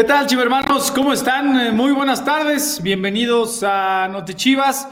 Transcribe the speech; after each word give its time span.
¿Qué 0.00 0.04
tal, 0.04 0.26
chivermanos? 0.26 0.90
¿Cómo 0.90 1.12
están? 1.12 1.60
Eh, 1.60 1.72
Muy 1.72 1.92
buenas 1.92 2.24
tardes. 2.24 2.82
Bienvenidos 2.82 3.62
a 3.62 4.08
Notechivas, 4.08 4.88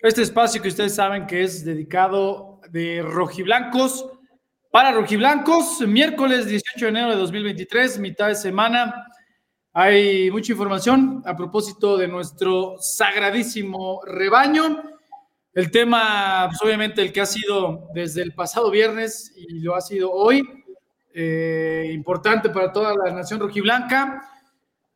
este 0.00 0.22
espacio 0.22 0.60
que 0.60 0.66
ustedes 0.66 0.96
saben 0.96 1.28
que 1.28 1.44
es 1.44 1.64
dedicado 1.64 2.60
de 2.68 3.00
rojiblancos 3.02 4.10
para 4.72 4.90
rojiblancos. 4.90 5.80
Miércoles 5.82 6.48
18 6.48 6.86
de 6.86 6.88
enero 6.88 7.10
de 7.10 7.14
2023, 7.18 8.00
mitad 8.00 8.26
de 8.26 8.34
semana. 8.34 9.06
Hay 9.74 10.28
mucha 10.32 10.50
información 10.50 11.22
a 11.24 11.36
propósito 11.36 11.96
de 11.96 12.08
nuestro 12.08 12.78
sagradísimo 12.80 14.00
rebaño. 14.04 14.82
El 15.52 15.70
tema, 15.70 16.48
pues, 16.48 16.60
obviamente, 16.62 17.00
el 17.00 17.12
que 17.12 17.20
ha 17.20 17.26
sido 17.26 17.90
desde 17.94 18.22
el 18.22 18.34
pasado 18.34 18.72
viernes 18.72 19.32
y 19.36 19.60
lo 19.60 19.76
ha 19.76 19.80
sido 19.80 20.10
hoy, 20.10 20.42
eh, 21.14 21.92
importante 21.92 22.50
para 22.50 22.72
toda 22.72 22.92
la 22.96 23.12
nación 23.12 23.38
rojiblanca. 23.38 24.34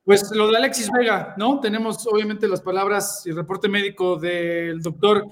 Pues 0.05 0.33
lo 0.33 0.51
de 0.51 0.57
Alexis 0.57 0.91
Vega, 0.91 1.33
¿no? 1.37 1.61
Tenemos 1.61 2.05
obviamente 2.09 2.49
las 2.49 2.61
palabras 2.61 3.23
y 3.25 3.31
reporte 3.31 3.69
médico 3.69 4.17
del 4.17 4.83
doctor 4.83 5.25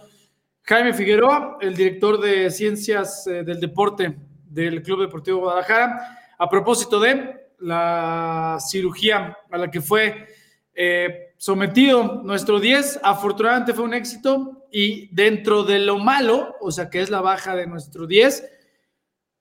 Jaime 0.62 0.94
Figueroa, 0.94 1.58
el 1.60 1.74
director 1.74 2.20
de 2.20 2.52
Ciencias 2.52 3.26
eh, 3.26 3.42
del 3.42 3.58
Deporte 3.58 4.16
del 4.44 4.80
Club 4.84 5.00
Deportivo 5.00 5.40
Guadalajara, 5.40 6.18
a 6.38 6.48
propósito 6.48 7.00
de 7.00 7.48
la 7.58 8.58
cirugía 8.60 9.36
a 9.50 9.58
la 9.58 9.72
que 9.72 9.80
fue 9.80 10.28
eh, 10.72 11.34
sometido 11.36 12.22
nuestro 12.22 12.60
10. 12.60 13.00
Afortunadamente 13.02 13.74
fue 13.74 13.84
un 13.84 13.94
éxito 13.94 14.68
y 14.70 15.12
dentro 15.12 15.64
de 15.64 15.80
lo 15.80 15.98
malo, 15.98 16.54
o 16.60 16.70
sea, 16.70 16.88
que 16.88 17.00
es 17.00 17.10
la 17.10 17.20
baja 17.20 17.56
de 17.56 17.66
nuestro 17.66 18.06
10, 18.06 18.48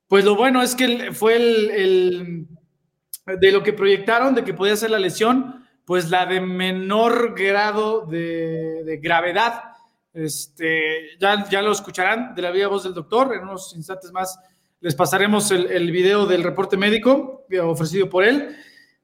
pues 0.08 0.26
lo 0.26 0.36
bueno 0.36 0.64
es 0.64 0.74
que 0.74 1.12
fue 1.14 1.36
el, 1.36 1.70
el 1.70 2.48
de 3.38 3.52
lo 3.52 3.62
que 3.64 3.74
proyectaron 3.74 4.34
de 4.34 4.44
que 4.44 4.54
podía 4.54 4.76
ser 4.76 4.92
la 4.92 5.00
lesión, 5.00 5.66
pues 5.86 6.10
la 6.10 6.26
de 6.26 6.40
menor 6.42 7.36
grado 7.36 8.06
de, 8.06 9.00
gravedad. 9.02 9.64
Este, 10.14 11.18
ya, 11.20 11.62
lo 11.62 11.72
escucharán 11.72 12.34
de 12.36 12.42
la 12.42 12.52
viva 12.52 12.68
voz 12.68 12.84
del 12.84 12.94
doctor. 12.94 13.34
En 13.36 13.42
unos 13.44 13.76
instantes 13.76 14.12
más 14.12 14.40
les 14.82 14.96
pasaremos 14.96 15.52
el, 15.52 15.70
el 15.72 15.92
video 15.92 16.26
del 16.26 16.44
reporte 16.44 16.78
médico 16.78 17.46
ofrecido 17.64 18.10
por 18.10 18.24
él, 18.24 18.56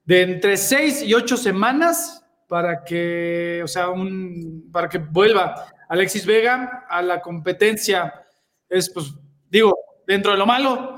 de 0.04 0.22
entre 0.22 0.56
seis 0.56 1.02
y 1.02 1.12
ocho 1.14 1.36
semanas 1.36 2.24
para 2.48 2.84
que, 2.84 3.60
o 3.64 3.66
sea, 3.66 3.90
un, 3.90 4.68
para 4.72 4.88
que 4.88 4.98
vuelva 4.98 5.66
Alexis 5.88 6.24
Vega 6.24 6.86
a 6.88 7.02
la 7.02 7.20
competencia. 7.20 8.26
Es, 8.68 8.90
pues, 8.90 9.12
digo, 9.48 9.76
dentro 10.06 10.32
de 10.32 10.38
lo 10.38 10.46
malo, 10.46 10.95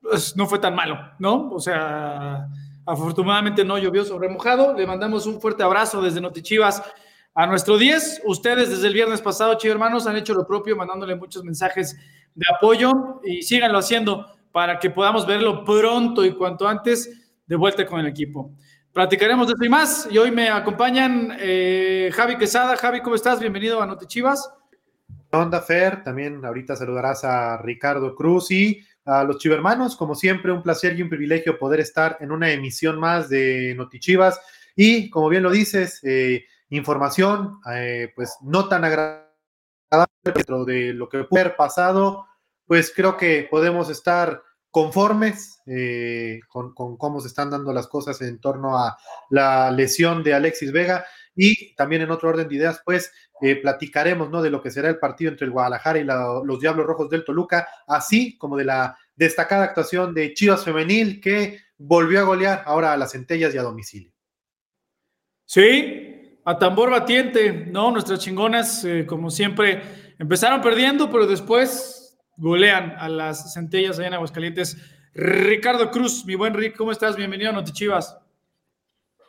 pues, 0.00 0.36
no 0.36 0.46
fue 0.46 0.58
tan 0.58 0.74
malo, 0.74 0.98
¿no? 1.18 1.50
O 1.50 1.60
sea, 1.60 2.48
afortunadamente 2.86 3.64
no 3.64 3.78
llovió 3.78 4.04
sobre 4.04 4.28
mojado. 4.28 4.74
Le 4.74 4.86
mandamos 4.86 5.26
un 5.26 5.40
fuerte 5.40 5.62
abrazo 5.62 6.00
desde 6.02 6.20
Notichivas 6.20 6.82
a 7.34 7.46
nuestro 7.46 7.76
10. 7.76 8.22
Ustedes 8.24 8.70
desde 8.70 8.86
el 8.86 8.94
viernes 8.94 9.20
pasado, 9.20 9.54
chicos 9.54 9.74
hermanos, 9.74 10.06
han 10.06 10.16
hecho 10.16 10.34
lo 10.34 10.46
propio, 10.46 10.76
mandándole 10.76 11.16
muchos 11.16 11.44
mensajes 11.44 11.96
de 12.34 12.44
apoyo 12.54 13.20
y 13.24 13.42
síganlo 13.42 13.78
haciendo 13.78 14.26
para 14.52 14.78
que 14.78 14.90
podamos 14.90 15.26
verlo 15.26 15.64
pronto 15.64 16.24
y 16.24 16.32
cuanto 16.32 16.66
antes 16.66 17.34
de 17.46 17.56
vuelta 17.56 17.84
con 17.86 18.00
el 18.00 18.06
equipo. 18.06 18.52
Platicaremos 18.92 19.46
de 19.46 19.52
esto 19.52 19.64
y 19.66 19.68
más. 19.68 20.08
Y 20.10 20.16
hoy 20.16 20.30
me 20.30 20.48
acompañan 20.48 21.36
eh, 21.38 22.10
Javi 22.14 22.38
Quesada. 22.38 22.76
Javi, 22.76 23.02
¿cómo 23.02 23.14
estás? 23.14 23.38
Bienvenido 23.38 23.82
a 23.82 23.86
Notichivas. 23.86 24.50
Onda 25.32 25.60
Fer, 25.60 26.02
también 26.02 26.42
ahorita 26.42 26.76
saludarás 26.76 27.22
a 27.24 27.58
Ricardo 27.58 28.14
Cruz 28.14 28.50
y 28.50 28.80
a 29.06 29.24
los 29.24 29.38
chivermanos, 29.38 29.96
como 29.96 30.14
siempre, 30.14 30.52
un 30.52 30.62
placer 30.62 30.98
y 30.98 31.02
un 31.02 31.08
privilegio 31.08 31.58
poder 31.58 31.80
estar 31.80 32.18
en 32.20 32.32
una 32.32 32.50
emisión 32.50 32.98
más 32.98 33.28
de 33.28 33.74
Notichivas. 33.76 34.40
Y, 34.74 35.08
como 35.10 35.28
bien 35.28 35.44
lo 35.44 35.50
dices, 35.50 36.00
eh, 36.02 36.44
información, 36.70 37.60
eh, 37.72 38.12
pues 38.14 38.36
no 38.42 38.68
tan 38.68 38.84
agradable 38.84 39.26
dentro 40.24 40.64
de 40.64 40.92
lo 40.92 41.08
que 41.08 41.24
puede 41.24 41.44
haber 41.44 41.56
pasado, 41.56 42.26
pues 42.66 42.92
creo 42.94 43.16
que 43.16 43.46
podemos 43.48 43.88
estar 43.88 44.42
conformes 44.72 45.62
eh, 45.66 46.40
con, 46.48 46.74
con, 46.74 46.96
cómo 46.96 47.20
se 47.20 47.28
están 47.28 47.48
dando 47.48 47.72
las 47.72 47.86
cosas 47.86 48.20
en 48.20 48.40
torno 48.40 48.76
a 48.76 48.98
la 49.30 49.70
lesión 49.70 50.22
de 50.22 50.34
Alexis 50.34 50.72
Vega 50.72 51.06
y 51.36 51.74
también 51.74 52.02
en 52.02 52.10
otro 52.10 52.30
orden 52.30 52.48
de 52.48 52.56
ideas, 52.56 52.80
pues 52.84 53.12
eh, 53.42 53.56
platicaremos 53.56 54.30
¿no? 54.30 54.42
de 54.42 54.50
lo 54.50 54.62
que 54.62 54.70
será 54.70 54.88
el 54.88 54.98
partido 54.98 55.30
entre 55.30 55.44
el 55.44 55.52
Guadalajara 55.52 55.98
y 55.98 56.04
los 56.04 56.58
Diablos 56.58 56.86
Rojos 56.86 57.10
del 57.10 57.24
Toluca, 57.24 57.68
así 57.86 58.36
como 58.38 58.56
de 58.56 58.64
la 58.64 58.96
destacada 59.14 59.64
actuación 59.64 60.14
de 60.14 60.32
Chivas 60.32 60.64
Femenil 60.64 61.20
que 61.20 61.60
volvió 61.76 62.20
a 62.20 62.24
golear 62.24 62.62
ahora 62.64 62.92
a 62.92 62.96
las 62.96 63.12
centellas 63.12 63.54
y 63.54 63.58
a 63.58 63.62
domicilio. 63.62 64.10
Sí, 65.44 66.40
a 66.44 66.58
tambor 66.58 66.90
batiente, 66.90 67.52
¿no? 67.52 67.90
Nuestras 67.90 68.18
chingonas, 68.20 68.84
eh, 68.84 69.04
como 69.06 69.30
siempre, 69.30 69.82
empezaron 70.18 70.60
perdiendo, 70.60 71.10
pero 71.10 71.26
después 71.26 72.18
golean 72.36 72.94
a 72.98 73.08
las 73.08 73.52
centellas 73.54 73.98
allá 73.98 74.08
en 74.08 74.14
Aguascalientes. 74.14 74.76
Ricardo 75.14 75.90
Cruz, 75.90 76.24
mi 76.24 76.34
buen 76.34 76.54
Rick, 76.54 76.76
¿cómo 76.76 76.92
estás? 76.92 77.16
Bienvenido 77.16 77.50
a 77.50 77.52
Notichivas. 77.52 78.18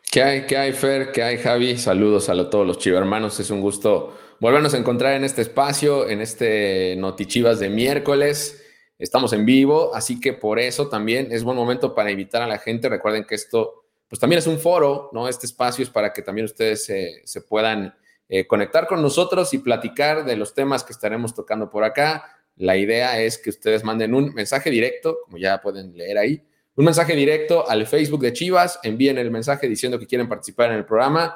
¿Qué 0.09 0.23
hay, 0.23 0.45
qué 0.45 0.57
hay, 0.57 0.71
Fer? 0.71 1.11
¿Qué 1.11 1.21
hay, 1.21 1.37
Javi? 1.37 1.77
Saludos 1.77 2.29
a 2.29 2.49
todos 2.49 2.65
los 2.65 2.77
chivermanos. 2.77 3.39
Es 3.41 3.49
un 3.49 3.59
gusto 3.59 4.17
volvernos 4.39 4.73
a 4.73 4.77
encontrar 4.77 5.13
en 5.13 5.25
este 5.25 5.41
espacio, 5.41 6.09
en 6.09 6.21
este 6.21 6.95
Notichivas 6.95 7.59
de 7.59 7.69
miércoles. 7.69 8.63
Estamos 8.97 9.33
en 9.33 9.45
vivo, 9.45 9.93
así 9.93 10.19
que 10.21 10.31
por 10.31 10.59
eso 10.59 10.87
también 10.87 11.27
es 11.31 11.43
buen 11.43 11.57
momento 11.57 11.93
para 11.93 12.09
invitar 12.09 12.41
a 12.41 12.47
la 12.47 12.57
gente. 12.57 12.87
Recuerden 12.87 13.25
que 13.25 13.35
esto, 13.35 13.83
pues 14.07 14.19
también 14.19 14.39
es 14.39 14.47
un 14.47 14.59
foro, 14.59 15.09
¿no? 15.11 15.27
Este 15.27 15.45
espacio 15.45 15.83
es 15.83 15.89
para 15.89 16.13
que 16.13 16.21
también 16.21 16.45
ustedes 16.45 16.85
se, 16.85 17.41
puedan 17.41 17.93
eh, 18.29 18.47
conectar 18.47 18.87
con 18.87 19.01
nosotros 19.01 19.53
y 19.53 19.57
platicar 19.57 20.23
de 20.23 20.37
los 20.37 20.53
temas 20.53 20.85
que 20.85 20.93
estaremos 20.93 21.35
tocando 21.35 21.69
por 21.69 21.83
acá. 21.83 22.39
La 22.55 22.77
idea 22.77 23.19
es 23.21 23.37
que 23.37 23.49
ustedes 23.49 23.83
manden 23.83 24.13
un 24.13 24.33
mensaje 24.33 24.69
directo, 24.71 25.17
como 25.25 25.37
ya 25.37 25.61
pueden 25.61 25.95
leer 25.97 26.17
ahí, 26.17 26.41
un 26.77 26.85
mensaje 26.85 27.15
directo 27.15 27.67
al 27.67 27.87
Facebook 27.87 28.21
de 28.21 28.33
Chivas, 28.33 28.79
envíen 28.83 29.17
el 29.17 29.31
mensaje 29.31 29.67
diciendo 29.67 29.97
que 29.97 30.05
quieren 30.05 30.29
participar 30.29 30.69
en 30.69 30.77
el 30.77 30.85
programa. 30.85 31.35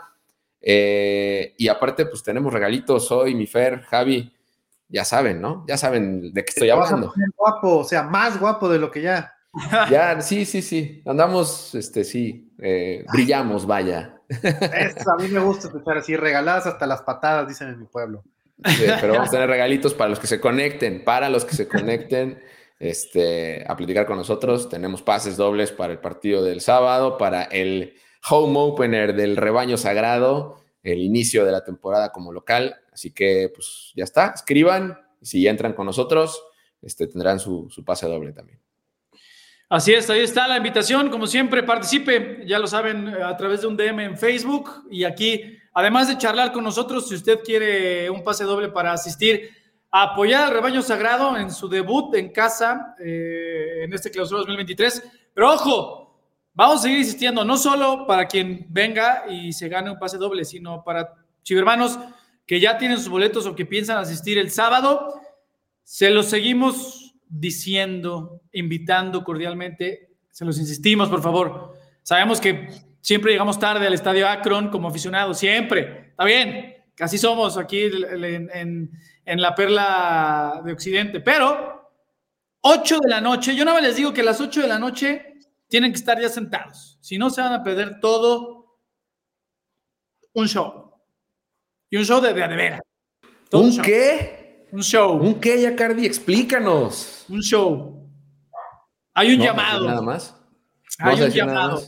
Eh, 0.62 1.56
y 1.57 1.68
aparte, 1.68 2.06
pues 2.06 2.22
tenemos 2.22 2.53
regalitos 2.53 3.12
hoy, 3.12 3.34
mi 3.34 3.47
Fer, 3.47 3.81
Javi, 3.81 4.31
ya 4.88 5.03
saben, 5.03 5.41
¿no? 5.41 5.66
Ya 5.68 5.78
saben 5.78 6.31
de 6.31 6.46
qué 6.46 6.50
estoy 6.50 6.69
hablando. 6.69 7.12
Guapo, 7.35 7.79
o 7.79 7.84
sea, 7.84 8.03
más 8.03 8.40
guapo 8.40 8.69
de 8.69 8.78
lo 8.78 8.91
que 8.91 9.02
ya. 9.02 9.34
Ya, 9.90 10.22
sí, 10.22 10.46
sí, 10.46 10.62
sí. 10.62 11.02
Andamos, 11.07 11.73
este, 11.73 12.03
sí, 12.03 12.53
eh, 12.59 13.03
brillamos, 13.12 13.66
vaya. 13.66 14.22
Eso, 14.29 15.12
a 15.12 15.22
mí 15.22 15.28
me 15.28 15.40
gusta 15.40 15.68
escuchar 15.68 15.97
así, 15.97 16.16
regaladas 16.16 16.68
hasta 16.68 16.85
las 16.85 17.02
patadas, 17.02 17.47
dicen 17.47 17.69
en 17.69 17.79
mi 17.79 17.85
pueblo. 17.88 18.23
Sí, 18.63 18.84
pero 19.02 19.13
vamos 19.13 19.29
a 19.29 19.31
tener 19.31 19.50
regalitos 19.50 19.96
para 19.96 20.12
los 20.12 20.19
que 20.19 20.28
se 20.28 20.40
conecten, 20.40 21.03
para 21.03 21.29
los 21.29 21.46
que 21.46 21.56
se 21.56 21.68
conecten 21.68 22.40
este, 22.81 23.63
a 23.67 23.75
platicar 23.75 24.07
con 24.07 24.17
nosotros. 24.17 24.67
Tenemos 24.67 25.03
pases 25.03 25.37
dobles 25.37 25.71
para 25.71 25.93
el 25.93 25.99
partido 25.99 26.43
del 26.43 26.61
sábado, 26.61 27.15
para 27.17 27.43
el 27.43 27.93
home 28.27 28.57
opener 28.57 29.15
del 29.15 29.37
rebaño 29.37 29.77
sagrado, 29.77 30.57
el 30.81 30.99
inicio 30.99 31.45
de 31.45 31.51
la 31.51 31.63
temporada 31.63 32.11
como 32.11 32.33
local. 32.33 32.75
Así 32.91 33.13
que, 33.13 33.51
pues 33.53 33.91
ya 33.95 34.03
está, 34.03 34.33
escriban. 34.35 34.97
Si 35.21 35.47
entran 35.47 35.73
con 35.73 35.85
nosotros, 35.85 36.43
este, 36.81 37.05
tendrán 37.05 37.39
su, 37.39 37.69
su 37.69 37.85
pase 37.85 38.07
doble 38.07 38.33
también. 38.33 38.59
Así 39.69 39.93
es, 39.93 40.09
ahí 40.09 40.21
está 40.21 40.47
la 40.47 40.57
invitación. 40.57 41.09
Como 41.09 41.27
siempre, 41.27 41.61
participe, 41.61 42.41
ya 42.47 42.57
lo 42.57 42.65
saben, 42.65 43.09
a 43.09 43.37
través 43.37 43.61
de 43.61 43.67
un 43.67 43.77
DM 43.77 43.99
en 43.99 44.17
Facebook. 44.17 44.87
Y 44.89 45.03
aquí, 45.03 45.59
además 45.73 46.07
de 46.07 46.17
charlar 46.17 46.51
con 46.51 46.63
nosotros, 46.63 47.07
si 47.07 47.13
usted 47.13 47.41
quiere 47.41 48.09
un 48.09 48.23
pase 48.23 48.43
doble 48.43 48.69
para 48.69 48.91
asistir 48.91 49.60
apoyar 49.91 50.46
al 50.46 50.53
rebaño 50.53 50.81
sagrado 50.81 51.38
en 51.38 51.52
su 51.52 51.68
debut 51.68 52.16
en 52.16 52.29
casa 52.29 52.96
eh, 52.99 53.84
en 53.84 53.93
este 53.93 54.09
clausura 54.09 54.40
2023. 54.40 55.03
Pero 55.34 55.53
ojo, 55.53 56.20
vamos 56.53 56.79
a 56.79 56.84
seguir 56.84 56.99
insistiendo, 56.99 57.43
no 57.43 57.58
solo 57.58 58.08
para 58.08 58.28
quien 58.28 58.66
venga 58.70 59.26
y 59.29 59.52
se 59.52 59.67
gane 59.67 59.91
un 59.91 59.99
pase 59.99 60.17
doble, 60.17 60.46
sino 60.46 60.84
para 60.84 61.14
chivermanos 61.43 61.99
que 62.46 62.59
ya 62.59 62.78
tienen 62.78 62.97
sus 62.97 63.09
boletos 63.09 63.46
o 63.46 63.55
que 63.55 63.66
piensan 63.66 63.97
asistir 63.97 64.38
el 64.38 64.52
sábado. 64.52 65.22
Se 65.84 66.09
los 66.09 66.28
seguimos 66.28 67.16
diciendo, 67.28 68.41
invitando 68.52 69.23
cordialmente, 69.23 70.11
se 70.29 70.46
los 70.46 70.58
insistimos, 70.59 71.09
por 71.09 71.22
favor. 71.22 71.78
Sabemos 72.03 72.41
que 72.41 72.70
siempre 72.99 73.32
llegamos 73.32 73.59
tarde 73.59 73.87
al 73.87 73.94
estadio 73.94 74.28
Akron 74.28 74.70
como 74.70 74.87
aficionados, 74.87 75.37
siempre. 75.40 76.09
Está 76.09 76.26
bien, 76.26 76.76
casi 76.96 77.17
somos 77.17 77.58
aquí 77.58 77.84
en, 77.84 78.91
en, 79.26 79.41
la 79.41 79.56
perla 79.56 80.62
de 80.64 80.73
Occidente, 80.73 81.20
pero 81.20 81.91
8 82.62 83.00
de 83.00 83.09
la 83.09 83.22
noche, 83.22 83.56
yo 83.56 83.66
no 83.66 83.76
me 83.76 83.82
les 83.82 83.96
digo 83.96 84.14
que 84.14 84.22
a 84.22 84.26
las 84.26 84.41
8 84.41 84.62
de 84.62 84.68
la 84.68 84.79
noche 84.79 85.34
tienen 85.68 85.91
que 85.91 86.00
estar 86.00 86.20
ya 86.20 86.29
sentados, 86.29 86.97
si 87.02 87.18
no 87.18 87.29
se 87.29 87.41
van 87.41 87.53
a 87.53 87.64
perder 87.64 88.00
todo 88.00 88.78
un 90.34 90.47
show. 90.47 90.91
Y 91.90 91.97
un 91.97 92.06
show 92.06 92.22
de 92.22 92.34
de, 92.34 92.47
de 92.47 92.56
veras. 92.56 92.82
¿Un, 93.52 93.66
un 93.66 93.82
qué? 93.82 94.68
Un 94.72 94.82
show. 94.82 95.18
¿Un 95.18 95.40
qué, 95.40 95.62
Yacardi? 95.62 96.06
Explícanos. 96.06 97.26
Un 97.28 97.41
show. 97.41 98.09
Hay 99.14 99.34
un 99.34 99.40
no, 99.40 99.46
llamado. 99.46 99.88
Nada 99.88 100.02
más. 100.02 100.35
Hay 101.00 101.22
un 101.22 101.29
llamado. 101.29 101.82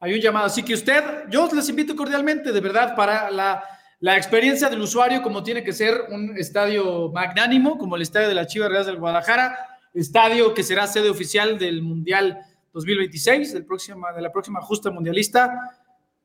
hay 0.00 0.14
un 0.14 0.20
llamado. 0.20 0.46
Así 0.46 0.62
que 0.62 0.74
usted, 0.74 1.28
yo 1.28 1.48
les 1.52 1.68
invito 1.68 1.94
cordialmente, 1.94 2.52
de 2.52 2.60
verdad, 2.60 2.96
para 2.96 3.30
la, 3.30 3.62
la 4.04 4.18
experiencia 4.18 4.68
del 4.68 4.82
usuario, 4.82 5.22
como 5.22 5.42
tiene 5.42 5.64
que 5.64 5.72
ser 5.72 6.08
un 6.10 6.36
estadio 6.36 7.10
magnánimo, 7.10 7.78
como 7.78 7.96
el 7.96 8.02
estadio 8.02 8.28
de 8.28 8.34
la 8.34 8.46
Chivas 8.46 8.68
Real 8.68 8.84
del 8.84 8.98
Guadalajara, 8.98 9.56
estadio 9.94 10.52
que 10.52 10.62
será 10.62 10.86
sede 10.86 11.08
oficial 11.08 11.58
del 11.58 11.80
Mundial 11.80 12.38
2026, 12.74 13.54
del 13.54 13.64
próximo, 13.64 14.06
de 14.14 14.20
la 14.20 14.30
próxima 14.30 14.60
justa 14.60 14.90
mundialista, 14.90 15.58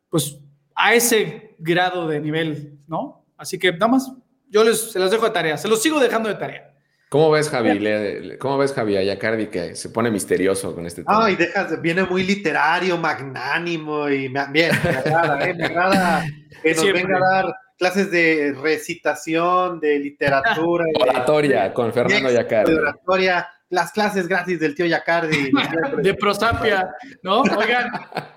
pues 0.09 0.41
a 0.75 0.93
ese 0.93 1.55
grado 1.57 2.05
de 2.05 2.19
nivel, 2.19 2.79
¿no? 2.85 3.23
Así 3.37 3.57
que 3.57 3.71
nada 3.71 3.87
más, 3.87 4.11
yo 4.49 4.65
les, 4.65 4.91
se 4.91 4.99
las 4.99 5.09
dejo 5.09 5.23
de 5.23 5.31
tarea, 5.31 5.55
se 5.55 5.69
los 5.69 5.81
sigo 5.81 6.01
dejando 6.01 6.27
de 6.27 6.35
tarea. 6.35 6.75
¿Cómo 7.07 7.31
ves, 7.31 7.49
Javi? 7.49 8.37
¿Cómo 8.39 8.57
ves, 8.57 8.73
Javi, 8.73 8.97
a 8.97 9.03
Yacardi 9.03 9.47
que 9.47 9.75
se 9.75 9.89
pone 9.89 10.11
misterioso 10.11 10.75
con 10.75 10.85
este 10.85 11.05
tema? 11.05 11.23
Ay, 11.23 11.37
dejas, 11.37 11.81
viene 11.81 12.03
muy 12.03 12.23
literario, 12.23 12.97
magnánimo 12.97 14.09
y 14.09 14.27
bien, 14.27 14.71
me 14.83 14.89
agrada, 14.97 15.49
¿eh? 15.49 15.53
me 15.53 15.63
agrada 15.63 16.25
que 16.61 16.73
nos 16.75 16.91
venga 16.91 17.15
a 17.15 17.35
dar 17.35 17.55
clases 17.79 18.11
de 18.11 18.53
recitación, 18.61 19.79
de 19.79 19.97
literatura. 19.97 20.85
oratoria 20.99 21.73
con 21.73 21.93
Fernando 21.93 22.29
Yacardi. 22.29 22.73
Oratoria, 22.73 23.47
las 23.69 23.93
clases 23.93 24.27
gratis 24.27 24.59
del 24.59 24.75
tío 24.75 24.85
Yacardi. 24.85 25.49
de 26.03 26.13
prosapia, 26.13 26.93
¿no? 27.23 27.41
Oigan. 27.41 27.89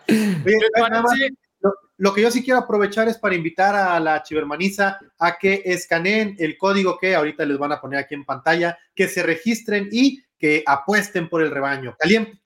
Lo, 1.99 2.13
que 2.13 2.23
yo 2.23 2.33
sí 2.33 2.43
quiero 2.43 2.59
aprovechar 2.59 3.07
es 3.07 3.17
para 3.19 3.37
invitar 3.37 3.77
a 3.77 4.01
la 4.01 4.25
chivermaniza 4.25 4.99
a 5.21 5.39
que 5.39 5.63
escaneen 5.65 6.35
el 6.41 6.59
código 6.59 6.99
que 6.99 7.15
ahorita 7.15 7.45
les 7.45 7.59
van 7.59 7.71
a 7.71 7.81
poner 7.81 8.01
aquí 8.01 8.15
en 8.15 8.25
pantalla, 8.25 8.77
que 8.93 9.07
se 9.07 9.23
registren 9.23 9.89
y 9.93 10.21
que 10.37 10.65
apuesten 10.67 11.29
por 11.29 11.43
el 11.43 11.53
rebaño. 11.53 11.97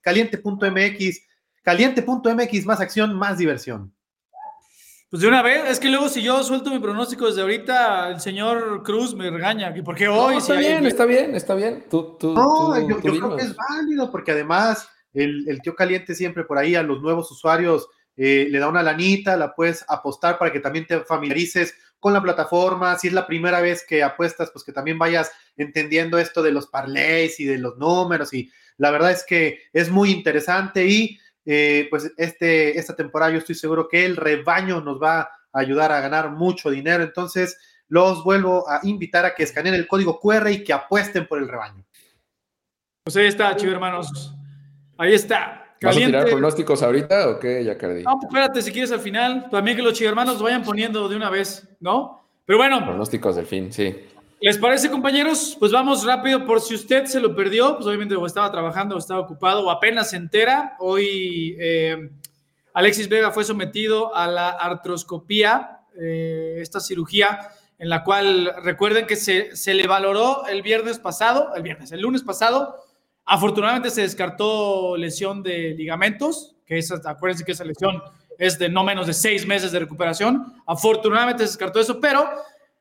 Caliente.mx, 0.03 1.21
caliente.mx, 1.63 2.67
más 2.67 2.81
acción, 2.81 3.15
más 3.15 3.39
diversión. 3.39 3.96
Pues 5.09 5.23
de 5.23 5.29
una 5.29 5.43
vez, 5.43 5.71
es 5.71 5.79
que 5.79 5.89
luego 5.89 6.09
si 6.09 6.21
yo 6.21 6.43
suelto 6.43 6.71
mi 6.71 6.81
pronóstico 6.81 7.27
desde 7.27 7.43
ahorita, 7.43 8.11
el 8.11 8.21
señor 8.21 8.83
Cruz 8.83 9.15
me 9.15 9.31
regaña, 9.31 9.73
porque 9.85 10.09
hoy... 10.09 10.39
está, 10.39 10.55
bien, 10.55 10.85
está 10.85 11.05
bien, 11.05 11.35
está 11.35 11.55
bien, 11.55 11.85
no, 11.91 12.89
yo, 12.89 12.99
creo 12.99 13.37
que 13.37 13.43
es 13.45 13.55
válido, 13.55 14.11
porque 14.11 14.33
además 14.33 14.89
el, 15.13 15.49
el 15.49 15.63
tío 15.63 15.77
Caliente 15.77 16.15
siempre 16.15 16.45
por 16.45 16.59
ahí 16.59 16.75
a 16.75 16.83
los 16.83 17.01
nuevos 17.03 17.31
usuarios 17.31 17.89
eh, 18.17 18.49
le 18.51 18.59
da 18.59 18.69
una 18.69 18.83
lanita, 18.83 19.37
la 19.37 19.55
puedes 19.55 19.85
apostar 19.89 20.39
para 20.39 20.51
que 20.51 20.61
también 20.61 20.87
te 20.87 21.01
familiarices 21.01 21.75
con 22.01 22.13
la 22.13 22.23
plataforma. 22.23 22.99
Si 22.99 23.09
es 23.09 23.13
la 23.13 23.27
primera 23.27 23.61
vez 23.61 23.85
que 23.87 24.03
apuestas, 24.03 24.51
pues 24.51 24.65
que 24.65 24.73
también 24.73 24.99
vayas 24.99 25.31
entendiendo 25.57 26.19
esto 26.19 26.43
de 26.43 26.53
los 26.53 26.67
parlays 26.67 27.39
y 27.41 27.45
de 27.45 27.59
los 27.59 27.77
números. 27.77 28.33
Y 28.33 28.51
la 28.79 28.91
verdad 28.91 29.11
es 29.11 29.25
que 29.25 29.61
es 29.73 29.91
muy 29.91 30.11
interesante 30.11 30.87
y 30.87 31.19
eh, 31.47 31.87
pues 31.89 32.13
este, 32.17 32.77
esta 32.77 32.97
temporada 32.97 33.33
yo 33.33 33.39
estoy 33.39 33.55
seguro 33.55 33.89
que 33.89 34.05
el 34.05 34.17
rebaño 34.17 34.81
nos 34.81 35.01
va 35.01 35.21
a 35.21 35.31
ayudar 35.53 35.93
a 35.93 36.01
ganar 36.01 36.33
mucho 36.33 36.71
dinero. 36.71 37.05
Entonces 37.05 37.57
los 37.89 38.25
vuelvo 38.25 38.69
a 38.69 38.81
invitar 38.83 39.25
a 39.25 39.35
que 39.35 39.45
escaneen 39.45 39.75
el 39.75 39.87
código 39.87 40.19
QR 40.19 40.51
y 40.51 40.65
que 40.65 40.73
apuesten 40.73 41.27
por 41.27 41.39
el 41.39 41.49
rebaño. 41.49 41.85
Pues 43.05 43.17
ahí 43.17 43.27
está, 43.27 43.55
chivo 43.55 43.73
hermanos. 43.73 44.35
Ahí 44.99 45.15
está. 45.15 45.77
¿Vas 45.81 45.97
a 45.97 46.01
tirar 46.01 46.27
pronósticos 46.27 46.83
ahorita 46.83 47.29
o 47.29 47.39
qué, 47.39 47.63
Yacardi? 47.63 48.03
No, 48.03 48.19
pues 48.19 48.25
espérate, 48.25 48.63
si 48.63 48.73
quieres 48.73 48.91
al 48.91 49.01
final. 49.01 49.49
También 49.51 49.77
que 49.77 49.83
los 49.83 49.93
chivermanos 49.93 50.43
vayan 50.43 50.65
poniendo 50.65 51.09
de 51.09 51.17
una 51.17 51.31
vez, 51.31 51.69
¿no? 51.81 52.29
Pero 52.45 52.59
bueno. 52.59 52.85
Pronósticos 52.85 53.37
del 53.37 53.47
fin, 53.47 53.73
sí. 53.73 53.95
¿Les 54.41 54.59
parece, 54.59 54.91
compañeros? 54.91 55.57
Pues 55.59 55.73
vamos 55.73 56.05
rápido, 56.05 56.45
por 56.45 56.61
si 56.61 56.75
usted 56.75 57.07
se 57.07 57.21
lo 57.21 57.35
perdió, 57.35 57.77
pues 57.77 57.87
obviamente 57.87 58.15
o 58.17 58.27
estaba 58.27 58.51
trabajando 58.51 58.95
o 58.95 58.99
estaba 58.99 59.21
ocupado 59.21 59.65
o 59.65 59.71
apenas 59.71 60.11
se 60.11 60.17
entera. 60.17 60.77
Hoy 60.79 61.57
eh, 61.59 62.11
Alexis 62.75 63.09
Vega 63.09 63.31
fue 63.31 63.45
sometido 63.45 64.15
a 64.15 64.27
la 64.27 64.51
artroscopía, 64.51 65.81
eh, 65.99 66.59
esta 66.61 66.81
cirugía 66.81 67.49
en 67.79 67.89
la 67.89 68.05
cual 68.05 68.55
recuerden 68.63 69.07
que 69.07 69.17
se, 69.17 69.55
se 69.57 69.75
le 69.75 69.87
valoró 69.87 70.47
el 70.47 70.63
viernes 70.63 70.99
pasado, 70.99 71.55
el 71.55 71.63
viernes, 71.63 71.93
el 71.93 72.01
lunes 72.01 72.23
pasado, 72.23 72.77
Afortunadamente 73.29 73.91
se 73.91 74.03
descartó 74.03 74.97
lesión 74.97 75.43
de 75.43 75.75
ligamentos, 75.77 76.55
que 76.65 76.79
esa, 76.79 77.01
acuérdense 77.05 77.45
que 77.45 77.53
esa 77.53 77.65
lesión 77.65 78.01
es 78.39 78.57
de 78.57 78.69
no 78.69 78.85
menos 78.85 79.09
de 79.09 79.15
seis 79.15 79.45
meses 79.45 79.73
de 79.73 79.81
recuperación. 79.81 80.55
Afortunadamente 80.65 81.43
se 81.43 81.51
descartó 81.51 81.81
eso, 81.81 82.01
pero 82.01 82.31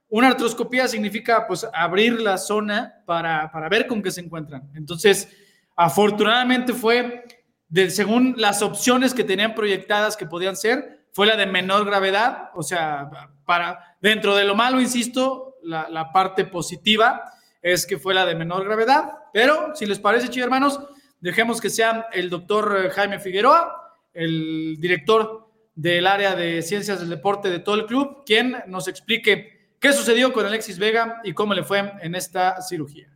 una 0.09 0.29
artroscopía 0.29 0.87
significa 0.87 1.47
pues 1.47 1.67
abrir 1.73 2.21
la 2.21 2.37
zona 2.37 3.01
para, 3.05 3.51
para 3.51 3.69
ver 3.69 3.87
con 3.87 4.01
qué 4.01 4.11
se 4.11 4.21
encuentran. 4.21 4.69
Entonces, 4.75 5.29
afortunadamente 5.75 6.73
fue, 6.73 7.23
de, 7.67 7.89
según 7.89 8.35
las 8.37 8.61
opciones 8.61 9.13
que 9.13 9.23
tenían 9.23 9.55
proyectadas 9.55 10.15
que 10.15 10.25
podían 10.25 10.55
ser, 10.55 11.07
fue 11.11 11.27
la 11.27 11.35
de 11.35 11.45
menor 11.45 11.85
gravedad, 11.85 12.49
o 12.55 12.63
sea, 12.63 13.09
para 13.45 13.97
dentro 14.01 14.35
de 14.35 14.43
lo 14.43 14.55
malo, 14.55 14.81
insisto, 14.81 15.55
la, 15.63 15.89
la 15.89 16.11
parte 16.11 16.45
positiva 16.45 17.23
es 17.61 17.85
que 17.85 17.97
fue 17.97 18.13
la 18.13 18.25
de 18.25 18.35
menor 18.35 18.63
gravedad, 18.63 19.11
pero 19.33 19.75
si 19.75 19.85
les 19.85 19.97
parece, 19.97 20.27
chicos 20.27 20.43
hermanos, 20.43 20.79
dejemos 21.19 21.59
que 21.59 21.69
sea 21.69 22.07
el 22.13 22.29
doctor 22.29 22.89
Jaime 22.91 23.19
Figueroa, 23.19 23.97
el 24.13 24.77
director 24.79 25.49
del 25.73 26.07
área 26.07 26.35
de 26.35 26.61
ciencias 26.61 26.99
del 26.99 27.09
deporte 27.09 27.49
de 27.49 27.59
todo 27.59 27.75
el 27.75 27.85
club, 27.85 28.23
quien 28.25 28.63
nos 28.67 28.87
explique 28.87 29.54
qué 29.85 29.93
sucedió 29.93 30.33
con 30.33 30.43
Alexis 30.47 30.79
Vega 30.79 31.21
y 31.23 31.31
cómo 31.31 31.53
le 31.53 31.63
fue 31.63 31.91
en 32.01 32.15
esta 32.15 32.59
cirugía. 32.59 33.07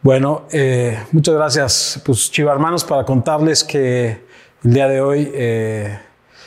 Bueno, 0.00 0.46
eh, 0.50 0.98
muchas 1.12 1.34
gracias, 1.34 2.00
pues 2.02 2.30
Chiva 2.30 2.50
hermanos, 2.50 2.82
para 2.82 3.04
contarles 3.04 3.62
que 3.62 4.24
el 4.62 4.72
día 4.72 4.88
de 4.88 5.02
hoy 5.02 5.30
eh, 5.34 5.98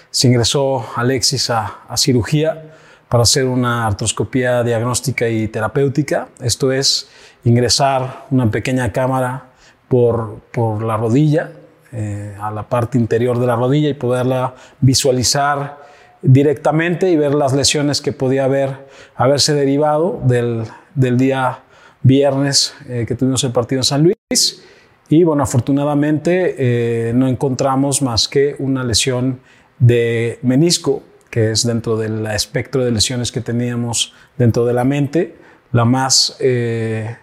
se 0.10 0.28
ingresó 0.28 0.84
Alexis 0.96 1.48
a, 1.52 1.96
cirugía 1.96 2.74
para 3.08 3.22
hacer 3.22 3.46
una 3.46 3.86
artroscopía 3.86 4.64
diagnóstica 4.64 5.30
y 5.30 5.48
terapéutica. 5.48 6.30
Esto 6.42 6.72
es 6.72 7.08
ingresar 7.44 8.26
una 8.32 8.50
pequeña 8.50 8.92
cámara 8.92 9.52
por, 9.88 10.40
por 10.52 10.82
la 10.82 10.98
rodilla, 10.98 11.52
eh, 11.92 12.36
a 12.42 12.50
la 12.50 12.68
parte 12.68 12.98
interior 12.98 13.38
de 13.38 13.46
la 13.46 13.56
rodilla 13.56 13.90
y 13.90 13.94
poderla 13.94 14.56
visualizar 14.82 15.87
directamente 16.22 17.10
y 17.10 17.16
ver 17.16 17.36
las 17.36 17.54
lesiones 17.54 18.02
que 18.02 18.12
podía 18.12 18.46
haber, 18.46 18.88
haberse 19.16 19.54
derivado 19.54 20.22
del, 20.26 20.64
del 20.96 21.18
día 21.18 21.60
viernes 22.02 22.74
eh, 22.88 23.06
que 23.08 23.16
tuvimos 23.16 23.44
el 23.44 23.52
partido 23.52 23.80
en 23.80 23.84
San 23.84 24.04
Luis. 24.04 24.64
Y 25.10 25.24
bueno, 25.24 25.44
afortunadamente 25.44 26.56
eh, 26.58 27.14
no 27.14 27.28
encontramos 27.28 28.02
más 28.02 28.28
que 28.28 28.56
una 28.60 28.84
lesión 28.84 29.40
de 29.80 30.40
menisco 30.42 31.04
que 31.30 31.52
es 31.52 31.66
dentro 31.66 31.98
del 31.98 32.26
espectro 32.28 32.84
de 32.84 32.92
lesiones 32.92 33.32
que 33.32 33.42
teníamos 33.42 34.14
dentro 34.38 34.66
de 34.66 34.74
la 34.74 34.84
mente, 34.84 35.36
la 35.72 35.86
más, 35.86 36.36
eh, 36.40 37.16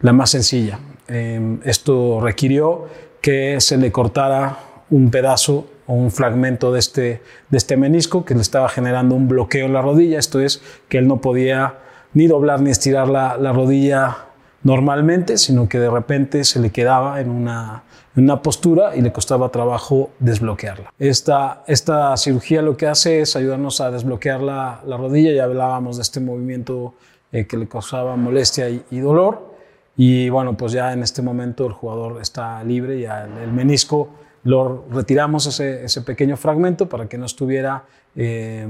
la 0.00 0.12
más 0.12 0.30
sencilla. 0.30 0.78
Em, 1.06 1.60
esto 1.64 2.20
requirió 2.20 2.86
que 3.20 3.60
se 3.60 3.76
le 3.76 3.92
cortara 3.92 4.58
un 4.90 5.10
pedazo 5.10 5.66
un 5.94 6.10
fragmento 6.10 6.72
de 6.72 6.78
este, 6.78 7.22
de 7.50 7.58
este 7.58 7.76
menisco 7.76 8.24
que 8.24 8.34
le 8.34 8.40
estaba 8.40 8.68
generando 8.68 9.14
un 9.14 9.28
bloqueo 9.28 9.66
en 9.66 9.72
la 9.72 9.82
rodilla, 9.82 10.18
esto 10.18 10.40
es 10.40 10.62
que 10.88 10.98
él 10.98 11.08
no 11.08 11.20
podía 11.20 11.78
ni 12.14 12.26
doblar 12.26 12.60
ni 12.60 12.70
estirar 12.70 13.08
la, 13.08 13.36
la 13.36 13.52
rodilla 13.52 14.28
normalmente, 14.62 15.38
sino 15.38 15.68
que 15.68 15.78
de 15.78 15.90
repente 15.90 16.44
se 16.44 16.60
le 16.60 16.70
quedaba 16.70 17.20
en 17.20 17.30
una, 17.30 17.84
una 18.16 18.42
postura 18.42 18.96
y 18.96 19.00
le 19.00 19.12
costaba 19.12 19.50
trabajo 19.50 20.10
desbloquearla. 20.18 20.92
Esta, 20.98 21.62
esta 21.66 22.16
cirugía 22.16 22.62
lo 22.62 22.76
que 22.76 22.86
hace 22.86 23.20
es 23.20 23.36
ayudarnos 23.36 23.80
a 23.80 23.90
desbloquear 23.90 24.40
la, 24.40 24.80
la 24.86 24.96
rodilla, 24.96 25.32
ya 25.32 25.44
hablábamos 25.44 25.96
de 25.96 26.02
este 26.02 26.20
movimiento 26.20 26.94
eh, 27.32 27.46
que 27.46 27.56
le 27.56 27.68
causaba 27.68 28.16
molestia 28.16 28.68
y, 28.68 28.98
dolor, 28.98 29.54
y 29.96 30.28
bueno, 30.28 30.56
pues 30.56 30.72
ya 30.72 30.92
en 30.92 31.02
este 31.02 31.22
momento 31.22 31.66
el 31.66 31.72
jugador 31.72 32.20
está 32.20 32.62
libre, 32.64 33.00
ya 33.00 33.24
el 33.24 33.52
menisco 33.52 34.10
lo 34.48 34.86
retiramos 34.90 35.46
ese, 35.46 35.84
ese, 35.84 36.00
pequeño 36.00 36.36
fragmento 36.36 36.88
para 36.88 37.06
que 37.06 37.18
no 37.18 37.26
estuviera 37.26 37.84
eh, 38.16 38.66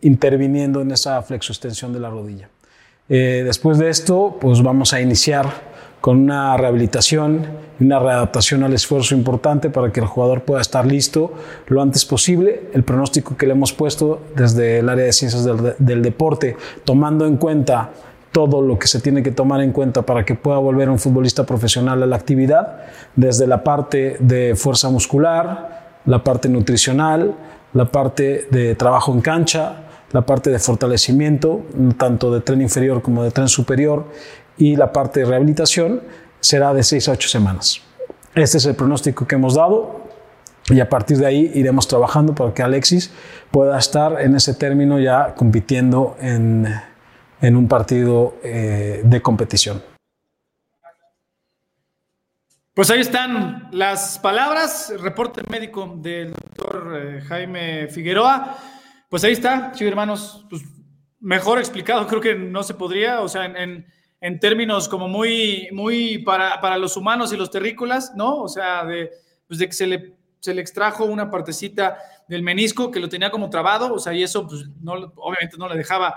interviniendo 0.00 0.80
en 0.80 0.90
esa 0.90 1.22
flexoextensión 1.22 1.92
de 1.92 2.00
la 2.00 2.10
rodilla. 2.10 2.48
Eh, 3.08 3.42
después 3.44 3.78
de 3.78 3.90
esto, 3.90 4.36
pues 4.40 4.60
vamos 4.60 4.92
a 4.92 5.00
iniciar 5.00 5.46
con 6.00 6.18
una 6.18 6.56
rehabilitación 6.56 7.46
y 7.78 7.84
una 7.84 8.00
readaptación 8.00 8.64
al 8.64 8.72
esfuerzo 8.72 9.14
importante 9.14 9.70
para 9.70 9.92
que 9.92 10.00
el 10.00 10.06
jugador 10.06 10.42
pueda 10.42 10.60
estar 10.60 10.84
listo 10.84 11.32
lo 11.68 11.80
antes 11.80 12.04
posible. 12.04 12.68
El 12.72 12.82
pronóstico 12.82 13.36
que 13.36 13.46
le 13.46 13.52
hemos 13.52 13.72
puesto 13.72 14.20
desde 14.34 14.80
el 14.80 14.88
área 14.88 15.04
de 15.04 15.12
ciencias 15.12 15.44
del, 15.44 16.02
deporte, 16.02 16.56
tomando 16.84 17.24
en 17.24 17.36
cuenta 17.36 17.92
todo 18.32 18.62
lo 18.62 18.78
que 18.78 18.86
se 18.86 19.00
tiene 19.00 19.22
que 19.22 19.30
tomar 19.30 19.60
en 19.60 19.72
cuenta 19.72 20.02
para 20.02 20.24
que 20.24 20.34
pueda 20.34 20.58
volver 20.58 20.90
un 20.90 20.98
futbolista 20.98 21.44
profesional 21.44 22.02
a 22.02 22.06
la 22.06 22.16
actividad, 22.16 22.80
desde 23.16 23.46
la 23.46 23.64
parte 23.64 24.16
de 24.20 24.54
fuerza 24.54 24.90
muscular, 24.90 26.00
la 26.04 26.22
parte 26.22 26.48
nutricional, 26.48 27.34
la 27.72 27.86
parte 27.86 28.46
de 28.50 28.74
trabajo 28.74 29.12
en 29.12 29.20
cancha, 29.20 29.84
la 30.12 30.24
parte 30.24 30.50
de 30.50 30.58
fortalecimiento, 30.58 31.62
tanto 31.96 32.32
de 32.32 32.40
tren 32.40 32.62
inferior 32.62 33.02
como 33.02 33.22
de 33.24 33.30
tren 33.30 33.48
superior, 33.48 34.06
y 34.56 34.76
la 34.76 34.92
parte 34.92 35.20
de 35.20 35.26
rehabilitación 35.26 36.02
será 36.40 36.72
de 36.72 36.82
6 36.82 37.08
a 37.08 37.12
8 37.12 37.28
semanas. 37.28 37.80
Este 38.34 38.58
es 38.58 38.64
el 38.66 38.74
pronóstico 38.74 39.26
que 39.26 39.34
hemos 39.34 39.54
dado. 39.54 40.06
y 40.70 40.80
a 40.80 40.88
partir 40.90 41.16
de 41.16 41.24
ahí 41.24 41.50
iremos 41.54 41.88
trabajando 41.88 42.34
para 42.34 42.52
que 42.52 42.62
Alexis 42.62 43.10
pueda 43.50 43.78
estar 43.78 44.20
en 44.20 44.36
ese 44.36 44.52
término 44.52 45.00
ya 45.00 45.34
compitiendo 45.34 46.14
en, 46.20 46.66
en 47.40 47.56
un 47.56 47.68
partido 47.68 48.36
eh, 48.42 49.02
de 49.04 49.22
competición. 49.22 49.82
Pues 52.74 52.90
ahí 52.90 53.00
están 53.00 53.68
las 53.72 54.20
palabras, 54.20 54.92
reporte 55.00 55.42
médico 55.50 55.96
del 55.96 56.32
doctor 56.32 56.96
eh, 56.96 57.20
Jaime 57.22 57.88
Figueroa. 57.88 58.56
Pues 59.08 59.24
ahí 59.24 59.32
está, 59.32 59.72
chicos 59.72 59.90
hermanos, 59.90 60.46
pues 60.48 60.62
mejor 61.18 61.58
explicado 61.58 62.06
creo 62.06 62.20
que 62.20 62.36
no 62.36 62.62
se 62.62 62.74
podría, 62.74 63.20
o 63.20 63.28
sea, 63.28 63.46
en, 63.46 63.84
en, 64.20 64.38
términos 64.38 64.88
como 64.88 65.08
muy, 65.08 65.68
muy 65.72 66.18
para, 66.18 66.60
para, 66.60 66.78
los 66.78 66.96
humanos 66.96 67.32
y 67.32 67.36
los 67.36 67.50
terrícolas, 67.50 68.12
¿no? 68.14 68.42
O 68.42 68.48
sea, 68.48 68.84
de, 68.84 69.10
pues 69.48 69.58
de 69.58 69.66
que 69.66 69.72
se 69.72 69.86
le, 69.88 70.14
se 70.38 70.54
le 70.54 70.60
extrajo 70.60 71.04
una 71.04 71.32
partecita 71.32 71.98
del 72.28 72.44
menisco 72.44 72.92
que 72.92 73.00
lo 73.00 73.08
tenía 73.08 73.32
como 73.32 73.50
trabado, 73.50 73.92
o 73.92 73.98
sea, 73.98 74.12
y 74.12 74.22
eso 74.22 74.46
pues 74.46 74.68
no, 74.80 74.92
obviamente 75.16 75.56
no 75.58 75.68
le 75.68 75.76
dejaba 75.76 76.14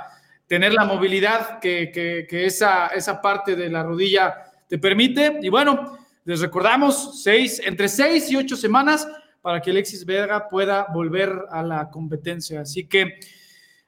tener 0.51 0.73
la 0.73 0.83
movilidad 0.83 1.59
que, 1.61 1.91
que, 2.29 2.45
esa, 2.45 2.87
esa 2.87 3.21
parte 3.21 3.55
de 3.55 3.69
la 3.69 3.83
rodilla 3.83 4.51
te 4.67 4.77
permite. 4.77 5.39
Y 5.41 5.47
bueno, 5.47 5.97
les 6.25 6.41
recordamos, 6.41 7.23
seis, 7.23 7.61
entre 7.63 7.87
seis 7.87 8.29
y 8.29 8.35
ocho 8.35 8.57
semanas 8.57 9.07
para 9.41 9.61
que 9.61 9.71
Alexis 9.71 10.05
Vega 10.05 10.49
pueda 10.49 10.87
volver 10.93 11.45
a 11.49 11.63
la 11.63 11.89
competencia. 11.89 12.59
Así 12.59 12.85
que, 12.85 13.17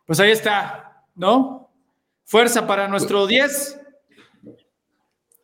pues 0.05 0.21
ahí 0.21 0.31
está, 0.31 1.03
¿no? 1.15 1.69
Fuerza 2.23 2.65
para 2.65 2.87
nuestro 2.87 3.27
10. 3.27 3.81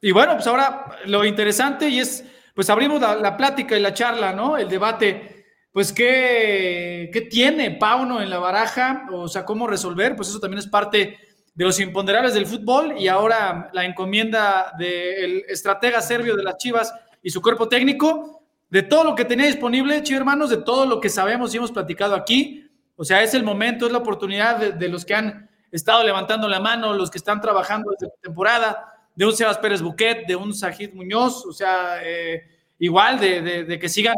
Y 0.02 0.14
bueno, 0.14 0.36
pues 0.36 0.48
ahora 0.48 0.86
lo 1.06 1.26
interesante 1.26 1.90
y 1.90 2.00
es, 2.00 2.24
pues 2.56 2.70
abrimos 2.70 3.02
la, 3.02 3.36
plática 3.36 3.78
y 3.78 3.82
la 3.82 3.94
charla, 3.94 4.32
¿no? 4.32 4.56
El 4.58 4.70
debate, 4.70 5.39
pues 5.72 5.94
qué, 5.94 7.10
qué 7.14 7.22
tiene 7.22 7.72
Pauno 7.72 8.22
en 8.22 8.30
la 8.30 8.40
baraja, 8.40 9.08
o 9.12 9.28
sea, 9.28 9.46
cómo 9.46 9.68
resolver, 9.68 10.16
pues 10.16 10.30
eso 10.30 10.40
también 10.40 10.60
es 10.60 10.68
parte 10.68 11.18
de 11.54 11.66
los 11.66 11.80
imponderables 11.80 12.34
del 12.34 12.46
fútbol 12.46 12.96
y 12.98 13.08
ahora 13.08 13.70
la 13.74 13.86
encomienda 13.86 14.74
del 14.78 15.44
estratega 15.48 16.02
serbio 16.02 16.36
de 16.36 16.44
las 16.44 16.58
Chivas 16.58 16.94
y 17.22 17.30
su 17.30 17.42
cuerpo 17.42 17.68
técnico, 17.68 18.44
de 18.70 18.84
todo 18.84 19.04
lo 19.04 19.16
que 19.16 19.26
tenía 19.26 19.46
disponible, 19.46 20.02
Chivas 20.04 20.22
hermanos, 20.22 20.50
de 20.50 20.58
todo 20.58 20.86
lo 20.86 21.02
que 21.02 21.10
sabemos 21.10 21.54
y 21.54 21.58
hemos 21.58 21.72
platicado 21.72 22.16
aquí. 22.16 22.70
O 22.96 23.04
sea, 23.04 23.24
es 23.24 23.34
el 23.34 23.44
momento, 23.44 23.86
es 23.86 23.92
la 23.92 23.98
oportunidad 23.98 24.74
de, 24.74 24.90
los 24.90 25.06
que 25.06 25.16
han 25.16 25.50
estado 25.72 26.04
levantando 26.04 26.48
la 26.48 26.60
mano, 26.60 26.94
los 26.94 27.10
que 27.10 27.18
están 27.18 27.42
trabajando 27.42 27.92
desde 27.92 28.08
la 28.08 28.22
temporada, 28.22 28.94
de 29.16 29.26
un 29.26 29.34
Sebas 29.34 29.58
Pérez 29.58 29.82
Buquet, 29.82 30.28
de 30.28 30.36
un 30.36 30.54
Sajid 30.54 30.94
Muñoz, 30.94 31.46
o 31.46 31.52
sea, 31.52 32.00
eh, 32.04 32.44
igual 32.78 33.20
de, 33.20 33.66
de, 33.66 33.80
que 33.80 33.90
sigan. 33.90 34.16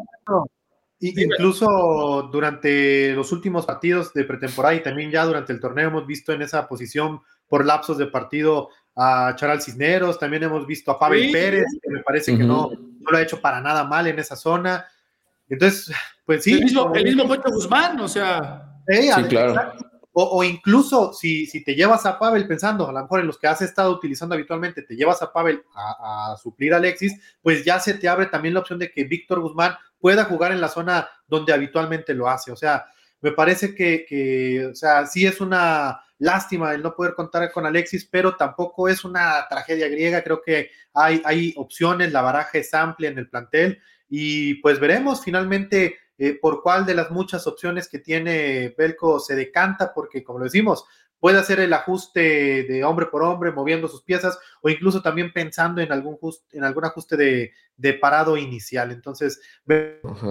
Incluso 1.01 2.29
durante 2.31 3.13
los 3.13 3.31
últimos 3.31 3.65
partidos 3.65 4.13
de 4.13 4.23
pretemporada 4.23 4.75
y 4.75 4.83
también 4.83 5.09
ya 5.09 5.25
durante 5.25 5.51
el 5.51 5.59
torneo 5.59 5.87
hemos 5.87 6.05
visto 6.05 6.31
en 6.31 6.43
esa 6.43 6.67
posición 6.67 7.21
por 7.47 7.65
lapsos 7.65 7.97
de 7.97 8.05
partido 8.05 8.69
a 8.95 9.35
Charal 9.35 9.61
Cisneros, 9.61 10.19
también 10.19 10.43
hemos 10.43 10.67
visto 10.67 10.91
a 10.91 10.99
Pavel 10.99 11.31
Pérez, 11.31 11.65
que 11.81 11.89
me 11.89 12.03
parece 12.03 12.37
que 12.37 12.43
no, 12.43 12.69
no, 12.71 13.11
lo 13.11 13.17
ha 13.17 13.21
hecho 13.21 13.41
para 13.41 13.61
nada 13.61 13.83
mal 13.83 14.05
en 14.07 14.19
esa 14.19 14.35
zona. 14.35 14.85
Entonces, 15.49 15.91
pues 16.25 16.43
sí. 16.43 16.53
El 16.53 16.63
mismo, 16.65 16.93
el 16.93 17.03
mismo 17.03 17.23
Guzmán, 17.25 17.99
o 17.99 18.07
sea. 18.07 18.79
sí, 18.87 19.23
claro. 19.27 19.73
O, 20.13 20.43
incluso 20.43 21.13
si, 21.13 21.45
si, 21.45 21.63
te 21.63 21.73
llevas 21.73 22.05
a 22.05 22.19
Pavel 22.19 22.45
pensando, 22.45 22.87
a 22.87 22.91
lo 22.91 23.01
mejor 23.01 23.21
en 23.21 23.27
los 23.27 23.37
que 23.37 23.47
has 23.47 23.61
estado 23.61 23.91
utilizando 23.93 24.35
habitualmente, 24.35 24.81
te 24.81 24.93
llevas 24.95 25.21
a 25.21 25.31
Pavel 25.31 25.63
a, 25.73 26.33
a 26.33 26.37
suplir 26.37 26.73
a 26.73 26.77
Alexis, 26.77 27.17
pues 27.41 27.63
ya 27.63 27.79
se 27.79 27.93
te 27.93 28.09
abre 28.09 28.25
también 28.25 28.53
la 28.53 28.59
opción 28.59 28.77
de 28.77 28.91
que 28.91 29.05
Víctor 29.05 29.39
Guzmán 29.39 29.73
pueda 30.01 30.25
jugar 30.25 30.51
en 30.51 30.59
la 30.59 30.67
zona 30.67 31.07
donde 31.27 31.53
habitualmente 31.53 32.13
lo 32.13 32.27
hace. 32.27 32.51
O 32.51 32.55
sea, 32.55 32.85
me 33.21 33.31
parece 33.31 33.75
que, 33.75 34.67
o 34.71 34.75
sea, 34.75 35.05
sí 35.05 35.25
es 35.25 35.39
una 35.39 36.01
lástima 36.17 36.73
el 36.73 36.81
no 36.81 36.95
poder 36.95 37.13
contar 37.13 37.51
con 37.51 37.65
Alexis, 37.65 38.05
pero 38.05 38.35
tampoco 38.35 38.89
es 38.89 39.05
una 39.05 39.47
tragedia 39.47 39.87
griega. 39.87 40.23
Creo 40.23 40.41
que 40.41 40.71
hay, 40.93 41.21
hay 41.23 41.53
opciones, 41.55 42.11
la 42.11 42.21
baraja 42.21 42.57
es 42.57 42.73
amplia 42.73 43.09
en 43.09 43.19
el 43.19 43.29
plantel 43.29 43.79
y 44.09 44.55
pues 44.55 44.79
veremos 44.79 45.23
finalmente 45.23 45.97
eh, 46.17 46.37
por 46.39 46.61
cuál 46.61 46.85
de 46.85 46.93
las 46.93 47.09
muchas 47.09 47.47
opciones 47.47 47.87
que 47.87 47.97
tiene 47.97 48.75
Belco 48.77 49.19
se 49.19 49.35
decanta, 49.35 49.93
porque 49.93 50.23
como 50.23 50.37
lo 50.37 50.45
decimos, 50.45 50.85
puede 51.21 51.37
hacer 51.37 51.59
el 51.59 51.71
ajuste 51.71 52.63
de 52.63 52.83
hombre 52.83 53.05
por 53.05 53.21
hombre, 53.21 53.51
moviendo 53.51 53.87
sus 53.87 54.03
piezas, 54.03 54.37
o 54.61 54.69
incluso 54.69 55.03
también 55.03 55.31
pensando 55.31 55.79
en 55.79 55.91
algún, 55.91 56.17
en 56.51 56.63
algún 56.63 56.83
ajuste 56.83 57.15
de, 57.15 57.93
parado 57.93 58.35
inicial. 58.35 58.91
Entonces, 58.91 59.39
veremos 59.63 60.25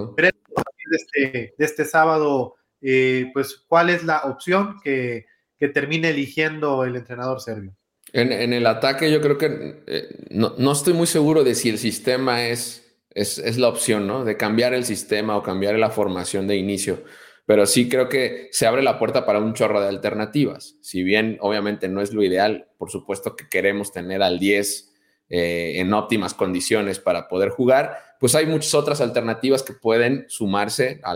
de 0.91 0.97
este, 0.97 1.55
de 1.57 1.65
este 1.65 1.85
sábado, 1.85 2.57
eh, 2.83 3.31
pues, 3.33 3.65
cuál 3.69 3.89
es 3.89 4.03
la 4.03 4.23
opción 4.25 4.79
que, 4.83 5.27
termine 5.75 6.09
eligiendo 6.09 6.85
el 6.85 6.97
entrenador 6.97 7.41
serbio. 7.41 7.77
En, 8.13 8.53
el 8.53 8.67
ataque, 8.67 9.13
yo 9.13 9.21
creo 9.21 9.37
que 9.37 9.83
eh, 9.87 10.27
no, 10.31 10.73
estoy 10.73 10.95
muy 10.95 11.07
seguro 11.07 11.45
de 11.45 11.55
si 11.55 11.69
el 11.69 11.79
sistema 11.79 12.47
es, 12.47 12.97
es, 13.11 13.39
es 13.39 13.59
la 13.59 13.69
opción, 13.69 14.07
¿no? 14.07 14.25
De 14.25 14.39
cambiar 14.39 14.73
el 14.73 14.87
sistema 14.87 15.37
o 15.37 15.43
cambiar 15.43 15.79
la 15.79 15.91
formación 15.91 16.49
de 16.49 16.57
inicio 16.57 17.05
pero 17.51 17.67
sí 17.67 17.89
creo 17.89 18.09
que 18.09 18.49
se 18.53 18.69
abre 18.69 18.81
la 18.81 18.97
puerta 18.97 19.27
para 19.27 19.41
un 19.41 19.55
chorro 19.55 19.81
de 19.81 19.89
alternativas. 19.89 20.77
Si 20.83 21.03
bien 21.03 21.37
obviamente 21.41 21.89
no 21.89 22.01
es 22.01 22.13
lo 22.13 22.23
ideal, 22.23 22.69
por 22.79 22.93
supuesto 22.93 23.35
que 23.35 23.49
queremos 23.49 23.91
tener 23.91 24.23
al 24.23 24.39
10 24.39 24.95
eh, 25.31 25.73
en 25.81 25.93
óptimas 25.93 26.33
condiciones 26.33 27.01
para 27.01 27.27
poder 27.27 27.49
jugar, 27.49 27.99
pues 28.21 28.37
hay 28.37 28.47
muchas 28.47 28.73
otras 28.75 29.01
alternativas 29.01 29.65
que 29.65 29.73
pueden 29.73 30.27
sumarse 30.29 31.01
a, 31.03 31.13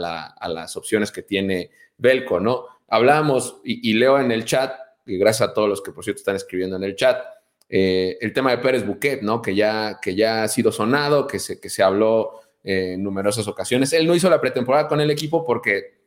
las 0.49 0.77
opciones 0.77 1.13
que 1.13 1.23
tiene 1.23 1.71
Belco, 1.99 2.41
¿no? 2.41 2.65
Hablábamos, 2.89 3.61
y, 3.63 3.93
leo 3.93 4.19
en 4.19 4.33
el 4.33 4.45
chat, 4.45 4.75
y 5.07 5.17
gracias 5.19 5.51
a 5.51 5.55
todos 5.55 5.69
los 5.69 5.83
que 5.83 5.93
por 5.93 6.03
cierto 6.03 6.19
están 6.19 6.35
escribiendo 6.35 6.75
en 6.75 6.83
el 6.83 6.97
chat, 6.97 7.25
eh, 7.69 8.19
el 8.21 8.33
tema 8.33 8.51
de 8.51 8.59
Pérez 8.59 8.85
Buquet, 8.85 9.23
¿no? 9.23 9.41
Que 9.41 9.55
ya, 9.55 10.01
que 10.03 10.17
ya 10.17 10.43
ha 10.43 10.49
sido 10.49 10.73
sonado, 10.73 11.29
que 11.29 11.39
se, 11.39 11.61
que 11.61 11.71
se 11.71 11.85
habló 11.85 12.41
eh, 12.65 12.95
en 12.95 13.05
numerosas 13.05 13.47
ocasiones. 13.47 13.93
Él 13.93 14.05
no 14.05 14.17
hizo 14.17 14.29
la 14.29 14.41
pretemporada 14.41 14.89
con 14.89 15.01
el 15.01 15.13
equipo 15.13 15.45
porque 15.45 16.03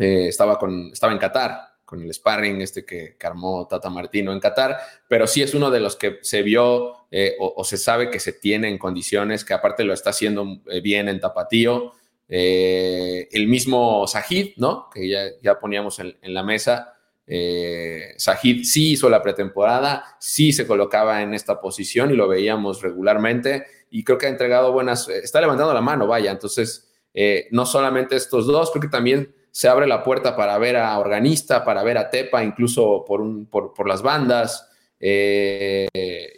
eh, 0.00 0.28
estaba, 0.28 0.58
con, 0.58 0.88
estaba 0.92 1.12
en 1.12 1.18
Qatar, 1.18 1.60
con 1.84 2.00
el 2.00 2.14
sparring 2.14 2.62
este 2.62 2.86
que, 2.86 3.16
armó 3.22 3.66
Tata 3.68 3.90
Martino 3.90 4.32
en 4.32 4.40
Qatar, 4.40 4.78
pero 5.06 5.26
sí 5.26 5.42
es 5.42 5.52
uno 5.52 5.70
de 5.70 5.80
los 5.80 5.96
que 5.96 6.20
se 6.22 6.40
vio 6.40 7.06
eh, 7.10 7.36
o, 7.38 7.62
se 7.64 7.76
sabe 7.76 8.08
que 8.08 8.18
se 8.18 8.32
tiene 8.32 8.68
en 8.68 8.78
condiciones, 8.78 9.44
que 9.44 9.52
aparte 9.52 9.84
lo 9.84 9.92
está 9.92 10.10
haciendo 10.10 10.62
eh, 10.70 10.80
bien 10.80 11.10
en 11.10 11.20
Tapatío. 11.20 11.92
el 12.28 13.46
mismo 13.46 14.06
Sajid, 14.06 14.56
¿no? 14.56 14.88
Que 14.88 15.06
ya, 15.06 15.24
ya 15.42 15.60
poníamos 15.60 15.98
en, 15.98 16.16
la 16.22 16.42
mesa. 16.44 16.94
Sajid 18.16 18.64
sí 18.64 18.92
hizo 18.92 19.10
la 19.10 19.22
pretemporada, 19.22 20.16
sí 20.18 20.52
se 20.52 20.66
colocaba 20.66 21.20
en 21.22 21.34
esta 21.34 21.60
posición 21.60 22.10
y 22.10 22.16
lo 22.16 22.26
veíamos 22.26 22.80
regularmente 22.80 23.66
y 23.90 24.02
creo 24.02 24.16
que 24.16 24.26
ha 24.26 24.30
entregado 24.30 24.72
buenas, 24.72 25.08
está 25.10 25.42
levantando 25.42 25.74
la 25.74 25.82
mano, 25.82 26.06
vaya, 26.06 26.30
entonces 26.30 26.88
no 27.50 27.66
solamente 27.66 28.16
estos 28.16 28.46
dos, 28.46 28.70
creo 28.70 28.82
que 28.82 28.88
también 28.88 29.34
se 29.52 29.68
abre 29.68 29.86
la 29.86 30.02
puerta 30.02 30.36
para 30.36 30.56
ver 30.58 30.76
a 30.76 30.98
Organista, 30.98 31.64
para 31.64 31.82
ver 31.82 31.98
a 31.98 32.10
Tepa, 32.10 32.42
incluso 32.44 33.04
por, 33.06 33.20
un, 33.20 33.46
por, 33.46 33.88
las 33.88 34.02
bandas. 34.02 34.68
Eh, 34.98 35.88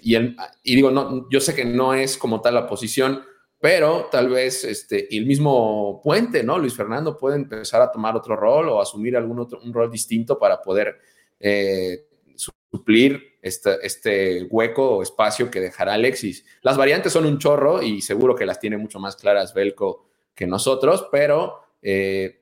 y, 0.03 0.17
y, 0.17 0.75
digo, 0.75 0.91
no, 0.91 1.29
yo 1.31 1.41
sé 1.41 1.55
que 1.55 1.65
no 1.65 1.95
es 1.95 2.17
como 2.17 2.41
tal 2.41 2.55
la 2.55 2.67
posición, 2.67 3.23
pero 3.63 4.09
tal 4.11 4.29
vez 4.29 4.65
este, 4.65 5.15
el 5.17 5.25
mismo 5.25 6.01
Puente, 6.03 6.43
¿no? 6.43 6.59
Luis 6.59 6.75
Fernando 6.75 7.17
puede 7.17 7.37
empezar 7.37 7.81
a 7.81 7.93
tomar 7.93 8.17
otro 8.17 8.35
rol 8.35 8.69
o 8.69 8.81
asumir 8.81 9.17
algún 9.17 9.39
otro 9.39 9.61
un 9.63 9.73
rol 9.73 9.89
distinto 9.89 10.37
para 10.37 10.61
poder 10.61 10.99
eh, 11.39 12.07
suplir 12.35 13.37
este, 13.41 13.87
este 13.87 14.49
hueco 14.51 14.97
o 14.97 15.03
espacio 15.03 15.49
que 15.49 15.61
dejará 15.61 15.95
Alexis. 15.95 16.45
Las 16.63 16.77
variantes 16.77 17.13
son 17.13 17.25
un 17.25 17.39
chorro 17.39 17.83
y 17.83 18.01
seguro 18.01 18.35
que 18.35 18.47
las 18.47 18.59
tiene 18.59 18.79
mucho 18.79 18.99
más 18.99 19.15
claras 19.15 19.55
Belco 19.55 20.07
que 20.35 20.47
nosotros, 20.47 21.07
pero 21.13 21.61
eh, 21.83 22.42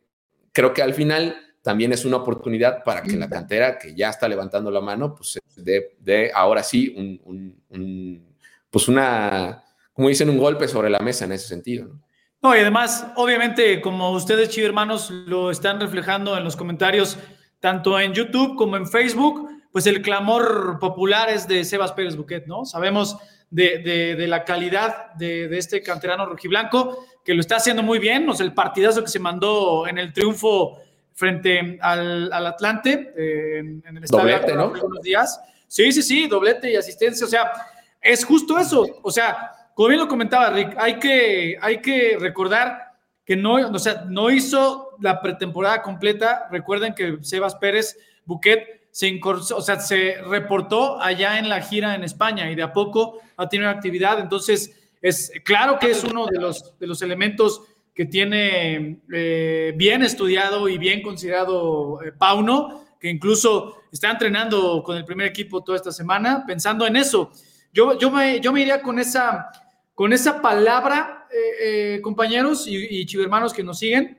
creo 0.60 0.74
que 0.74 0.82
al 0.82 0.92
final 0.92 1.36
también 1.62 1.90
es 1.92 2.04
una 2.04 2.18
oportunidad 2.18 2.84
para 2.84 3.02
que 3.02 3.16
la 3.16 3.30
cantera 3.30 3.78
que 3.78 3.94
ya 3.94 4.10
está 4.10 4.28
levantando 4.28 4.70
la 4.70 4.82
mano, 4.82 5.14
pues 5.14 5.40
de, 5.56 6.30
ahora 6.34 6.62
sí 6.62 6.94
un, 6.96 8.34
pues 8.70 8.86
una, 8.88 9.64
como 9.94 10.08
dicen, 10.08 10.28
un 10.28 10.36
golpe 10.36 10.68
sobre 10.68 10.90
la 10.90 10.98
mesa 10.98 11.24
en 11.24 11.32
ese 11.32 11.48
sentido. 11.48 11.98
¿no? 12.42 12.54
y 12.54 12.60
además, 12.60 13.06
obviamente, 13.16 13.80
como 13.80 14.10
ustedes, 14.10 14.50
chido 14.50 14.66
hermanos, 14.66 15.10
lo 15.10 15.50
están 15.50 15.80
reflejando 15.80 16.36
en 16.36 16.44
los 16.44 16.56
comentarios, 16.56 17.16
tanto 17.58 17.98
en 17.98 18.12
YouTube 18.12 18.56
como 18.56 18.76
en 18.76 18.86
Facebook, 18.86 19.48
pues 19.72 19.86
el 19.86 20.02
clamor 20.02 20.78
popular 20.78 21.30
es 21.30 21.48
de 21.48 21.64
Sebas 21.64 21.92
Pérez 21.92 22.16
Buquet, 22.16 22.46
¿no? 22.46 22.66
Sabemos 22.66 23.16
de, 23.50 24.26
la 24.28 24.44
calidad 24.44 25.14
de, 25.14 25.56
este 25.56 25.82
canterano 25.82 26.26
rojiblanco, 26.26 27.06
que 27.24 27.34
lo 27.34 27.40
está 27.40 27.56
haciendo 27.56 27.82
muy 27.82 27.98
bien, 27.98 28.28
o 28.28 28.34
sea, 28.34 28.46
el 28.46 28.54
partidazo 28.54 29.02
que 29.02 29.10
se 29.10 29.18
mandó 29.18 29.86
en 29.86 29.98
el 29.98 30.12
triunfo 30.12 30.78
frente 31.14 31.78
al, 31.82 32.32
Atlante, 32.32 33.12
eh, 33.16 33.58
en, 33.58 33.96
el 33.96 34.04
estadio 34.04 34.38
doblete, 34.38 34.54
¿no? 34.54 34.72
unos 34.72 35.02
días. 35.02 35.40
Sí, 35.68 35.92
sí, 35.92 36.02
sí, 36.02 36.26
doblete 36.26 36.70
y 36.70 36.76
asistencia, 36.76 37.26
o 37.26 37.28
sea, 37.28 37.52
es 38.00 38.24
justo 38.24 38.58
eso, 38.58 38.86
o 39.02 39.10
sea, 39.10 39.52
como 39.74 39.88
bien 39.88 40.00
lo 40.00 40.08
comentaba 40.08 40.50
Rick, 40.50 40.74
hay 40.78 40.98
que, 40.98 41.58
hay 41.60 41.80
que 41.80 42.16
recordar 42.18 42.90
que 43.30 43.36
no, 43.36 43.54
o 43.54 43.78
sea, 43.78 44.06
no 44.08 44.28
hizo 44.30 44.90
la 45.00 45.22
pretemporada 45.22 45.82
completa. 45.82 46.48
Recuerden 46.50 46.94
que 46.94 47.18
Sebas 47.22 47.54
Pérez 47.54 47.96
Buquet 48.24 48.88
se, 48.90 49.20
o 49.22 49.60
sea, 49.62 49.78
se 49.78 50.16
reportó 50.26 51.00
allá 51.00 51.38
en 51.38 51.48
la 51.48 51.60
gira 51.60 51.94
en 51.94 52.02
España 52.02 52.50
y 52.50 52.56
de 52.56 52.64
a 52.64 52.72
poco 52.72 53.20
ha 53.36 53.48
tenido 53.48 53.70
actividad. 53.70 54.18
Entonces, 54.18 54.76
es 55.00 55.32
claro 55.44 55.78
que 55.78 55.90
es 55.90 56.04
uno 56.04 56.26
de 56.26 56.38
los, 56.38 56.78
de 56.78 56.86
los 56.86 57.00
elementos 57.02 57.62
que 57.94 58.06
tiene 58.06 59.00
eh, 59.12 59.72
bien 59.76 60.02
estudiado 60.02 60.68
y 60.68 60.78
bien 60.78 61.02
considerado 61.02 62.02
eh, 62.02 62.12
Pauno, 62.12 62.84
que 62.98 63.10
incluso 63.10 63.82
está 63.90 64.10
entrenando 64.10 64.82
con 64.82 64.96
el 64.96 65.04
primer 65.04 65.26
equipo 65.26 65.62
toda 65.62 65.76
esta 65.76 65.92
semana, 65.92 66.44
pensando 66.46 66.86
en 66.86 66.96
eso. 66.96 67.30
Yo, 67.72 67.98
yo, 67.98 68.10
me, 68.10 68.40
yo 68.40 68.52
me 68.52 68.60
iría 68.60 68.82
con 68.82 68.98
esa, 68.98 69.50
con 69.94 70.12
esa 70.12 70.40
palabra, 70.40 71.26
eh, 71.62 72.00
compañeros 72.02 72.66
y, 72.66 73.00
y 73.00 73.06
chivermanos 73.06 73.52
que 73.52 73.62
nos 73.62 73.78
siguen, 73.78 74.18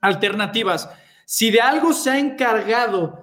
alternativas. 0.00 0.88
Si 1.24 1.50
de 1.50 1.60
algo 1.60 1.92
se 1.92 2.10
ha 2.10 2.18
encargado 2.18 3.21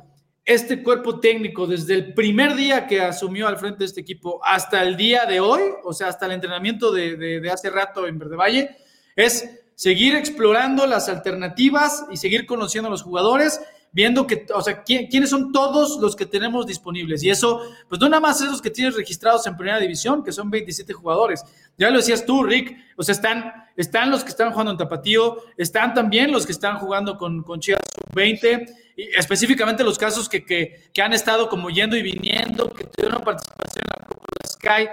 este 0.50 0.82
cuerpo 0.82 1.20
técnico 1.20 1.68
desde 1.68 1.94
el 1.94 2.14
primer 2.16 2.56
día 2.56 2.88
que 2.88 3.00
asumió 3.02 3.48
al 3.48 3.60
frente 3.60 3.80
de 3.80 3.86
este 3.86 4.02
equipo 4.02 4.42
hasta 4.44 4.82
el 4.82 4.98
día 4.98 5.28
de 5.28 5.40
hoy, 5.40 5.62
o 5.84 5.94
sea, 5.94 6.08
hasta 6.08 6.26
el 6.26 6.32
entrenamiento 6.32 6.92
de, 6.92 7.48
hace 7.54 7.70
rato 7.70 8.08
en 8.08 8.18
Verde 8.18 8.36
Valle, 8.36 8.78
es 9.16 9.48
seguir 9.76 10.16
explorando 10.16 10.88
las 10.88 11.08
alternativas 11.08 12.04
y 12.10 12.18
seguir 12.18 12.48
conociendo 12.48 12.88
a 12.88 12.90
los 12.90 13.04
jugadores, 13.04 13.62
viendo 13.92 14.26
que, 14.26 14.48
o 14.52 14.62
sea, 14.64 14.84
quiénes 14.84 15.30
son 15.30 15.52
todos 15.52 16.00
los 16.02 16.16
que 16.16 16.26
tenemos 16.26 16.66
disponibles. 16.66 17.22
Y 17.22 17.30
eso, 17.30 17.62
pues 17.88 18.02
no 18.02 18.10
nada 18.10 18.20
más 18.20 18.42
esos 18.42 18.60
que 18.60 18.72
tienes 18.72 18.96
registrados 18.96 19.46
en 19.46 19.56
primera 19.56 19.80
división, 19.80 20.24
que 20.24 20.32
son 20.32 20.50
27 20.50 20.94
jugadores. 20.94 21.44
Ya 21.78 21.92
lo 21.92 21.98
decías 21.98 22.26
tú, 22.26 22.42
Rick, 22.42 22.76
o 22.98 23.04
sea, 23.04 23.14
están, 23.14 23.54
están 23.78 24.10
los 24.10 24.24
que 24.24 24.32
están 24.32 24.50
jugando 24.50 24.72
en 24.72 24.80
Tapatío, 24.80 25.44
están 25.58 25.94
también 25.94 26.32
los 26.32 26.48
que 26.48 26.54
están 26.54 26.80
jugando 26.80 27.20
con, 27.20 27.44
con 27.44 27.60
Chivas 27.60 27.82
20 28.16 28.89
específicamente 29.16 29.84
los 29.84 29.98
casos 29.98 30.28
que, 30.28 30.46
que, 30.46 30.90
que, 30.94 31.02
han 31.02 31.14
estado 31.14 31.50
como 31.50 31.70
yendo 31.70 31.96
y 31.96 32.02
viniendo, 32.02 32.70
que 32.70 32.86
tuvieron 32.86 33.24
participación 33.24 33.86
en 33.86 34.02
la 34.02 34.08
Copa 34.08 34.30
Sky, 34.46 34.90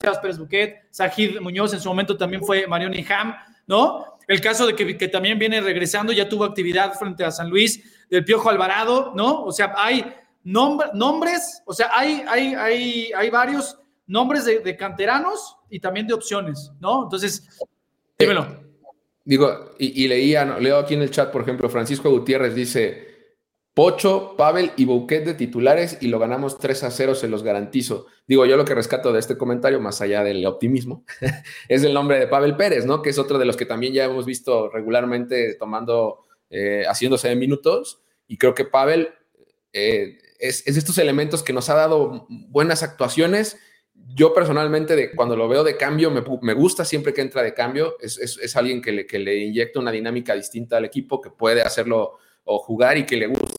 Sebas 0.00 0.18
Pérez 0.18 0.38
Buquet, 0.38 0.86
Sajid 0.90 1.40
Muñoz, 1.40 1.74
en 1.74 1.80
su 1.80 1.88
momento 1.88 2.16
también 2.16 2.42
fue 2.42 2.66
Marion 2.66 2.94
Ham, 3.10 3.34
¿no? 3.66 4.04
El 4.26 4.40
caso 4.40 4.66
de 4.66 4.74
que, 4.74 4.96
que, 4.96 5.08
también 5.08 5.38
viene 5.38 5.60
regresando, 5.60 6.12
ya 6.12 6.28
tuvo 6.28 6.44
actividad 6.44 6.94
frente 6.94 7.24
a 7.24 7.30
San 7.30 7.50
Luis, 7.50 7.82
del 8.08 8.24
Piojo 8.24 8.48
Alvarado, 8.48 9.12
¿no? 9.14 9.42
O 9.42 9.52
sea, 9.52 9.74
hay 9.76 10.04
nombres, 10.44 11.62
o 11.66 11.72
sea, 11.74 11.90
hay, 11.92 12.22
hay, 12.28 12.54
hay, 12.54 13.12
hay 13.14 13.30
varios 13.30 13.78
nombres 14.06 14.44
de, 14.44 14.76
canteranos 14.76 15.56
y 15.68 15.80
también 15.80 16.06
de 16.06 16.14
opciones, 16.14 16.70
¿no? 16.80 17.04
Entonces, 17.04 17.48
dímelo. 18.18 18.70
Digo, 19.24 19.72
y, 19.78 20.04
y 20.04 20.08
leía, 20.08 20.44
leo 20.58 20.78
aquí 20.78 20.94
en 20.94 21.02
el 21.02 21.10
chat, 21.10 21.30
por 21.30 21.42
ejemplo, 21.42 21.68
Francisco 21.68 22.10
Gutiérrez 22.10 22.54
dice, 22.54 23.09
Pocho, 23.80 24.34
Pavel 24.36 24.72
y 24.76 24.84
Bouquet 24.84 25.24
de 25.24 25.32
titulares 25.32 25.96
y 26.02 26.08
lo 26.08 26.18
ganamos 26.18 26.58
3 26.58 26.84
a 26.84 26.90
0, 26.90 27.14
se 27.14 27.28
los 27.28 27.42
garantizo. 27.42 28.08
Digo, 28.26 28.44
yo 28.44 28.58
lo 28.58 28.66
que 28.66 28.74
rescato 28.74 29.10
de 29.10 29.18
este 29.18 29.38
comentario, 29.38 29.80
más 29.80 30.02
allá 30.02 30.22
del 30.22 30.44
optimismo, 30.44 31.06
es 31.68 31.82
el 31.82 31.94
nombre 31.94 32.18
de 32.18 32.26
Pavel 32.26 32.56
Pérez, 32.56 32.84
¿no? 32.84 33.00
Que 33.00 33.08
es 33.08 33.18
otro 33.18 33.38
de 33.38 33.46
los 33.46 33.56
que 33.56 33.64
también 33.64 33.94
ya 33.94 34.04
hemos 34.04 34.26
visto 34.26 34.68
regularmente 34.68 35.54
tomando, 35.54 36.26
eh, 36.50 36.84
haciéndose 36.86 37.30
de 37.30 37.36
minutos. 37.36 38.02
Y 38.28 38.36
creo 38.36 38.54
que 38.54 38.66
Pavel 38.66 39.14
eh, 39.72 40.18
es, 40.38 40.62
de 40.66 40.78
estos 40.78 40.98
elementos 40.98 41.42
que 41.42 41.54
nos 41.54 41.70
ha 41.70 41.74
dado 41.74 42.26
buenas 42.28 42.82
actuaciones. 42.82 43.56
Yo 43.94 44.34
personalmente, 44.34 44.94
de, 44.94 45.12
cuando 45.12 45.36
lo 45.36 45.48
veo 45.48 45.64
de 45.64 45.78
cambio, 45.78 46.10
me, 46.10 46.52
gusta 46.52 46.84
siempre 46.84 47.14
que 47.14 47.22
entra 47.22 47.42
de 47.42 47.54
cambio. 47.54 47.96
Es, 48.00 48.18
es 48.18 48.56
alguien 48.56 48.82
que 48.82 48.92
le, 48.92 49.06
que 49.06 49.18
le 49.18 49.36
inyecta 49.38 49.80
una 49.80 49.90
dinámica 49.90 50.34
distinta 50.34 50.76
al 50.76 50.84
equipo, 50.84 51.22
que 51.22 51.30
puede 51.30 51.62
hacerlo 51.62 52.18
o 52.44 52.58
jugar 52.58 52.98
y 52.98 53.06
que 53.06 53.16
le 53.16 53.26
gusta 53.26 53.49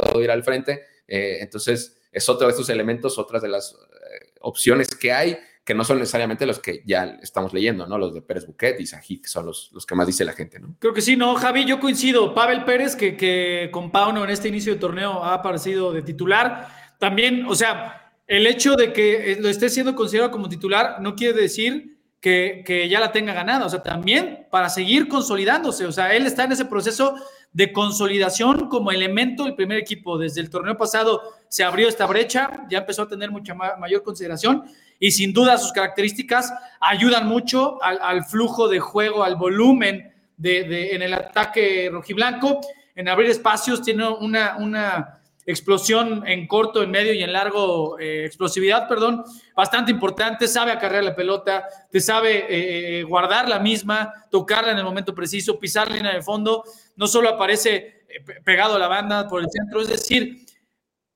todo 0.00 0.22
ir 0.22 0.30
al 0.30 0.42
frente. 0.42 0.84
Eh, 1.06 1.38
entonces, 1.40 2.00
es 2.12 2.28
otro 2.28 2.46
de 2.46 2.52
estos 2.52 2.68
elementos, 2.68 3.18
otras 3.18 3.42
de 3.42 3.48
las 3.48 3.72
eh, 3.72 4.32
opciones 4.40 4.94
que 4.94 5.12
hay, 5.12 5.38
que 5.64 5.74
no 5.74 5.84
son 5.84 5.98
necesariamente 5.98 6.46
los 6.46 6.58
que 6.58 6.82
ya 6.86 7.18
estamos 7.22 7.52
leyendo, 7.52 7.86
¿no? 7.86 7.98
Los 7.98 8.14
de 8.14 8.22
Pérez 8.22 8.46
Buquet 8.46 8.80
y 8.80 8.86
Sají, 8.86 9.20
que 9.20 9.28
son 9.28 9.46
los, 9.46 9.70
los 9.72 9.86
que 9.86 9.94
más 9.94 10.06
dice 10.06 10.24
la 10.24 10.32
gente, 10.32 10.58
¿no? 10.58 10.76
Creo 10.78 10.94
que 10.94 11.02
sí, 11.02 11.16
no, 11.16 11.34
Javi, 11.34 11.64
yo 11.64 11.78
coincido. 11.78 12.34
Pavel 12.34 12.64
Pérez, 12.64 12.96
que, 12.96 13.16
que 13.16 13.68
con 13.72 13.90
Pauno 13.90 14.24
en 14.24 14.30
este 14.30 14.48
inicio 14.48 14.74
de 14.74 14.80
torneo 14.80 15.22
ha 15.22 15.34
aparecido 15.34 15.92
de 15.92 16.02
titular. 16.02 16.68
También, 16.98 17.44
o 17.46 17.54
sea, 17.54 18.14
el 18.26 18.46
hecho 18.46 18.76
de 18.76 18.92
que 18.92 19.38
lo 19.40 19.48
esté 19.48 19.68
siendo 19.68 19.94
considerado 19.94 20.30
como 20.30 20.48
titular 20.48 21.00
no 21.00 21.16
quiere 21.16 21.40
decir 21.40 22.00
que, 22.20 22.86
ya 22.90 23.00
la 23.00 23.12
tenga 23.12 23.32
ganada, 23.32 23.66
o 23.66 23.68
sea, 23.68 23.82
también 23.82 24.46
para 24.50 24.68
seguir 24.68 25.08
consolidándose, 25.08 25.86
o 25.86 25.92
sea, 25.92 26.14
él 26.14 26.26
está 26.26 26.44
en 26.44 26.52
ese 26.52 26.66
proceso 26.66 27.14
de 27.52 27.72
consolidación 27.72 28.68
como 28.68 28.92
elemento 28.92 29.44
del 29.44 29.54
primer 29.54 29.78
equipo. 29.78 30.18
Desde 30.18 30.40
el 30.40 30.50
torneo 30.50 30.76
pasado 30.76 31.22
se 31.48 31.64
abrió 31.64 31.88
esta 31.88 32.06
brecha, 32.06 32.66
ya 32.68 32.78
empezó 32.78 33.02
a 33.02 33.08
tener 33.08 33.30
mucha 33.30 33.54
mayor 33.54 34.02
consideración 34.02 34.64
y 34.98 35.10
sin 35.10 35.32
duda 35.32 35.58
sus 35.58 35.72
características 35.72 36.52
ayudan 36.80 37.26
mucho 37.26 37.82
al, 37.82 38.24
flujo 38.24 38.68
de 38.68 38.78
juego, 38.78 39.24
al 39.24 39.36
volumen 39.36 40.12
de, 40.36 40.94
en 40.94 41.02
el 41.02 41.14
ataque 41.14 41.88
rojiblanco, 41.90 42.60
en 42.94 43.08
abrir 43.08 43.30
espacios, 43.30 43.82
tiene 43.82 44.06
una, 44.08 44.56
una 44.58 45.19
explosión 45.50 46.26
en 46.26 46.46
corto, 46.46 46.82
en 46.82 46.90
medio 46.90 47.12
y 47.12 47.22
en 47.22 47.32
largo, 47.32 47.98
eh, 47.98 48.24
explosividad, 48.24 48.88
perdón, 48.88 49.24
bastante 49.54 49.90
importante, 49.90 50.48
sabe 50.48 50.72
acarrear 50.72 51.04
la 51.04 51.14
pelota, 51.14 51.66
te 51.90 52.00
sabe 52.00 52.38
eh, 52.38 53.00
eh, 53.00 53.02
guardar 53.02 53.48
la 53.48 53.58
misma, 53.58 54.12
tocarla 54.30 54.72
en 54.72 54.78
el 54.78 54.84
momento 54.84 55.14
preciso, 55.14 55.58
pisar 55.58 55.90
línea 55.90 56.14
de 56.14 56.22
fondo, 56.22 56.64
no 56.96 57.06
solo 57.06 57.28
aparece 57.28 58.04
pegado 58.44 58.76
a 58.76 58.78
la 58.78 58.88
banda 58.88 59.28
por 59.28 59.40
el 59.40 59.48
centro, 59.50 59.80
es 59.80 59.88
decir, 59.88 60.44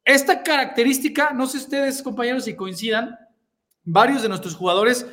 esta 0.05 0.43
característica, 0.43 1.31
no 1.33 1.47
sé 1.47 1.59
ustedes 1.59 2.03
compañeros 2.03 2.45
si 2.45 2.55
coincidan, 2.55 3.19
varios 3.83 4.23
de 4.23 4.29
nuestros 4.29 4.55
jugadores 4.55 5.07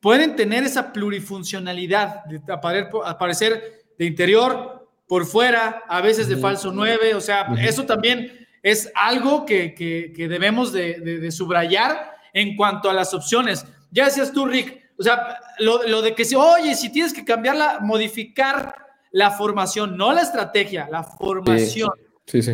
pueden 0.00 0.36
tener 0.36 0.64
esa 0.64 0.92
plurifuncionalidad 0.92 2.24
de 2.26 2.40
aparecer 2.52 3.84
de 3.98 4.04
interior, 4.04 4.84
por 5.06 5.26
fuera, 5.26 5.82
a 5.88 6.00
veces 6.00 6.28
de 6.28 6.36
falso 6.36 6.72
9, 6.72 7.14
o 7.14 7.20
sea, 7.20 7.54
eso 7.60 7.84
también 7.84 8.43
es 8.64 8.90
algo 8.94 9.44
que, 9.44 10.12
debemos 10.16 10.72
de, 10.72 11.30
subrayar 11.30 12.16
en 12.32 12.56
cuanto 12.56 12.88
a 12.88 12.94
las 12.94 13.12
opciones. 13.12 13.64
Ya 13.90 14.06
decías 14.06 14.32
tú, 14.32 14.46
Rick, 14.46 14.90
o 14.98 15.02
sea, 15.02 15.38
lo, 15.58 16.00
de 16.00 16.14
que 16.14 16.24
si, 16.24 16.34
oye, 16.34 16.74
si 16.74 16.90
tienes 16.90 17.12
que 17.12 17.26
cambiarla, 17.26 17.80
modificar 17.80 18.74
la 19.12 19.30
formación, 19.32 19.98
no 19.98 20.14
la 20.14 20.22
estrategia, 20.22 20.88
la 20.90 21.04
formación. 21.04 21.92
Sí, 22.24 22.40
sí. 22.40 22.52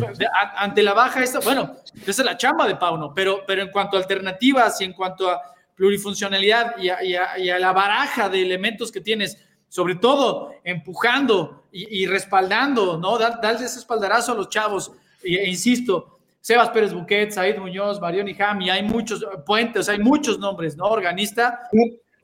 Ante 0.57 0.83
la 0.83 0.93
baja, 0.93 1.23
esta, 1.23 1.39
bueno, 1.39 1.77
esa 2.05 2.21
es 2.21 2.25
la 2.25 2.35
chamba 2.35 2.67
de 2.67 2.75
Pauno, 2.75 3.13
pero, 3.15 3.45
pero 3.47 3.61
en 3.61 3.71
cuanto 3.71 3.95
a 3.95 4.01
alternativas 4.01 4.81
y 4.81 4.83
en 4.83 4.91
cuanto 4.91 5.29
a 5.29 5.41
plurifuncionalidad 5.75 6.75
y 6.77 6.89
a, 7.15 7.57
la 7.57 7.71
baraja 7.71 8.27
de 8.27 8.41
elementos 8.41 8.91
que 8.91 8.99
tienes, 8.99 9.37
sobre 9.69 9.95
todo 9.95 10.51
empujando 10.65 11.69
y, 11.71 12.05
respaldando, 12.05 12.97
¿no? 12.97 13.17
Darle 13.17 13.65
ese 13.65 13.79
espaldarazo 13.79 14.33
a 14.33 14.35
los 14.35 14.49
chavos 14.49 14.91
e 15.23 15.49
insisto, 15.49 16.19
Sebas 16.41 16.69
Pérez 16.69 16.93
Buquet, 16.93 17.31
Said 17.31 17.57
Muñoz, 17.57 18.01
Marión 18.01 18.27
y 18.27 18.33
Jami, 18.33 18.69
hay 18.69 18.83
muchos 18.83 19.25
puentes, 19.45 19.87
hay 19.87 19.99
muchos 19.99 20.39
nombres, 20.39 20.75
¿no? 20.75 20.85
Organista. 20.85 21.59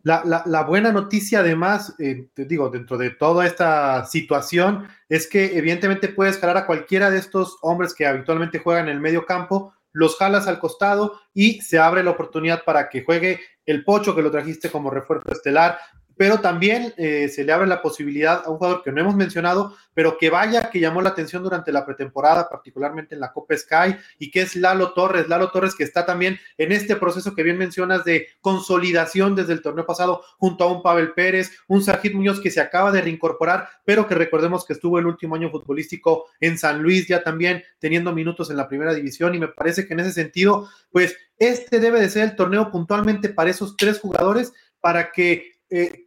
La, 0.03 0.63
buena 0.65 0.91
noticia, 0.91 1.39
además, 1.39 1.93
eh, 1.99 2.29
te 2.33 2.45
digo, 2.45 2.69
dentro 2.69 2.97
de 2.97 3.09
toda 3.09 3.45
esta 3.45 4.05
situación, 4.05 4.87
es 5.09 5.27
que 5.27 5.57
evidentemente 5.57 6.07
puedes 6.07 6.39
jalar 6.39 6.57
a 6.57 6.65
cualquiera 6.65 7.11
de 7.11 7.17
estos 7.17 7.57
hombres 7.61 7.93
que 7.93 8.07
habitualmente 8.07 8.59
juegan 8.59 8.87
en 8.87 8.95
el 8.95 9.01
medio 9.01 9.25
campo, 9.25 9.73
los 9.91 10.15
jalas 10.15 10.47
al 10.47 10.59
costado 10.59 11.19
y 11.33 11.61
se 11.61 11.77
abre 11.77 12.03
la 12.03 12.11
oportunidad 12.11 12.63
para 12.63 12.89
que 12.89 13.03
juegue 13.03 13.41
el 13.65 13.83
Pocho, 13.83 14.15
que 14.15 14.21
lo 14.21 14.31
trajiste 14.31 14.71
como 14.71 14.89
refuerzo 14.89 15.31
estelar, 15.31 15.77
pero 16.17 16.39
también 16.39 16.93
eh, 16.97 17.29
se 17.29 17.43
le 17.43 17.53
abre 17.53 17.67
la 17.67 17.81
posibilidad 17.81 18.43
a 18.43 18.49
un 18.49 18.57
jugador 18.57 18.83
que 18.83 18.91
no 18.91 19.01
hemos 19.01 19.15
mencionado, 19.15 19.75
pero 19.93 20.17
que 20.17 20.29
vaya, 20.29 20.69
que 20.69 20.79
llamó 20.79 21.01
la 21.01 21.09
atención 21.09 21.43
durante 21.43 21.71
la 21.71 21.85
pretemporada, 21.85 22.49
particularmente 22.49 23.15
en 23.15 23.21
la 23.21 23.31
Copa 23.31 23.55
Sky, 23.55 23.95
y 24.19 24.31
que 24.31 24.41
es 24.41 24.55
Lalo 24.55 24.93
Torres, 24.93 25.27
Lalo 25.27 25.51
Torres 25.51 25.75
que 25.75 25.83
está 25.83 26.05
también 26.05 26.39
en 26.57 26.71
este 26.71 26.95
proceso 26.95 27.33
que 27.33 27.43
bien 27.43 27.57
mencionas 27.57 28.03
de 28.03 28.27
consolidación 28.41 29.35
desde 29.35 29.53
el 29.53 29.61
torneo 29.61 29.85
pasado, 29.85 30.23
junto 30.37 30.63
a 30.63 30.71
un 30.71 30.81
Pavel 30.81 31.13
Pérez, 31.13 31.51
un 31.67 31.83
Sajid 31.83 32.13
Muñoz 32.13 32.39
que 32.41 32.51
se 32.51 32.61
acaba 32.61 32.91
de 32.91 33.01
reincorporar, 33.01 33.69
pero 33.85 34.07
que 34.07 34.15
recordemos 34.15 34.65
que 34.65 34.73
estuvo 34.73 34.99
el 34.99 35.05
último 35.05 35.35
año 35.35 35.49
futbolístico 35.49 36.25
en 36.39 36.57
San 36.57 36.81
Luis, 36.81 37.07
ya 37.07 37.23
también 37.23 37.63
teniendo 37.79 38.13
minutos 38.13 38.49
en 38.49 38.57
la 38.57 38.67
primera 38.67 38.93
división, 38.93 39.35
y 39.35 39.39
me 39.39 39.47
parece 39.47 39.87
que 39.87 39.93
en 39.93 39.99
ese 39.99 40.13
sentido, 40.13 40.67
pues 40.91 41.15
este 41.37 41.79
debe 41.79 41.99
de 41.99 42.09
ser 42.09 42.23
el 42.23 42.35
torneo 42.35 42.71
puntualmente 42.71 43.29
para 43.29 43.51
esos 43.51 43.77
tres 43.77 43.99
jugadores, 43.99 44.53
para 44.79 45.11
que 45.11 45.57
eh, 45.69 46.06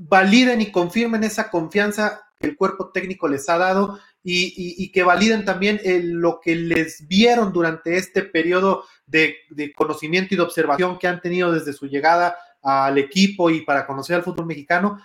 validen 0.00 0.60
y 0.60 0.72
confirmen 0.72 1.24
esa 1.24 1.50
confianza 1.50 2.22
que 2.38 2.46
el 2.46 2.56
cuerpo 2.56 2.90
técnico 2.90 3.28
les 3.28 3.48
ha 3.48 3.58
dado 3.58 3.98
y, 4.22 4.90
que 4.92 5.02
validen 5.02 5.44
también 5.44 5.80
lo 6.20 6.40
que 6.40 6.54
les 6.54 7.06
vieron 7.06 7.52
durante 7.52 7.96
este 7.96 8.22
periodo 8.22 8.84
de, 9.06 9.36
conocimiento 9.76 10.34
y 10.34 10.36
de 10.36 10.42
observación 10.42 10.98
que 10.98 11.06
han 11.06 11.20
tenido 11.20 11.52
desde 11.52 11.72
su 11.72 11.86
llegada 11.86 12.36
al 12.62 12.98
equipo 12.98 13.50
y 13.50 13.62
para 13.62 13.86
conocer 13.86 14.16
al 14.16 14.22
fútbol 14.22 14.46
mexicano. 14.46 15.00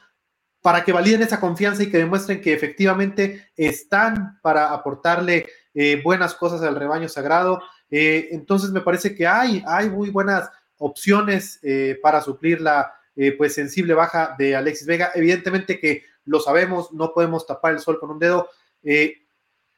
para 0.62 0.84
que 0.84 0.92
validen 0.92 1.22
esa 1.22 1.40
confianza 1.40 1.84
y 1.84 1.92
que 1.92 2.00
demuestren 2.00 2.42
que 2.42 2.52
efectivamente 2.52 3.52
están 3.56 4.40
para 4.42 4.74
aportarle 4.74 5.46
eh, 5.76 6.02
buenas 6.04 6.34
cosas 6.34 6.64
al 6.64 6.76
rebaño 6.76 7.08
sagrado. 7.08 7.62
Eh, 7.92 8.30
entonces 8.32 8.72
me 8.72 8.82
parece 8.82 9.14
que 9.14 9.28
hay, 9.28 9.64
hay 9.68 9.92
muy 9.92 10.10
buenas 10.10 10.50
opciones 10.78 11.60
eh, 11.62 12.00
para 12.02 12.20
suplir 12.20 12.62
la 12.62 12.92
pues 13.38 13.54
sensible 13.54 13.94
baja 13.94 14.36
de 14.38 14.56
Alexis 14.56 14.88
Vega. 14.88 15.12
Evidentemente 15.16 15.80
que 15.80 16.04
lo 16.26 16.40
sabemos, 16.40 16.92
no 16.92 17.14
podemos 17.14 17.46
tapar 17.46 17.74
el 17.74 17.80
sol 17.80 18.00
con 18.00 18.12
un 18.12 18.20
dedo. 18.20 18.50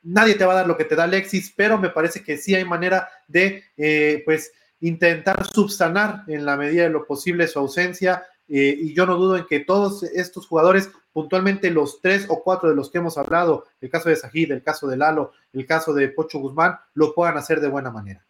nadie 0.02 0.36
te 0.36 0.46
va 0.46 0.54
a 0.54 0.58
dar 0.58 0.68
lo 0.68 0.78
que 0.78 0.86
te 0.86 0.96
da 0.96 1.04
Alexis, 1.04 1.54
pero 1.56 1.78
me 1.78 1.90
parece 1.90 2.24
que 2.24 2.38
sí 2.38 2.56
hay 2.56 2.66
manera 2.66 3.10
de 3.28 3.64
pues 4.26 4.52
intentar 4.80 5.46
subsanar 5.46 6.24
en 6.28 6.46
la 6.46 6.58
medida 6.58 6.84
de 6.84 6.90
lo 6.90 7.06
posible 7.06 7.48
su 7.48 7.60
ausencia. 7.60 8.26
y 8.48 8.94
yo 8.94 9.06
no 9.06 9.18
dudo 9.18 9.38
en 9.38 9.46
que 9.46 9.60
todos 9.60 10.04
estos 10.04 10.48
jugadores 10.48 10.90
puntualmente 11.18 11.72
los 11.72 12.00
tres 12.00 12.28
o 12.30 12.44
cuatro 12.44 12.70
de 12.70 12.76
los 12.76 12.92
que 12.92 13.00
hemos 13.00 13.18
hablado, 13.18 13.66
el 13.82 13.90
caso 13.90 14.08
de 14.08 14.16
Sajid, 14.16 14.52
el 14.52 14.62
caso 14.62 14.86
de 14.86 14.98
Lalo, 14.98 15.32
el 15.52 15.66
caso 15.66 15.92
de 15.92 16.10
Pocho 16.10 16.38
Guzmán, 16.38 16.78
lo 16.94 17.16
puedan 17.16 17.40
hacer 17.40 17.60
de 17.60 17.68
buena 17.68 17.90
manera. 17.90 18.27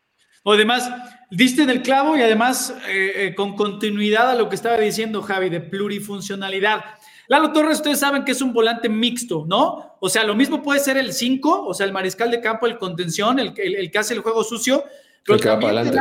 O 0.48 0.54
además, 0.54 0.90
diste 1.30 1.64
en 1.64 1.70
el 1.70 1.82
clavo 1.82 2.16
y 2.16 2.22
además 2.22 2.74
eh, 2.88 3.12
eh, 3.18 3.36
con 3.36 3.58
continuidad 3.58 4.30
a 4.30 4.36
lo 4.36 4.48
que 4.48 4.56
estaba 4.56 4.78
diciendo 4.78 5.22
Javi 5.22 5.50
de 5.50 5.60
plurifuncionalidad. 5.60 6.86
Lalo 7.28 7.52
Torres, 7.52 7.80
ustedes 7.80 8.00
saben 8.00 8.24
que 8.24 8.32
es 8.32 8.42
un 8.42 8.54
volante 8.54 8.88
mixto, 8.88 9.44
¿no? 9.46 9.98
O 10.00 10.08
sea, 10.08 10.24
lo 10.24 10.36
mismo 10.36 10.64
puede 10.64 10.80
ser 10.80 10.96
el 10.96 11.12
5, 11.12 11.66
o 11.66 11.74
sea, 11.74 11.86
el 11.86 11.92
mariscal 11.92 12.32
de 12.32 12.40
campo, 12.40 12.66
el 12.66 12.78
contención, 12.78 13.40
el, 13.40 13.54
el, 13.58 13.92
que 13.92 13.98
hace 13.98 14.14
el 14.14 14.22
juego 14.22 14.42
sucio, 14.42 14.86
pero 15.26 15.38
también 15.38 15.92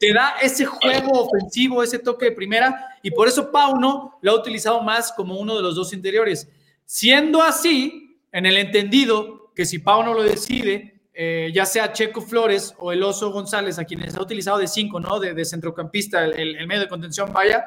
te 0.00 0.12
da 0.12 0.34
ese 0.42 0.64
juego 0.64 1.28
ofensivo, 1.28 1.80
ese 1.80 2.00
toque 2.00 2.24
de 2.24 2.32
primera, 2.32 2.98
y 3.00 3.12
por 3.12 3.28
eso 3.28 3.52
Pauno 3.52 4.18
lo 4.22 4.32
ha 4.32 4.34
utilizado 4.34 4.82
más 4.82 5.12
como 5.12 5.38
uno 5.38 5.54
de 5.54 5.62
los 5.62 5.76
dos 5.76 5.92
interiores. 5.92 6.50
Siendo 6.84 7.40
así, 7.40 8.18
en 8.32 8.44
el 8.44 8.56
entendido 8.56 9.52
que 9.54 9.64
si 9.64 9.78
Pauno 9.78 10.14
lo 10.14 10.24
decide, 10.24 10.93
eh, 11.16 11.52
ya 11.54 11.64
sea 11.64 11.92
Checo 11.92 12.20
Flores 12.20 12.74
o 12.78 12.90
el 12.90 13.02
Oso 13.02 13.30
González, 13.30 13.78
a 13.78 13.84
quienes 13.84 14.16
ha 14.16 14.22
utilizado 14.22 14.58
de 14.58 14.66
cinco, 14.66 14.98
¿no? 14.98 15.20
De, 15.20 15.44
centrocampista, 15.44 16.24
el, 16.24 16.66
medio 16.66 16.82
de 16.82 16.88
contención, 16.88 17.32
vaya, 17.32 17.64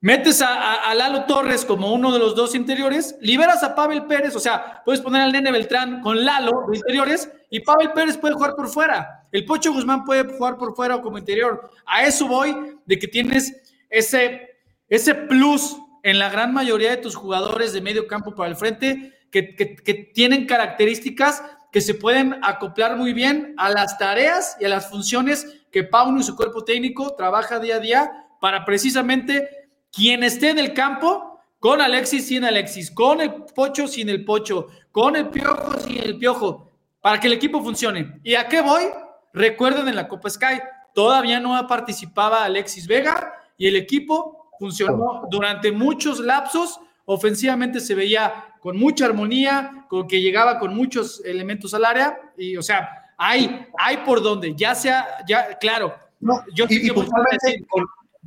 Metes 0.00 0.42
a, 0.42 0.94
Lalo 0.94 1.24
Torres 1.24 1.64
como 1.64 1.92
uno 1.92 2.12
de 2.12 2.20
los 2.20 2.36
dos 2.36 2.54
interiores, 2.54 3.16
liberas 3.20 3.64
a 3.64 3.74
Pavel 3.74 4.04
Pérez, 4.04 4.36
o 4.36 4.40
sea, 4.40 4.82
puedes 4.84 5.00
poner 5.00 5.22
al 5.22 5.32
Nene 5.32 5.50
Beltrán 5.50 6.02
con 6.02 6.24
Lalo 6.24 6.66
de 6.70 6.76
interiores 6.76 7.28
y 7.50 7.60
Pavel 7.60 7.92
Pérez 7.92 8.16
puede 8.16 8.34
jugar 8.34 8.54
por 8.54 8.68
fuera. 8.68 9.26
El 9.32 9.44
Pocho 9.44 9.72
Guzmán 9.72 10.04
puede 10.04 10.24
jugar 10.36 10.56
por 10.56 10.76
fuera 10.76 10.96
o 10.96 11.02
como 11.02 11.18
interior. 11.18 11.68
A 11.84 12.04
eso 12.04 12.28
voy 12.28 12.78
de 12.86 12.98
que 12.98 13.08
tienes 13.08 13.52
ese, 13.90 14.60
ese 14.88 15.14
plus 15.14 15.76
en 16.04 16.20
la 16.20 16.28
gran 16.28 16.52
mayoría 16.52 16.90
de 16.90 16.98
tus 16.98 17.16
jugadores 17.16 17.72
de 17.72 17.80
medio 17.80 18.06
campo 18.06 18.36
para 18.36 18.50
el 18.50 18.56
frente 18.56 19.14
que, 19.32 19.56
que 19.56 19.94
tienen 20.14 20.46
características 20.46 21.42
que 21.72 21.80
se 21.80 21.94
pueden 21.94 22.38
acoplar 22.42 22.96
muy 22.96 23.12
bien 23.12 23.54
a 23.56 23.70
las 23.70 23.98
tareas 23.98 24.56
y 24.60 24.64
a 24.64 24.68
las 24.68 24.88
funciones 24.88 25.46
que 25.70 25.84
Pauno 25.84 26.20
y 26.20 26.22
su 26.22 26.36
cuerpo 26.36 26.64
técnico 26.64 27.14
trabaja 27.14 27.58
día 27.58 27.76
a 27.76 27.80
día 27.80 28.26
para 28.40 28.64
precisamente 28.64 29.68
quien 29.92 30.22
esté 30.22 30.50
en 30.50 30.58
el 30.58 30.74
campo, 30.74 31.40
con 31.58 31.80
Alexis 31.80 32.28
sin 32.28 32.44
Alexis, 32.44 32.90
con 32.90 33.20
el 33.20 33.32
Pocho 33.54 33.88
sin 33.88 34.08
el 34.08 34.24
Pocho, 34.24 34.68
con 34.92 35.16
el 35.16 35.28
Piojo 35.28 35.78
sin 35.80 35.98
el 35.98 36.16
Piojo, 36.16 36.70
para 37.00 37.18
que 37.18 37.26
el 37.26 37.32
equipo 37.32 37.62
funcione. 37.62 38.20
¿Y 38.22 38.34
a 38.34 38.46
qué 38.46 38.60
voy? 38.60 38.84
Recuerden 39.32 39.88
en 39.88 39.96
la 39.96 40.08
Copa 40.08 40.30
Sky, 40.30 40.60
todavía 40.94 41.40
no 41.40 41.66
participaba 41.66 42.44
Alexis 42.44 42.86
Vega 42.86 43.34
y 43.56 43.66
el 43.66 43.76
equipo 43.76 44.50
funcionó 44.58 45.26
durante 45.30 45.72
muchos 45.72 46.20
lapsos. 46.20 46.80
Ofensivamente 47.04 47.80
se 47.80 47.94
veía 47.94 48.47
con 48.60 48.76
mucha 48.76 49.06
armonía, 49.06 49.86
con 49.88 50.06
que 50.06 50.20
llegaba 50.20 50.58
con 50.58 50.74
muchos 50.74 51.22
elementos 51.24 51.74
al 51.74 51.84
área 51.84 52.32
y, 52.36 52.56
o 52.56 52.62
sea, 52.62 52.88
hay, 53.16 53.66
hay 53.78 53.98
por 53.98 54.22
donde, 54.22 54.54
ya 54.54 54.74
sea, 54.74 55.06
ya, 55.26 55.58
claro. 55.58 55.94
yo 56.54 56.66
y, 56.68 56.88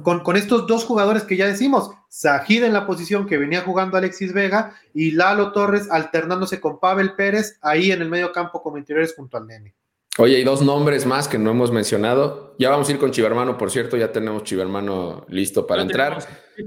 con, 0.02 0.38
estos 0.38 0.67
dos 0.67 0.84
jugadores 0.84 1.24
que 1.24 1.38
ya 1.38 1.48
decimos, 1.48 1.91
Sajid 2.10 2.63
en 2.63 2.74
la 2.74 2.86
posición 2.86 3.26
que 3.26 3.38
venía 3.38 3.62
jugando 3.62 3.98
Alexis 3.98 4.34
Vega 4.34 4.76
y 4.94 5.12
Lalo 5.12 5.52
Torres 5.52 5.89
alternándose 5.89 6.60
con 6.60 6.80
Pavel 6.80 7.13
Pérez 7.13 7.58
ahí 7.62 7.91
en 7.91 8.02
el 8.02 8.10
medio 8.10 8.32
campo 8.32 8.62
como 8.62 8.78
interiores 8.78 9.13
junto 9.15 9.38
al 9.38 9.48
nene. 9.48 9.76
Oye, 10.17 10.36
hay 10.36 10.44
dos 10.44 10.62
nombres 10.62 11.06
más 11.06 11.30
que 11.30 11.38
no 11.38 11.52
hemos 11.52 11.72
mencionado. 11.72 12.56
Ya 12.60 12.70
vamos 12.70 12.89
a 12.89 12.91
ir 12.91 13.00
con 13.00 13.12
Chivermano, 13.12 13.58
por 13.58 13.72
cierto, 13.72 13.96
ya 13.96 14.12
tenemos 14.12 14.44
Chivermano 14.44 15.26
listo 15.30 15.65
para 15.65 15.84
entrar. 15.84 16.20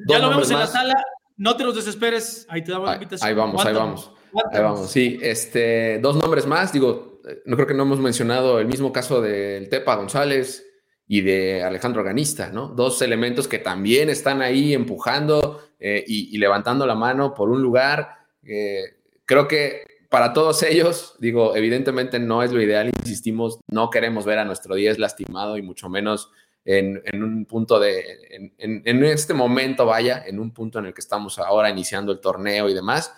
Ya 0.09 0.19
lo 0.19 0.31
vemos 0.31 0.51
en 0.51 0.59
la 0.59 0.67
sala, 0.67 1.05
no 1.37 1.57
te 1.57 1.65
los 1.65 1.75
desesperes, 1.75 2.47
ahí 2.49 2.63
te 2.63 2.73
damos 2.73 2.89
la 2.89 2.95
invitación. 2.95 3.29
Ahí 3.29 3.35
vamos, 3.35 3.65
ahí 3.65 3.75
vamos. 3.75 4.13
Ahí 4.53 4.63
vamos, 4.63 4.91
sí, 4.91 5.19
este, 5.23 6.01
dos 6.01 6.17
nombres 6.17 6.47
más, 6.47 6.73
digo, 6.73 7.21
no 7.45 7.57
creo 7.57 7.69
que 7.69 7.75
no 7.75 7.85
hemos 7.85 8.01
mencionado 8.01 8.59
el 8.59 8.67
mismo 8.67 8.93
caso 8.93 9.21
del 9.21 9.69
Tepa 9.69 9.95
González, 9.95 10.65
y 11.07 11.21
de 11.21 11.63
Alejandro 11.63 12.01
Organista, 12.01 12.51
¿no? 12.51 12.69
Dos 12.69 13.03
elementos 13.03 13.47
que 13.47 13.59
también 13.59 14.09
están 14.09 14.41
ahí 14.43 14.73
empujando 14.73 15.63
eh, 15.79 16.03
y, 16.07 16.37
levantando 16.39 16.87
la 16.87 16.95
mano 16.95 17.35
por 17.35 17.51
un 17.51 17.63
lugar. 17.63 18.17
Eh, 18.43 18.85
creo 19.27 19.47
que 19.47 19.83
para 20.09 20.33
todos 20.33 20.63
ellos, 20.63 21.17
digo, 21.19 21.57
evidentemente 21.57 22.19
no 22.19 22.43
es 22.43 22.53
lo 22.53 22.63
ideal, 22.63 22.91
insistimos, 23.01 23.59
no 23.67 23.91
queremos 23.91 24.25
ver 24.25 24.39
a 24.39 24.45
nuestro 24.45 24.75
10 24.75 24.99
lastimado 24.99 25.59
y 25.59 25.63
mucho 25.63 25.89
menos 25.89 26.31
en, 26.65 27.23
un 27.23 27.45
punto 27.45 27.79
de, 27.79 28.53
en, 28.59 29.05
este 29.05 29.35
momento, 29.35 29.87
vaya, 29.87 30.25
en 30.27 30.39
un 30.39 30.53
punto 30.53 30.79
en 30.79 30.87
el 30.87 30.95
que 30.95 31.01
estamos 31.01 31.39
ahora 31.39 31.71
iniciando 31.71 32.13
el 32.13 32.21
torneo 32.21 32.69
y 32.69 32.75
demás. 32.75 33.13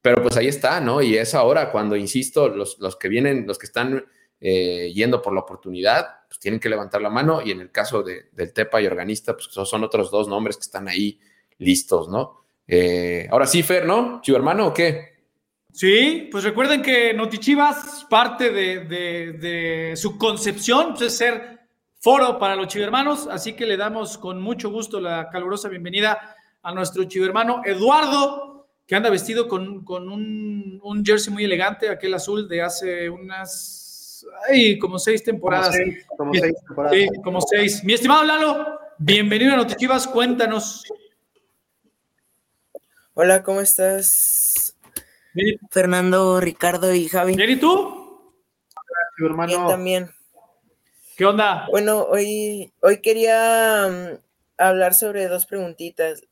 Pero 0.00 0.20
pues 0.20 0.36
ahí 0.36 0.48
está, 0.48 0.80
¿no? 0.80 1.00
Y 1.00 1.16
es 1.16 1.34
ahora 1.34 1.70
cuando, 1.70 1.96
insisto, 1.96 2.48
los, 2.48 2.78
los 2.80 2.96
que 2.96 3.08
vienen, 3.08 3.46
los 3.46 3.58
que 3.58 3.66
están 3.66 4.04
eh, 4.40 4.92
yendo 4.92 5.22
por 5.22 5.32
la 5.32 5.40
oportunidad, 5.40 6.04
pues 6.26 6.40
tienen 6.40 6.58
que 6.58 6.68
levantar 6.68 7.00
la 7.00 7.10
mano 7.10 7.40
y 7.40 7.52
en 7.52 7.60
el 7.60 7.70
caso 7.70 8.02
de, 8.02 8.24
del 8.32 8.52
Tepa 8.52 8.82
y 8.82 8.86
Organista, 8.86 9.34
pues 9.34 9.46
son 9.52 9.84
otros 9.84 10.10
dos 10.10 10.26
nombres 10.26 10.56
que 10.56 10.62
están 10.62 10.88
ahí 10.88 11.20
listos, 11.58 12.08
¿no? 12.08 12.42
Eh, 12.66 13.28
ahora 13.30 13.46
sí, 13.46 13.62
Fer, 13.62 13.86
¿no? 13.86 14.20
¿Chivo 14.20 14.36
hermano 14.36 14.66
o 14.66 14.74
qué? 14.74 15.12
Sí, 15.72 16.28
pues 16.32 16.42
recuerden 16.42 16.82
que 16.82 17.14
Notichivas, 17.14 18.04
parte 18.10 18.50
de, 18.50 19.94
su 19.96 20.18
concepción 20.18 20.88
pues, 20.90 21.02
es 21.02 21.16
ser 21.16 21.61
foro 22.02 22.36
para 22.36 22.56
los 22.56 22.66
chivermanos, 22.66 23.28
así 23.30 23.52
que 23.52 23.64
le 23.64 23.76
damos 23.76 24.18
con 24.18 24.42
mucho 24.42 24.70
gusto 24.70 25.00
la 25.00 25.30
calurosa 25.30 25.68
bienvenida 25.68 26.34
a 26.60 26.74
nuestro 26.74 27.04
chivermano 27.04 27.62
Eduardo, 27.64 28.66
que 28.84 28.96
anda 28.96 29.08
vestido 29.08 29.46
con, 29.46 29.84
un, 29.88 30.80
un 30.82 31.04
jersey 31.04 31.32
muy 31.32 31.44
elegante, 31.44 31.88
aquel 31.88 32.14
azul 32.14 32.48
de 32.48 32.60
hace 32.60 33.08
unas 33.08 34.26
ay, 34.48 34.80
como 34.80 34.98
seis 34.98 35.22
temporadas. 35.22 35.76
Como 36.16 36.34
seis, 36.34 36.54
temporadas. 36.66 36.98
Sí, 36.98 37.08
como 37.22 37.40
seis. 37.40 37.84
Mi 37.84 37.92
estimado 37.92 38.24
Lalo, 38.24 38.80
bienvenido 38.98 39.52
a 39.52 39.56
Noticias, 39.56 40.08
cuéntanos. 40.08 40.82
Hola, 43.14 43.44
¿cómo 43.44 43.60
estás? 43.60 44.76
Fernando, 45.70 46.40
Ricardo 46.40 46.92
y 46.92 47.08
Javi. 47.08 47.36
¿Bien 47.36 47.50
y 47.50 47.56
tú? 47.56 48.00
hermano. 49.18 49.46
Bien 49.46 49.66
también. 49.68 50.21
¿Qué 51.16 51.26
onda? 51.26 51.66
Bueno, 51.70 52.04
hoy, 52.04 52.72
hoy 52.80 53.00
quería 53.02 53.86
mm, 53.88 54.18
hablar 54.58 54.94
sobre 54.94 55.28
dos 55.28 55.44
preguntitas. 55.46 56.22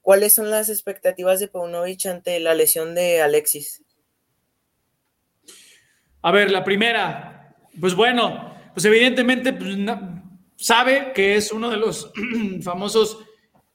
¿Cuáles 0.00 0.32
son 0.32 0.50
las 0.50 0.68
expectativas 0.68 1.38
de 1.38 1.48
Paunovic 1.48 2.06
ante 2.06 2.40
la 2.40 2.54
lesión 2.54 2.94
de 2.94 3.20
Alexis? 3.20 3.84
A 6.22 6.30
ver, 6.30 6.50
la 6.50 6.64
primera, 6.64 7.56
pues 7.80 7.94
bueno, 7.94 8.54
pues 8.72 8.84
evidentemente 8.84 9.52
pues, 9.52 9.76
sabe 10.56 11.12
que 11.12 11.36
es 11.36 11.52
uno 11.52 11.68
de 11.68 11.76
los 11.76 12.10
famosos 12.62 13.18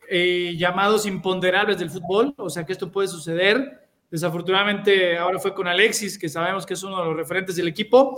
eh, 0.10 0.56
llamados 0.58 1.06
imponderables 1.06 1.78
del 1.78 1.90
fútbol, 1.90 2.34
o 2.38 2.50
sea 2.50 2.66
que 2.66 2.74
esto 2.74 2.92
puede 2.92 3.08
suceder. 3.08 3.90
Desafortunadamente 4.10 5.18
ahora 5.18 5.40
fue 5.40 5.54
con 5.54 5.68
Alexis, 5.68 6.18
que 6.18 6.30
sabemos 6.30 6.66
que 6.66 6.74
es 6.74 6.84
uno 6.84 7.00
de 7.00 7.06
los 7.06 7.16
referentes 7.16 7.58
del 7.58 7.68
equipo, 7.68 8.16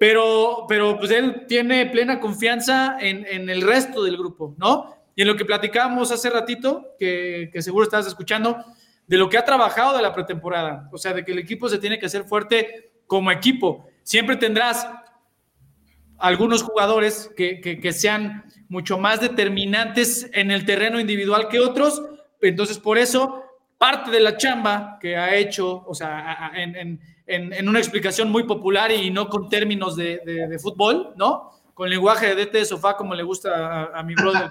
pero, 0.00 0.64
pero 0.66 0.98
pues 0.98 1.10
él 1.10 1.44
tiene 1.46 1.84
plena 1.84 2.20
confianza 2.20 2.96
en, 2.98 3.26
en 3.26 3.50
el 3.50 3.60
resto 3.60 4.02
del 4.02 4.16
grupo, 4.16 4.54
¿no? 4.56 4.96
Y 5.14 5.20
en 5.20 5.28
lo 5.28 5.36
que 5.36 5.44
platicábamos 5.44 6.10
hace 6.10 6.30
ratito, 6.30 6.94
que, 6.98 7.50
que 7.52 7.60
seguro 7.60 7.84
estás 7.84 8.06
escuchando, 8.06 8.64
de 9.06 9.18
lo 9.18 9.28
que 9.28 9.36
ha 9.36 9.44
trabajado 9.44 9.94
de 9.94 10.02
la 10.02 10.14
pretemporada, 10.14 10.88
o 10.90 10.96
sea, 10.96 11.12
de 11.12 11.22
que 11.22 11.32
el 11.32 11.38
equipo 11.38 11.68
se 11.68 11.76
tiene 11.76 11.98
que 11.98 12.06
hacer 12.06 12.24
fuerte 12.24 12.92
como 13.06 13.30
equipo. 13.30 13.90
Siempre 14.02 14.36
tendrás 14.36 14.88
algunos 16.16 16.62
jugadores 16.62 17.30
que, 17.36 17.92
sean 17.92 18.44
mucho 18.70 18.96
más 18.96 19.20
determinantes 19.20 20.30
en 20.32 20.50
el 20.50 20.64
terreno 20.64 20.98
individual 20.98 21.48
que 21.48 21.60
otros. 21.60 22.02
Entonces, 22.40 22.78
por 22.78 22.96
eso, 22.96 23.44
parte 23.76 24.10
de 24.10 24.20
la 24.20 24.38
chamba 24.38 24.96
que 24.98 25.18
ha 25.18 25.34
hecho, 25.34 25.84
o 25.86 25.94
sea, 25.94 26.52
en, 26.54 26.98
una 27.66 27.78
explicación 27.78 28.30
muy 28.30 28.44
popular 28.44 28.90
y 28.90 29.10
no 29.10 29.28
con 29.28 29.48
términos 29.48 29.96
de, 29.96 30.58
fútbol, 30.60 31.12
¿no? 31.16 31.50
Con 31.74 31.88
lenguaje 31.88 32.34
de 32.34 32.46
DT 32.46 32.52
de 32.52 32.64
sofá, 32.64 32.96
como 32.96 33.14
le 33.14 33.22
gusta 33.22 33.90
a, 33.94 34.02
mi 34.02 34.14
brother. 34.14 34.50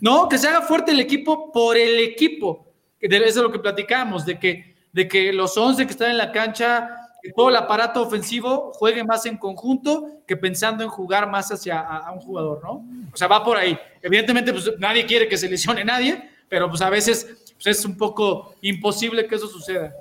¿No? 0.00 0.28
Que 0.28 0.38
se 0.38 0.48
haga 0.48 0.62
fuerte 0.62 0.92
el 0.92 1.00
equipo 1.00 1.50
por 1.52 1.76
el 1.76 1.98
equipo. 1.98 2.66
eso 3.00 3.16
es 3.16 3.36
lo 3.36 3.50
que 3.50 3.58
platicamos, 3.58 4.24
de 4.24 4.38
que, 4.38 4.76
de 4.92 5.08
que 5.08 5.32
los 5.32 5.56
11 5.56 5.86
que 5.86 5.92
están 5.92 6.10
en 6.10 6.18
la 6.18 6.30
cancha, 6.32 6.90
que 7.22 7.32
todo 7.32 7.48
el 7.48 7.56
aparato 7.56 8.02
ofensivo 8.02 8.72
juegue 8.74 9.04
más 9.04 9.26
en 9.26 9.36
conjunto 9.36 10.22
que 10.26 10.36
pensando 10.36 10.84
en 10.84 10.90
jugar 10.90 11.28
más 11.28 11.50
hacia 11.50 11.80
a, 11.80 12.12
un 12.12 12.20
jugador, 12.20 12.60
¿no? 12.62 12.84
O 13.12 13.16
sea, 13.16 13.26
va 13.26 13.42
por 13.44 13.56
ahí. 13.56 13.78
Evidentemente, 14.02 14.52
pues 14.52 14.70
nadie 14.78 15.06
quiere 15.06 15.28
que 15.28 15.36
se 15.36 15.48
lesione 15.48 15.84
nadie, 15.84 16.30
pero 16.48 16.68
pues 16.68 16.82
a 16.82 16.90
veces 16.90 17.54
pues, 17.54 17.78
es 17.78 17.84
un 17.84 17.96
poco 17.96 18.54
imposible 18.62 19.26
que 19.26 19.34
eso 19.34 19.46
suceda. 19.46 19.94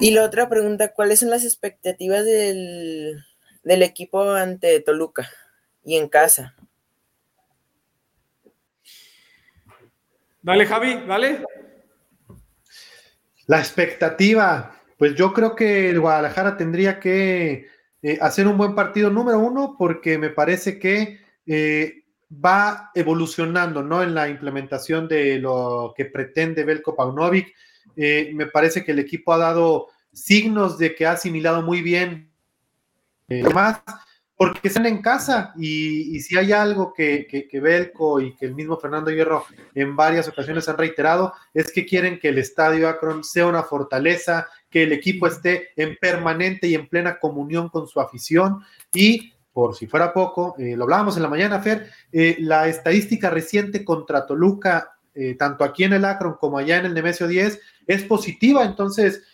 Y 0.00 0.12
la 0.12 0.24
otra 0.24 0.48
pregunta, 0.48 0.92
¿cuáles 0.92 1.20
son 1.20 1.30
las 1.30 1.44
expectativas 1.44 2.24
del, 2.24 3.24
del 3.64 3.82
equipo 3.82 4.30
ante 4.30 4.80
Toluca 4.80 5.28
y 5.84 5.96
en 5.96 6.08
casa? 6.08 6.54
Dale, 10.40 10.66
Javi, 10.66 11.04
dale. 11.06 11.44
La 13.46 13.58
expectativa, 13.58 14.78
pues 14.98 15.14
yo 15.14 15.32
creo 15.32 15.56
que 15.56 15.90
el 15.90 16.00
Guadalajara 16.00 16.56
tendría 16.56 17.00
que 17.00 17.66
eh, 18.02 18.18
hacer 18.20 18.46
un 18.46 18.56
buen 18.56 18.74
partido 18.74 19.10
número 19.10 19.40
uno 19.40 19.74
porque 19.76 20.16
me 20.18 20.30
parece 20.30 20.78
que 20.78 21.20
eh, 21.46 22.04
va 22.32 22.90
evolucionando 22.94 23.82
¿no? 23.82 24.02
en 24.02 24.14
la 24.14 24.28
implementación 24.28 25.08
de 25.08 25.38
lo 25.38 25.92
que 25.96 26.04
pretende 26.04 26.64
Belko 26.64 26.94
Paunovic. 26.94 27.54
Eh, 27.96 28.30
me 28.34 28.46
parece 28.46 28.84
que 28.84 28.92
el 28.92 28.98
equipo 28.98 29.32
ha 29.32 29.38
dado 29.38 29.88
signos 30.12 30.78
de 30.78 30.94
que 30.94 31.06
ha 31.06 31.12
asimilado 31.12 31.62
muy 31.62 31.82
bien 31.82 32.30
más 33.52 33.82
porque 34.38 34.68
están 34.68 34.86
en 34.86 35.02
casa 35.02 35.52
y, 35.58 36.20
si 36.20 36.38
hay 36.38 36.52
algo 36.52 36.94
que, 36.94 37.26
que, 37.26 37.60
Belco 37.60 38.20
y 38.20 38.36
que 38.36 38.46
el 38.46 38.54
mismo 38.54 38.78
Fernando 38.78 39.10
Hierro 39.10 39.44
en 39.74 39.96
varias 39.96 40.28
ocasiones 40.28 40.68
han 40.68 40.78
reiterado, 40.78 41.34
es 41.52 41.72
que 41.72 41.84
quieren 41.84 42.20
que 42.20 42.28
el 42.28 42.38
estadio 42.38 42.88
Akron 42.88 43.24
sea 43.24 43.46
una 43.46 43.64
fortaleza, 43.64 44.46
que 44.70 44.84
el 44.84 44.92
equipo 44.92 45.26
esté 45.26 45.70
en 45.74 45.96
permanente 46.00 46.68
y 46.68 46.76
en 46.76 46.86
plena 46.86 47.18
comunión 47.18 47.68
con 47.68 47.88
su 47.88 48.00
afición. 48.00 48.60
Y 48.94 49.32
por 49.52 49.74
si 49.74 49.88
fuera 49.88 50.12
poco, 50.12 50.54
eh, 50.56 50.76
lo 50.76 50.84
hablábamos 50.84 51.16
en 51.16 51.24
la 51.24 51.28
mañana, 51.28 51.60
Fer, 51.60 51.90
eh, 52.12 52.36
la 52.38 52.68
estadística 52.68 53.30
reciente 53.30 53.84
contra 53.84 54.24
Toluca, 54.24 54.92
eh, 55.16 55.34
tanto 55.34 55.64
aquí 55.64 55.82
en 55.82 55.94
el 55.94 56.04
Akron 56.04 56.36
como 56.38 56.58
allá 56.58 56.78
en 56.78 56.86
el 56.86 56.94
Nemesio 56.94 57.26
10, 57.26 57.60
es 57.88 58.04
positiva, 58.04 58.64
entonces 58.64 59.24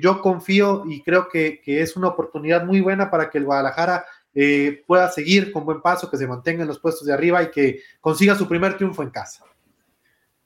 yo 0.00 0.22
confío 0.22 0.84
y 0.88 1.02
creo 1.02 1.28
que, 1.28 1.60
que 1.62 1.82
es 1.82 1.98
una 1.98 2.08
oportunidad 2.08 2.64
muy 2.64 2.80
buena 2.80 3.10
para 3.10 3.28
que 3.28 3.36
el 3.36 3.44
Guadalajara 3.44 4.06
eh, 4.38 4.84
pueda 4.86 5.10
seguir 5.10 5.50
con 5.50 5.64
buen 5.64 5.80
paso, 5.80 6.10
que 6.10 6.18
se 6.18 6.26
mantenga 6.26 6.60
en 6.60 6.68
los 6.68 6.78
puestos 6.78 7.06
de 7.06 7.14
arriba 7.14 7.42
y 7.42 7.50
que 7.50 7.80
consiga 8.02 8.34
su 8.34 8.46
primer 8.46 8.76
triunfo 8.76 9.02
en 9.02 9.08
casa. 9.08 9.42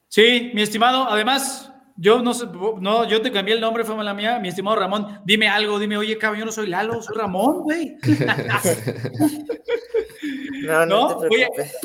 Sí, 0.07 0.53
mi 0.55 0.62
estimado, 0.62 1.11
además, 1.11 1.73
yo 1.96 2.23
no 2.23 2.33
sé, 2.33 2.46
no, 2.46 3.09
yo 3.09 3.20
te 3.20 3.33
cambié 3.33 3.57
el 3.57 3.61
nombre, 3.61 3.83
fue 3.83 3.96
la 4.05 4.14
mía, 4.14 4.38
mi 4.38 4.46
estimado 4.46 4.77
Ramón, 4.77 5.20
dime 5.25 5.49
algo, 5.49 5.81
dime, 5.81 5.96
oye, 5.96 6.16
cabrón, 6.18 6.38
yo 6.38 6.46
no 6.46 6.53
soy 6.53 6.68
Lalo, 6.68 7.03
soy 7.03 7.16
Ramón, 7.16 7.62
güey. 7.62 7.96
no, 10.62 10.87
no, 10.87 11.20
Te 11.23 11.29
preocupes. 11.29 11.77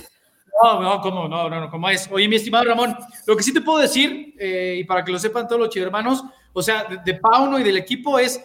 No, 0.61 0.81
no, 0.81 1.01
¿cómo? 1.01 1.27
No, 1.27 1.49
no, 1.49 1.59
no, 1.61 1.69
¿cómo 1.69 1.89
es? 1.89 2.09
Oye, 2.11 2.27
mi 2.27 2.37
estimado 2.37 2.63
Ramón, 2.63 2.95
lo 3.25 3.35
que 3.35 3.43
sí 3.43 3.53
te 3.53 3.61
puedo 3.61 3.79
decir, 3.79 4.33
eh, 4.39 4.77
y 4.79 4.83
para 4.83 5.03
que 5.03 5.11
lo 5.11 5.19
sepan 5.19 5.47
todos 5.47 5.61
los 5.61 5.75
hermanos, 5.75 6.23
o 6.53 6.61
sea, 6.61 6.85
de, 6.85 7.13
Pauno 7.15 7.59
y 7.59 7.63
del 7.63 7.77
equipo 7.77 8.17
es 8.17 8.43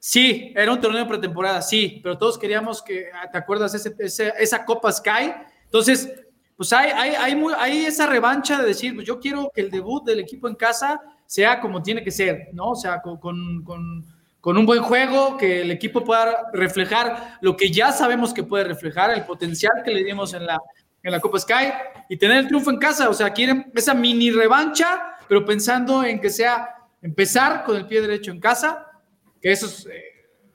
Sí, 0.00 0.52
era 0.54 0.72
un 0.72 0.80
torneo 0.80 1.08
pretemporada, 1.08 1.60
sí, 1.60 1.98
pero 2.02 2.16
todos 2.16 2.38
queríamos 2.38 2.82
que, 2.82 3.06
ah, 3.12 3.28
¿te 3.30 3.36
acuerdas? 3.38 3.74
esa 3.74 4.64
Copa 4.64 4.92
Sky. 4.92 5.32
Entonces, 5.64 6.08
pues 6.56 6.72
hay, 6.72 6.90
hay, 6.90 7.34
hay, 7.58 7.84
esa 7.84 8.06
revancha 8.06 8.60
de 8.60 8.68
decir, 8.68 8.94
pues 8.94 9.06
yo 9.06 9.18
quiero 9.18 9.50
que 9.52 9.60
el 9.60 9.70
debut 9.70 10.04
del 10.04 10.20
equipo 10.20 10.46
en 10.46 10.54
casa 10.54 11.00
sea 11.26 11.60
como 11.60 11.82
tiene 11.82 12.02
que 12.02 12.12
ser, 12.12 12.48
¿no? 12.52 12.70
O 12.70 12.74
sea, 12.76 13.00
con, 13.00 13.18
con, 13.18 13.64
con, 13.64 14.56
un 14.56 14.66
buen 14.66 14.82
juego, 14.82 15.36
que 15.36 15.62
el 15.62 15.70
equipo 15.72 16.02
pueda 16.04 16.48
reflejar 16.52 17.38
lo 17.40 17.56
que 17.56 17.70
ya 17.70 17.92
sabemos 17.92 18.32
que 18.32 18.44
puede 18.44 18.64
reflejar, 18.64 19.10
el 19.10 19.24
potencial 19.24 19.82
que 19.84 19.90
le 19.90 20.04
dimos 20.04 20.32
en 20.32 20.46
la, 20.46 20.60
en 21.02 21.12
la 21.12 21.20
Copa 21.20 21.38
Sky 21.38 21.72
y 22.08 22.16
tener 22.16 22.38
el 22.38 22.46
triunfo 22.46 22.70
en 22.70 22.78
casa. 22.78 23.08
O 23.08 23.14
sea, 23.14 23.32
quieren 23.32 23.70
esa 23.74 23.94
mini 23.94 24.30
revancha, 24.30 25.16
pero 25.28 25.44
pensando 25.44 26.04
en 26.04 26.20
que 26.20 26.30
sea 26.30 26.74
empezar 27.00 27.64
con 27.64 27.76
el 27.76 27.86
pie 27.86 28.00
derecho 28.00 28.30
en 28.30 28.40
casa 28.40 28.84
que 29.40 29.52
eso 29.52 29.66
es 29.66 29.86
eh, 29.86 30.02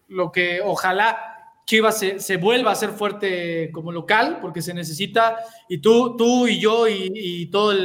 lo 0.10 0.32
que 0.32 0.62
ojalá 0.62 1.29
Chivas 1.65 2.03
se, 2.17 2.38
vuelva 2.38 2.71
a 2.71 2.75
ser 2.75 2.89
fuerte 2.89 3.71
como 3.71 3.91
local, 3.91 4.39
porque 4.41 4.62
se 4.62 4.73
necesita, 4.73 5.38
y 5.69 5.77
tú, 5.77 6.17
tú 6.17 6.45
y 6.45 6.60
yo 6.60 6.89
y, 6.89 7.45
todos 7.47 7.75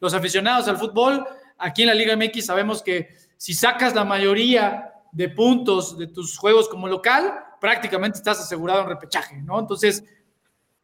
los 0.00 0.14
aficionados 0.14 0.66
al 0.66 0.78
fútbol, 0.78 1.26
aquí 1.58 1.82
en 1.82 1.88
la 1.88 1.94
Liga 1.94 2.16
MX 2.16 2.46
sabemos 2.46 2.82
que 2.82 3.14
si 3.36 3.52
sacas 3.52 3.94
la 3.94 4.04
mayoría 4.04 4.94
de 5.12 5.28
puntos 5.28 5.98
de 5.98 6.06
tus 6.06 6.38
juegos 6.38 6.70
como 6.70 6.88
local, 6.88 7.34
prácticamente 7.60 8.16
estás 8.16 8.40
asegurado 8.40 8.80
en 8.80 8.88
repechaje, 8.88 9.42
¿no? 9.42 9.60
Entonces, 9.60 10.02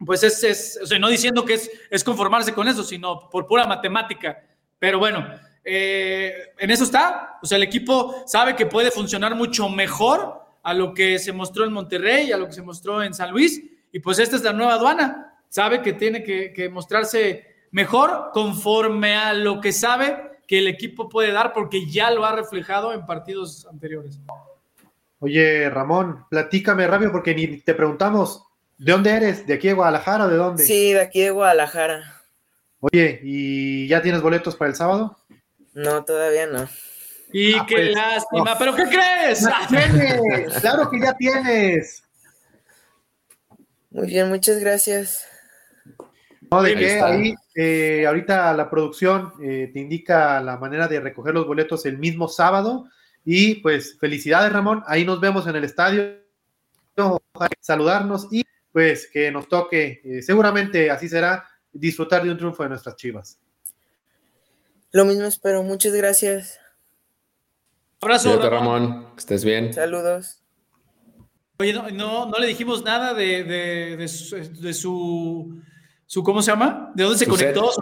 pues 0.04 0.22
es, 0.22 0.42
es 0.44 0.78
o 0.82 0.86
sea, 0.86 0.98
no 0.98 1.08
diciendo 1.08 1.44
que 1.44 1.54
es, 1.54 1.70
es 1.90 2.04
conformarse 2.04 2.52
con 2.54 2.68
eso, 2.68 2.84
sino 2.84 3.28
por 3.30 3.46
pura 3.46 3.66
matemática. 3.66 4.42
Pero 4.78 4.98
bueno, 4.98 5.26
eh, 5.70 6.32
en 6.58 6.70
eso 6.70 6.84
está. 6.84 7.38
O 7.42 7.46
sea, 7.46 7.56
el 7.56 7.62
equipo 7.62 8.24
sabe 8.26 8.56
que 8.56 8.66
puede 8.66 8.90
funcionar 8.90 9.34
mucho 9.34 9.68
mejor 9.68 10.40
a 10.62 10.72
lo 10.72 10.94
que 10.94 11.18
se 11.18 11.32
mostró 11.32 11.64
en 11.64 11.72
Monterrey, 11.72 12.32
a 12.32 12.38
lo 12.38 12.46
que 12.46 12.52
se 12.52 12.62
mostró 12.62 13.02
en 13.02 13.12
San 13.12 13.30
Luis. 13.30 13.62
Y 13.92 14.00
pues 14.00 14.18
esta 14.18 14.36
es 14.36 14.42
la 14.42 14.52
nueva 14.52 14.74
aduana. 14.74 15.34
Sabe 15.48 15.82
que 15.82 15.92
tiene 15.92 16.22
que, 16.22 16.68
mostrarse 16.70 17.46
mejor 17.70 18.30
conforme 18.32 19.14
a 19.16 19.34
lo 19.34 19.60
que 19.60 19.72
sabe 19.72 20.38
que 20.46 20.58
el 20.58 20.68
equipo 20.68 21.08
puede 21.08 21.32
dar 21.32 21.52
porque 21.52 21.86
ya 21.86 22.10
lo 22.10 22.24
ha 22.24 22.32
reflejado 22.34 22.94
en 22.94 23.04
partidos 23.04 23.66
anteriores. 23.70 24.18
Oye, 25.20 25.68
Ramón, 25.68 26.24
platícame 26.30 26.86
rápido 26.86 27.12
porque 27.12 27.34
ni 27.34 27.60
te 27.60 27.74
preguntamos, 27.74 28.47
¿de 28.78 28.92
dónde 28.92 29.10
eres? 29.10 29.46
¿De 29.46 29.54
aquí 29.54 29.68
de 29.68 29.74
Guadalajara 29.74 30.24
o 30.24 30.28
de 30.28 30.36
dónde? 30.36 30.64
Sí, 30.64 30.92
de 30.92 31.00
aquí 31.00 31.20
de 31.20 31.30
Guadalajara. 31.30 32.22
Oye, 32.80 33.20
¿y 33.22 33.88
ya 33.88 34.00
tienes 34.00 34.22
boletos 34.22 34.56
para 34.56 34.70
el 34.70 34.76
sábado? 34.76 35.18
No, 35.74 36.04
todavía 36.04 36.46
no. 36.46 36.68
Y 37.32 37.54
ah, 37.54 37.66
qué 37.68 37.74
pues, 37.74 37.94
lástima, 37.94 38.56
pero 38.58 38.74
¿qué 38.74 38.84
crees? 38.84 39.46
claro 40.60 40.88
que 40.90 41.00
ya 41.00 41.12
tienes. 41.14 42.02
Muy 43.90 44.06
bien, 44.06 44.28
muchas 44.28 44.58
gracias. 44.60 45.26
No, 46.50 46.62
de 46.62 46.76
que 46.76 47.00
ahí 47.00 47.34
eh, 47.54 48.06
ahorita 48.06 48.54
la 48.54 48.70
producción 48.70 49.32
eh, 49.42 49.70
te 49.72 49.80
indica 49.80 50.40
la 50.40 50.56
manera 50.56 50.88
de 50.88 51.00
recoger 51.00 51.34
los 51.34 51.46
boletos 51.46 51.84
el 51.84 51.98
mismo 51.98 52.28
sábado. 52.28 52.88
Y 53.24 53.56
pues 53.56 53.98
felicidades, 53.98 54.52
Ramón. 54.52 54.82
Ahí 54.86 55.04
nos 55.04 55.20
vemos 55.20 55.46
en 55.46 55.56
el 55.56 55.64
estadio. 55.64 56.16
Saludarnos 57.60 58.28
y 58.32 58.44
pues 58.78 59.08
que 59.12 59.32
nos 59.32 59.48
toque, 59.48 60.00
eh, 60.04 60.22
seguramente 60.22 60.88
así 60.88 61.08
será, 61.08 61.44
disfrutar 61.72 62.22
de 62.22 62.30
un 62.30 62.36
triunfo 62.36 62.62
de 62.62 62.68
nuestras 62.68 62.94
chivas. 62.94 63.36
Lo 64.92 65.04
mismo 65.04 65.24
espero. 65.24 65.64
Muchas 65.64 65.92
gracias. 65.94 66.60
Abrazo. 68.00 68.40
Ramón. 68.40 69.14
Que 69.14 69.18
estés 69.18 69.44
bien. 69.44 69.74
Saludos. 69.74 70.44
Oye, 71.58 71.72
no, 71.72 72.26
no, 72.26 72.38
le 72.38 72.46
dijimos 72.46 72.84
nada 72.84 73.14
de, 73.14 73.42
de, 73.42 73.96
de, 73.96 74.06
su, 74.72 75.60
su, 76.06 76.22
¿cómo 76.22 76.40
se 76.40 76.52
llama? 76.52 76.92
¿De 76.94 77.02
dónde 77.02 77.18
se 77.18 77.26
conectó? 77.26 77.72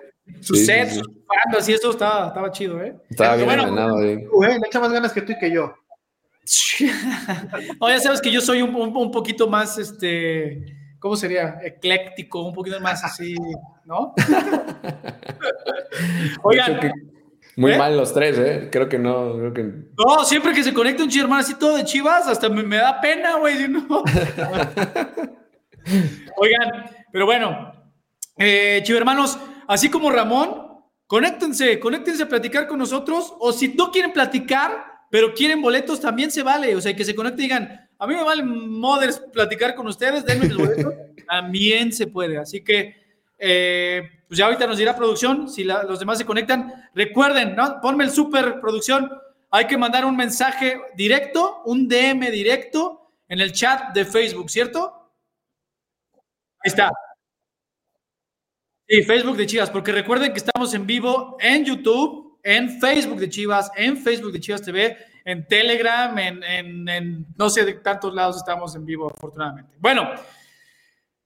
Su 0.41 0.55
set, 0.55 0.93
sus 0.93 1.07
bandas 1.27 1.69
y 1.69 1.75
eso 1.75 1.91
estaba, 1.91 2.29
estaba 2.29 2.51
chido, 2.51 2.83
¿eh? 2.83 2.97
Estaba 3.11 3.37
bien 3.37 3.47
bueno, 3.49 4.01
eh. 4.01 4.27
le 4.49 4.67
echa 4.67 4.81
más 4.81 4.93
ganas 4.93 5.13
que 5.13 5.21
tú 5.21 5.33
y 5.33 5.39
que 5.39 5.53
yo. 5.53 5.75
no, 7.81 7.89
ya 7.91 8.01
sabes 8.01 8.23
que 8.23 8.33
yo 8.33 8.41
soy 8.41 8.63
un, 8.63 8.75
un, 8.75 9.11
poquito 9.11 9.47
más, 9.47 9.77
este, 9.79 10.76
¿cómo 10.99 11.17
sería? 11.17 11.59
Ecléctico, 11.63 12.43
un 12.43 12.55
poquito 12.55 12.81
más 12.81 13.05
así, 13.05 13.35
¿no? 13.85 14.15
Oigan. 16.43 16.81
Muy 17.57 17.73
¿eh? 17.73 17.79
mal 17.79 17.97
los 17.97 18.13
tres, 18.13 18.39
¿eh? 18.39 18.69
Creo 18.71 18.89
que 18.89 18.99
no. 18.99 19.39
Creo 19.39 19.55
que... 19.55 19.63
No, 19.97 20.25
siempre 20.25 20.53
que 20.53 20.63
se 20.63 20.75
conecta 20.75 21.03
un 21.03 21.11
todo 21.59 21.77
de 21.77 21.85
chivas, 21.85 22.29
hasta 22.29 22.51
me, 22.51 22.77
da 22.77 23.01
pena, 23.01 23.39
güey. 23.39 23.67
¿no? 23.67 23.87
Oigan, 26.37 26.91
pero 27.11 27.25
bueno, 27.25 27.73
eh, 28.37 28.83
chivermanos, 28.85 29.39
así 29.69 29.89
como 29.89 30.11
Ramón, 30.11 30.83
conéctense, 31.07 31.81
conéctense 31.81 32.25
a 32.25 32.29
platicar 32.29 32.69
con 32.69 32.79
nosotros. 32.79 33.33
O 33.39 33.53
si 33.53 33.69
no 33.69 33.91
quieren 33.91 34.13
platicar, 34.13 35.07
pero 35.11 35.33
quieren 35.33 35.63
boletos, 35.63 36.01
también 36.01 36.31
se 36.31 36.43
vale. 36.43 36.77
O 36.77 36.83
sea, 36.83 36.95
que 36.95 37.07
se 37.07 37.15
conecten 37.15 37.41
y 37.41 37.45
digan, 37.45 37.86
a 37.99 38.07
mí 38.07 38.15
me 38.15 38.23
vale 38.23 38.43
moders 38.43 39.19
platicar 39.33 39.75
con 39.75 39.87
ustedes, 39.87 40.25
denme 40.25 40.49
los 40.49 40.59
boletos. 40.59 40.95
también 41.27 41.93
se 41.93 42.07
puede. 42.07 42.39
Así 42.39 42.63
que 42.63 42.95
eh, 43.39 44.09
pues 44.29 44.39
ya 44.39 44.47
ahorita 44.47 44.67
nos 44.67 44.79
dirá 44.79 44.97
producción, 44.97 45.49
si 45.49 45.65
los 45.65 45.99
demás 45.99 46.19
se 46.19 46.27
conectan. 46.27 46.91
Recuerden, 46.95 47.55
¿no? 47.55 47.81
Ponme 47.81 48.05
el 48.05 48.11
super 48.11 48.61
producción. 48.61 49.11
Hay 49.51 49.67
que 49.67 49.79
mandar 49.79 50.05
un 50.05 50.17
mensaje 50.17 50.81
directo, 50.97 51.63
un 51.65 51.89
DM 51.89 52.31
directo 52.31 53.13
en 53.29 53.41
el 53.41 53.53
chat 53.53 53.95
de 53.95 54.05
Facebook, 54.05 54.51
¿cierto? 54.51 55.13
Ahí 56.61 56.69
está. 56.71 56.91
Sí, 58.89 59.03
Facebook 59.03 59.37
de 59.37 59.47
Chivas, 59.47 59.71
porque 59.71 59.93
recuerden 59.93 60.33
que 60.33 60.39
estamos 60.39 60.73
en 60.75 60.87
vivo 60.87 61.37
en 61.41 61.65
YouTube, 61.65 62.39
en 62.43 62.81
Facebook 62.81 63.19
de 63.19 63.29
Chivas, 63.29 63.71
en 63.77 63.97
Facebook 63.97 64.33
de 64.33 64.41
Chivas 64.41 64.63
TV, 64.63 64.97
en 65.27 65.45
Telegram, 65.45 66.17
en, 66.17 67.27
no 67.37 67.51
sé 67.51 67.65
de 67.65 67.75
tantos 67.75 68.15
lados 68.15 68.37
estamos 68.37 68.77
en 68.77 68.87
vivo, 68.87 69.11
afortunadamente. 69.13 69.75
Bueno, 69.81 70.09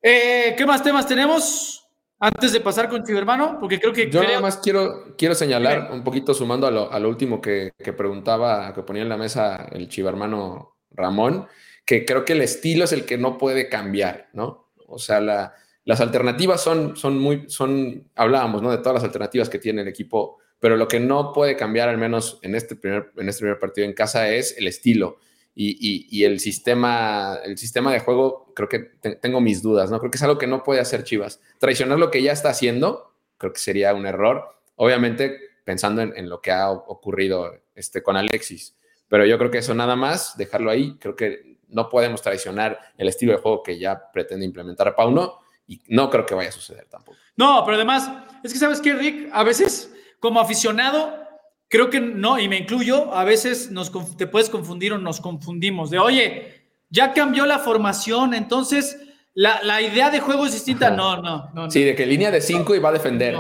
eh, 0.00 0.54
¿qué 0.56 0.64
más 0.64 0.82
temas 0.82 1.06
tenemos? 1.06 1.86
Antes 2.18 2.52
de 2.52 2.60
pasar 2.60 2.88
con 2.88 3.04
Chivermano, 3.04 3.58
porque 3.60 3.78
creo 3.78 3.92
que... 3.92 4.10
Yo 4.10 4.22
nada 4.22 4.40
más 4.40 4.56
quiero, 4.56 5.14
quiero 5.18 5.34
señalar 5.34 5.90
un 5.92 6.02
poquito 6.02 6.32
sumando 6.32 6.66
a 6.66 6.98
lo, 6.98 7.08
último 7.08 7.42
que, 7.42 7.72
preguntaba, 7.96 8.72
que 8.72 8.82
ponía 8.82 9.02
en 9.02 9.10
la 9.10 9.18
mesa 9.18 9.68
el 9.70 9.88
Chivermano 9.88 10.78
Ramón, 10.92 11.46
que 11.84 12.06
creo 12.06 12.24
que 12.24 12.32
el 12.32 12.40
estilo 12.40 12.84
es 12.84 12.92
el 12.92 13.04
que 13.04 13.18
no 13.18 13.36
puede 13.36 13.68
cambiar, 13.68 14.30
¿no? 14.32 14.72
O 14.86 14.98
sea, 14.98 15.20
las 15.20 16.00
alternativas 16.00 16.62
son, 16.62 16.96
son 16.96 17.18
muy, 17.18 17.44
son, 17.48 18.08
hablábamos, 18.14 18.62
¿no? 18.62 18.70
De 18.70 18.78
todas 18.78 18.94
las 18.94 19.04
alternativas 19.04 19.50
que 19.50 19.58
tiene 19.58 19.82
el 19.82 19.88
equipo, 19.88 20.38
pero 20.60 20.76
lo 20.76 20.86
que 20.86 21.00
no 21.00 21.32
puede 21.32 21.56
cambiar, 21.56 21.88
al 21.88 21.98
menos 21.98 22.38
en 22.42 22.54
este 22.54 22.76
primer, 22.76 23.10
en 23.16 23.28
este 23.28 23.40
primer 23.40 23.58
partido 23.58 23.86
en 23.86 23.94
casa, 23.94 24.28
es 24.28 24.56
el 24.56 24.68
estilo 24.68 25.18
y, 25.54 26.24
el, 26.24 26.40
sistema, 26.40 27.38
el 27.44 27.58
sistema 27.58 27.92
de 27.92 28.00
juego, 28.00 28.52
creo 28.54 28.68
que 28.68 28.78
tengo 29.20 29.40
mis 29.40 29.62
dudas, 29.62 29.90
¿no? 29.90 29.98
Creo 29.98 30.10
que 30.10 30.16
es 30.16 30.22
algo 30.22 30.38
que 30.38 30.46
no 30.46 30.62
puede 30.62 30.80
hacer 30.80 31.04
Chivas. 31.04 31.40
Traicionar 31.58 31.98
lo 31.98 32.10
que 32.10 32.22
ya 32.22 32.32
está 32.32 32.50
haciendo, 32.50 33.12
creo 33.36 33.52
que 33.52 33.58
sería 33.58 33.92
un 33.94 34.06
error. 34.06 34.56
Obviamente, 34.76 35.38
pensando 35.64 36.02
en, 36.02 36.28
lo 36.28 36.40
que 36.40 36.52
ha 36.52 36.70
ocurrido 36.70 37.52
este, 37.74 38.02
con 38.02 38.16
Alexis. 38.16 38.76
Pero 39.08 39.26
yo 39.26 39.38
creo 39.38 39.50
que 39.50 39.58
eso 39.58 39.74
nada 39.74 39.96
más, 39.96 40.36
dejarlo 40.36 40.70
ahí, 40.70 40.96
creo 40.98 41.16
que 41.16 41.58
no 41.68 41.88
podemos 41.88 42.22
traicionar 42.22 42.78
el 42.96 43.08
estilo 43.08 43.32
de 43.32 43.38
juego 43.38 43.62
que 43.62 43.78
ya 43.78 44.10
pretende 44.12 44.46
implementar 44.46 44.94
Pauno 44.94 45.40
y 45.66 45.80
no 45.88 46.08
creo 46.10 46.24
que 46.26 46.34
vaya 46.34 46.48
a 46.48 46.52
suceder 46.52 46.86
tampoco. 46.88 47.18
No, 47.36 47.62
pero 47.64 47.76
además, 47.76 48.10
es 48.42 48.52
que 48.52 48.58
sabes 48.58 48.80
que, 48.80 48.94
Rick, 48.94 49.28
a 49.32 49.44
veces 49.44 49.92
como 50.20 50.40
aficionado 50.40 51.20
creo 51.70 51.88
que 51.88 52.00
no, 52.00 52.38
y 52.38 52.48
me 52.48 52.58
incluyo, 52.58 53.14
a 53.14 53.24
veces 53.24 53.70
nos, 53.70 53.90
te 54.16 54.26
puedes 54.26 54.50
confundir 54.50 54.92
o 54.92 54.98
nos 54.98 55.20
confundimos 55.20 55.88
de, 55.88 56.00
oye, 56.00 56.66
ya 56.90 57.14
cambió 57.14 57.46
la 57.46 57.60
formación, 57.60 58.34
entonces 58.34 58.98
la, 59.34 59.80
idea 59.80 60.10
de 60.10 60.18
juego 60.18 60.44
es 60.44 60.52
distinta. 60.52 60.90
No, 60.90 61.22
no, 61.22 61.48
no. 61.54 61.70
Sí, 61.70 61.84
de 61.84 61.94
que 61.94 62.04
línea 62.04 62.32
de 62.32 62.40
cinco 62.40 62.74
y 62.74 62.80
va 62.80 62.88
a 62.88 62.92
defender. 62.92 63.34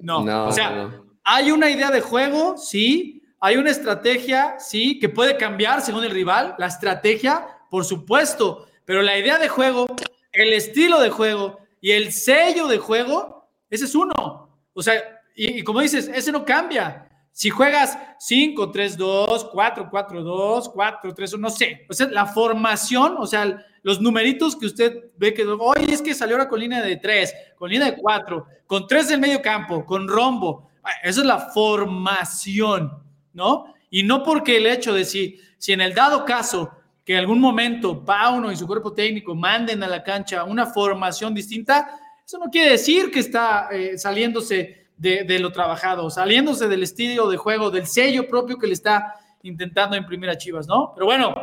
No, 0.00 0.24
no. 0.24 0.46
o 0.46 0.52
sea, 0.52 0.90
hay 1.22 1.50
una 1.50 1.70
idea 1.70 1.90
de 1.90 2.00
juego, 2.00 2.56
sí, 2.56 3.22
hay 3.38 3.56
una 3.56 3.70
estrategia, 3.70 4.56
sí, 4.58 4.98
que 4.98 5.10
puede 5.10 5.36
cambiar 5.36 5.82
según 5.82 6.04
el 6.04 6.10
rival, 6.10 6.54
la 6.58 6.66
estrategia, 6.66 7.46
por 7.70 7.84
supuesto, 7.84 8.66
pero 8.86 9.02
la 9.02 9.18
idea 9.18 9.38
de 9.38 9.48
juego, 9.48 9.86
el 10.32 10.54
estilo 10.54 11.00
de 11.00 11.10
juego 11.10 11.58
y 11.82 11.90
el 11.90 12.12
sello 12.12 12.66
de 12.66 12.78
juego, 12.78 13.46
ese 13.68 13.84
es 13.84 13.94
uno. 13.94 14.48
O 14.72 14.82
sea, 14.82 15.02
y 15.34 15.62
como 15.62 15.80
dices, 15.80 16.10
ese 16.12 16.32
no 16.32 16.44
cambia. 16.44 17.08
Si 17.34 17.50
juegas 17.50 17.98
5, 18.20 18.70
3, 18.70 18.96
2, 18.96 19.48
4, 19.52 19.88
4, 19.90 20.22
2, 20.22 20.68
4, 20.68 21.14
3, 21.14 21.32
1, 21.32 21.42
no 21.42 21.50
sé. 21.50 21.84
O 21.90 21.92
sea, 21.92 22.06
la 22.06 22.26
formación, 22.26 23.16
o 23.18 23.26
sea, 23.26 23.58
los 23.82 24.00
numeritos 24.00 24.54
que 24.54 24.66
usted 24.66 25.10
ve 25.16 25.34
que, 25.34 25.44
hoy 25.44 25.84
es 25.88 26.00
que 26.00 26.14
salió 26.14 26.38
con 26.48 26.60
línea 26.60 26.80
de 26.80 26.96
3, 26.96 27.34
con 27.56 27.70
línea 27.70 27.90
de 27.90 27.96
4, 27.96 28.46
con 28.68 28.86
3 28.86 29.08
del 29.08 29.20
medio 29.20 29.42
campo, 29.42 29.84
con 29.84 30.06
rombo. 30.06 30.70
Esa 31.02 31.20
es 31.22 31.26
la 31.26 31.40
formación, 31.40 33.02
¿no? 33.32 33.74
Y 33.90 34.04
no 34.04 34.22
porque 34.22 34.58
el 34.58 34.68
hecho 34.68 34.94
de 34.94 35.04
si, 35.04 35.40
si 35.58 35.72
en 35.72 35.80
el 35.80 35.92
dado 35.92 36.24
caso 36.24 36.70
que 37.04 37.14
en 37.14 37.18
algún 37.18 37.40
momento 37.40 38.04
Pauno 38.04 38.52
y 38.52 38.56
su 38.56 38.66
cuerpo 38.68 38.92
técnico 38.92 39.34
manden 39.34 39.82
a 39.82 39.88
la 39.88 40.04
cancha 40.04 40.44
una 40.44 40.66
formación 40.66 41.34
distinta, 41.34 41.98
eso 42.24 42.38
no 42.38 42.48
quiere 42.48 42.70
decir 42.70 43.10
que 43.10 43.18
está 43.18 43.68
eh, 43.72 43.98
saliéndose 43.98 44.83
de, 44.96 45.38
lo 45.38 45.52
trabajado, 45.52 46.10
saliéndose 46.10 46.68
del 46.68 46.82
estilo 46.82 47.28
de 47.28 47.36
juego, 47.36 47.70
del 47.70 47.86
sello 47.86 48.28
propio 48.28 48.58
que 48.58 48.66
le 48.66 48.74
está 48.74 49.14
intentando 49.42 49.96
imprimir 49.96 50.30
a 50.30 50.38
Chivas, 50.38 50.66
¿no? 50.66 50.92
Pero 50.94 51.06
bueno, 51.06 51.34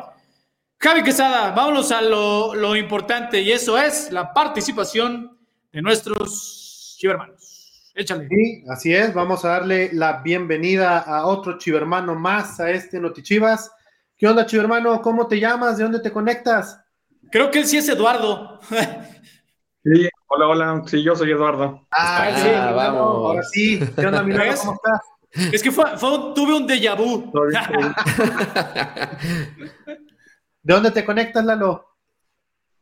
Javi 0.80 1.04
Quesada, 1.04 1.52
vámonos 1.52 1.92
a 1.92 2.02
lo, 2.02 2.76
importante 2.76 3.42
y 3.42 3.52
eso 3.52 3.78
es 3.78 4.12
la 4.12 4.34
participación 4.34 5.38
de 5.72 5.82
nuestros 5.82 6.96
chivermanos. 6.98 7.92
Échale. 7.94 8.28
Sí, 8.30 8.64
así 8.70 8.94
es, 8.94 9.14
vamos 9.14 9.44
a 9.44 9.50
darle 9.50 9.90
la 9.94 10.22
bienvenida 10.22 11.00
a 11.00 11.26
otro 11.26 11.58
chivermano 11.58 12.16
más 12.16 12.60
a 12.60 12.72
este 12.72 13.00
Notichivas. 13.00 13.72
¿Qué 14.18 14.28
onda, 14.28 14.46
chivermano? 14.46 15.02
¿Cómo 15.02 15.28
te 15.28 15.40
llamas? 15.40 15.78
¿De 15.78 15.84
dónde 15.84 16.00
te 16.00 16.12
conectas? 16.12 16.80
Creo 17.32 17.52
que 17.52 17.60
él 17.60 17.66
sí 17.66 17.78
es 17.78 17.90
Eduardo. 17.90 18.60
Sí, 19.84 20.08
hola, 20.32 20.48
hola. 20.48 20.84
Sí, 20.88 21.04
yo 21.04 21.16
soy 21.16 21.32
Eduardo. 21.32 21.86
Ah, 21.92 22.32
sí, 22.36 22.50
vamos. 22.50 23.02
Ahora 23.02 23.44
sí. 23.44 23.80
¿Qué 23.96 24.06
onda, 24.06 24.24
mi 24.24 24.34
¿Cómo 24.34 24.74
estás? 24.74 25.02
Es 25.54 25.62
que 25.62 25.72
fue, 25.72 25.86
tuve 26.36 26.56
un 26.56 26.68
déjà 26.68 26.96
vu. 26.96 27.32
¿De 30.64 30.74
dónde 30.74 30.92
te 30.92 31.06
conectas, 31.06 31.44
Lalo? 31.44 31.98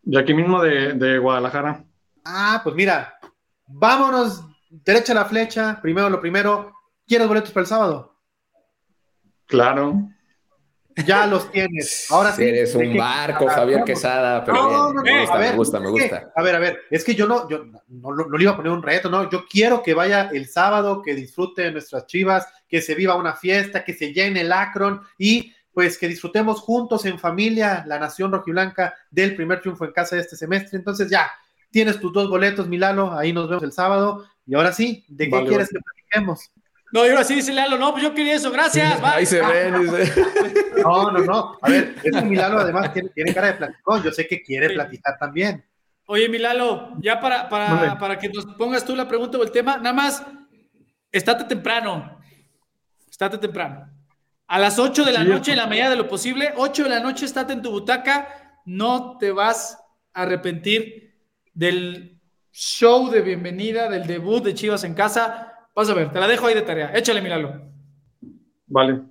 De 0.01 0.19
aquí 0.19 0.33
mismo, 0.33 0.61
de, 0.61 0.93
de 0.93 1.17
Guadalajara. 1.17 1.83
Ah, 2.25 2.61
pues 2.63 2.75
mira, 2.75 3.19
vámonos 3.67 4.43
derecha 4.69 5.13
a 5.13 5.15
la 5.15 5.25
flecha. 5.25 5.79
Primero 5.81 6.09
lo 6.09 6.19
primero. 6.19 6.73
¿Quieres 7.07 7.27
boletos 7.27 7.51
para 7.51 7.61
el 7.61 7.67
sábado? 7.67 8.15
Claro. 9.45 10.09
Ya 11.05 11.25
los 11.25 11.51
tienes. 11.51 12.07
Ahora 12.09 12.31
sí. 12.33 12.43
Eres 12.43 12.75
un 12.75 12.95
barco, 12.97 13.47
Javier 13.47 13.83
Quesada, 13.83 14.43
pero 14.43 14.57
no, 14.57 14.93
no, 14.93 15.01
me, 15.03 15.21
gusta, 15.21 15.39
me 15.39 15.51
gusta, 15.53 15.79
me 15.79 15.89
gusta, 15.89 16.31
a 16.35 16.43
ver, 16.43 16.55
a 16.55 16.59
ver, 16.59 16.81
es 16.89 17.03
que 17.03 17.15
yo 17.15 17.27
no, 17.27 17.49
yo 17.49 17.65
no, 17.87 18.37
le 18.37 18.43
iba 18.43 18.51
a 18.51 18.55
poner 18.55 18.71
un 18.71 18.83
reto, 18.83 19.09
no, 19.09 19.29
yo 19.29 19.45
quiero 19.49 19.81
que 19.83 19.93
vaya 19.93 20.29
el 20.31 20.47
sábado, 20.47 21.01
que 21.01 21.15
disfrute 21.15 21.63
de 21.63 21.71
nuestras 21.71 22.05
chivas, 22.07 22.47
que 22.67 22.81
se 22.81 22.95
viva 22.95 23.15
una 23.15 23.33
fiesta, 23.33 23.83
que 23.83 23.93
se 23.93 24.13
llene 24.13 24.41
el 24.41 24.51
Akron 24.51 25.01
y 25.17 25.53
pues 25.73 25.97
que 25.97 26.07
disfrutemos 26.07 26.59
juntos 26.59 27.05
en 27.05 27.19
familia 27.19 27.83
la 27.87 27.99
nación 27.99 28.31
rojiblanca 28.31 28.95
del 29.09 29.35
primer 29.35 29.61
triunfo 29.61 29.85
en 29.85 29.91
casa 29.91 30.15
de 30.15 30.23
este 30.23 30.35
semestre. 30.35 30.77
Entonces 30.77 31.09
ya, 31.09 31.31
tienes 31.71 31.99
tus 31.99 32.11
dos 32.11 32.29
boletos, 32.29 32.67
Milano, 32.67 33.17
ahí 33.17 33.31
nos 33.31 33.47
vemos 33.47 33.63
el 33.63 33.71
sábado. 33.71 34.25
Y 34.45 34.55
ahora 34.55 34.73
sí, 34.73 35.05
¿de 35.07 35.29
qué 35.29 35.45
quieres 35.45 35.69
que 35.69 35.79
platiquemos? 35.79 36.51
No, 36.91 37.05
y 37.05 37.09
ahora 37.09 37.23
sí 37.23 37.35
dice 37.35 37.53
Lalo, 37.53 37.77
no, 37.77 37.91
pues 37.91 38.03
yo 38.03 38.13
quería 38.13 38.35
eso, 38.35 38.51
gracias. 38.51 38.99
Ahí 39.03 39.25
se 39.25 39.41
ven, 39.41 39.81
dice. 39.81 40.25
No, 40.83 41.11
no, 41.11 41.19
no. 41.19 41.57
A 41.61 41.69
ver, 41.69 41.95
es 42.03 42.15
que 42.15 42.21
Milalo 42.21 42.59
además 42.59 42.91
tiene, 42.93 43.33
cara 43.33 43.47
de 43.47 43.53
platicón. 43.55 44.01
Yo 44.01 44.11
sé 44.11 44.27
que 44.27 44.41
quiere 44.41 44.69
platicar 44.69 45.17
también. 45.19 45.63
Oye, 46.05 46.29
Milalo, 46.29 46.93
ya 46.99 47.19
para, 47.19 47.49
para, 47.49 47.97
para 47.99 48.17
que 48.17 48.29
nos 48.29 48.45
pongas 48.45 48.85
tú 48.85 48.95
la 48.95 49.07
pregunta 49.07 49.37
o 49.37 49.43
el 49.43 49.51
tema, 49.51 49.77
nada 49.77 49.93
más, 49.93 50.25
estate 51.11 51.43
temprano. 51.43 52.19
Estate 53.09 53.37
temprano. 53.37 53.87
A 54.47 54.57
las 54.57 54.79
8 54.79 55.05
de 55.05 55.11
la 55.11 55.23
noche, 55.23 55.51
en 55.51 55.57
la 55.57 55.67
medida 55.67 55.89
de 55.89 55.97
lo 55.97 56.07
posible, 56.07 56.53
8 56.55 56.83
de 56.83 56.89
la 56.89 57.01
noche, 57.01 57.25
estate 57.25 57.53
en 57.53 57.61
tu 57.61 57.69
butaca. 57.69 58.61
No 58.65 59.17
te 59.19 59.31
vas 59.31 59.77
a 60.13 60.23
arrepentir 60.23 61.13
del 61.53 62.19
show 62.51 63.11
de 63.11 63.21
bienvenida, 63.21 63.89
del 63.89 64.07
debut 64.07 64.43
de 64.43 64.55
Chivas 64.55 64.83
en 64.85 64.95
casa 64.95 65.48
Vas 65.79 65.89
a 65.89 65.93
ver, 65.93 66.11
te 66.11 66.19
la 66.19 66.27
dejo 66.27 66.45
ahí 66.45 66.53
de 66.53 66.61
tarea. 66.61 66.91
Échale, 66.93 67.21
míralo. 67.21 67.53
Vale. 68.67 69.01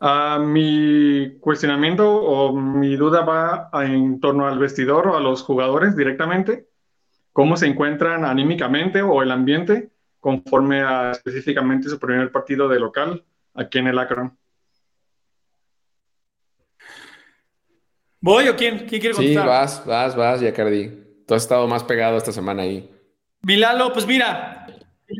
Uh, 0.00 0.38
mi 0.38 1.38
cuestionamiento 1.40 2.08
o 2.08 2.52
mi 2.52 2.94
duda 2.94 3.22
va 3.22 3.68
en 3.84 4.20
torno 4.20 4.46
al 4.46 4.60
vestidor 4.60 5.08
o 5.08 5.16
a 5.16 5.20
los 5.20 5.42
jugadores 5.42 5.96
directamente. 5.96 6.68
¿Cómo 7.32 7.56
se 7.56 7.66
encuentran 7.66 8.24
anímicamente 8.24 9.02
o 9.02 9.24
el 9.24 9.32
ambiente 9.32 9.90
conforme 10.20 10.82
a 10.82 11.10
específicamente 11.10 11.88
su 11.88 11.98
primer 11.98 12.30
partido 12.30 12.68
de 12.68 12.78
local 12.78 13.24
aquí 13.54 13.80
en 13.80 13.88
el 13.88 13.98
Akron? 13.98 14.38
¿Voy 18.20 18.46
o 18.46 18.54
quién? 18.54 18.86
¿Quién 18.86 19.00
quiere 19.00 19.16
contestar? 19.16 19.42
Sí, 19.42 19.48
vas, 19.48 19.84
vas, 19.84 20.14
vas, 20.14 20.40
Yacardi. 20.40 21.24
Tú 21.26 21.34
has 21.34 21.42
estado 21.42 21.66
más 21.66 21.82
pegado 21.82 22.16
esta 22.16 22.30
semana 22.30 22.62
ahí. 22.62 22.88
Milalo, 23.42 23.92
pues 23.92 24.06
mira, 24.06 24.67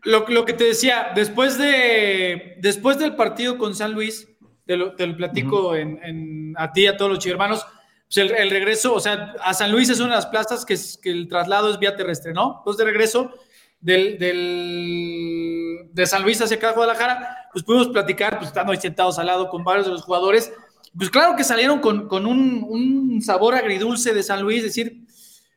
lo, 0.05 0.45
que 0.45 0.53
te 0.53 0.65
decía, 0.65 1.13
después, 1.15 1.57
de, 1.59 2.57
después 2.61 2.99
del 2.99 3.17
partido 3.17 3.57
con 3.57 3.75
San 3.75 3.93
Luis, 3.93 4.29
te 4.67 4.77
lo, 4.77 4.95
platico 4.95 5.75
en, 5.75 6.55
a 6.59 6.73
ti 6.73 6.83
y 6.83 6.87
a 6.87 6.97
todos 6.97 7.11
los 7.11 7.27
hermanos, 7.27 7.65
pues 8.07 8.19
el, 8.19 8.51
regreso, 8.51 8.95
o 8.95 9.01
sea, 9.01 9.35
a 9.43 9.55
San 9.55 9.73
Luis 9.73 9.89
es 9.89 10.01
una 10.01 10.11
de 10.11 10.17
las 10.17 10.27
plazas 10.27 10.65
que, 10.65 10.77
que 11.03 11.11
el 11.11 11.29
traslado 11.29 11.71
es 11.71 11.79
vía 11.79 11.97
terrestre, 11.97 12.35
¿no? 12.35 12.59
Entonces, 12.59 12.79
de 12.79 12.85
regreso 12.85 13.35
del, 13.81 14.19
de 15.93 16.07
San 16.07 16.23
Luis 16.23 16.41
hacia 16.41 16.57
acá, 16.59 16.73
Guadalajara, 16.73 17.49
pues 17.53 17.65
pudimos 17.65 17.89
platicar, 17.89 18.37
pues 18.39 18.49
estando 18.49 18.73
ahí 18.73 18.79
sentados 18.79 19.19
al 19.19 19.27
lado 19.27 19.49
con 19.49 19.65
varios 19.65 19.87
de 19.87 19.93
los 19.93 20.03
jugadores. 20.03 20.53
Pues 20.97 21.11
claro 21.11 21.37
que 21.37 21.45
salieron 21.45 21.81
con, 21.81 22.09
con 22.09 22.27
un, 22.27 22.65
un 22.69 23.23
sabor 23.23 23.55
agridulce 23.55 24.13
de 24.13 24.23
San 24.23 24.43
Luis, 24.43 24.59
es 24.59 24.75
decir, 24.75 25.07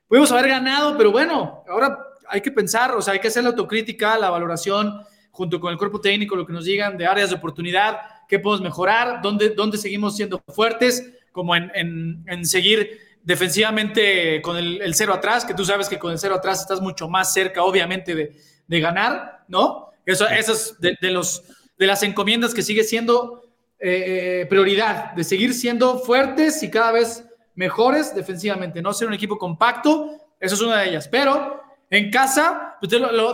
pudimos 0.07 0.32
haber 0.32 0.49
ganado, 0.49 0.97
pero 0.97 1.11
bueno, 1.11 1.63
ahora 1.67 1.97
hay 2.32 2.41
que 2.41 2.51
pensar, 2.51 2.95
o 2.95 3.01
sea, 3.01 3.13
hay 3.13 3.19
que 3.19 3.27
hacer 3.27 3.43
la 3.43 3.49
autocrítica, 3.49 4.17
la 4.17 4.29
valoración 4.29 5.03
junto 5.32 5.59
con 5.59 5.71
el 5.71 5.77
cuerpo 5.77 5.99
técnico, 5.99 6.36
lo 6.36 6.45
que 6.45 6.53
nos 6.53 6.65
digan 6.65 6.97
de 6.97 7.05
áreas 7.05 7.29
de 7.29 7.36
oportunidad, 7.36 7.99
qué 8.27 8.39
podemos 8.39 8.61
mejorar, 8.61 9.21
dónde, 9.21 9.49
dónde 9.49 9.77
seguimos 9.77 10.15
siendo 10.15 10.41
fuertes, 10.47 11.11
como 11.32 11.55
en, 11.55 12.23
en, 12.25 12.45
seguir 12.45 12.99
defensivamente 13.23 14.41
con 14.41 14.57
el, 14.57 14.93
cero 14.95 15.13
atrás, 15.13 15.45
que 15.45 15.53
tú 15.53 15.63
sabes 15.63 15.88
que 15.88 15.99
con 15.99 16.11
el 16.11 16.19
cero 16.19 16.36
atrás 16.36 16.61
estás 16.61 16.82
mucho 16.82 17.07
más 17.07 17.34
cerca, 17.34 17.63
obviamente, 17.63 18.15
de, 18.15 18.36
de 18.67 18.79
ganar, 18.79 19.45
¿no? 19.47 19.91
Eso, 20.05 20.27
eso 20.27 20.53
es 20.53 20.75
de, 20.79 21.11
los, 21.11 21.43
de 21.77 21.88
las 21.88 22.03
encomiendas 22.03 22.53
que 22.53 22.63
sigue 22.63 22.84
siendo 22.84 23.43
eh, 23.79 24.45
prioridad, 24.49 25.13
de 25.13 25.23
seguir 25.23 25.53
siendo 25.53 25.99
fuertes 25.99 26.63
y 26.63 26.69
cada 26.69 26.91
vez 26.91 27.25
mejores 27.55 28.13
defensivamente, 28.13 28.82
no 28.82 28.93
ser 28.93 29.07
un 29.07 29.13
equipo 29.13 29.38
compacto, 29.38 30.17
eso 30.39 30.55
es 30.55 30.61
una 30.61 30.79
de 30.79 30.89
ellas. 30.89 31.07
Pero 31.07 31.61
en 31.92 32.10
casa, 32.10 32.78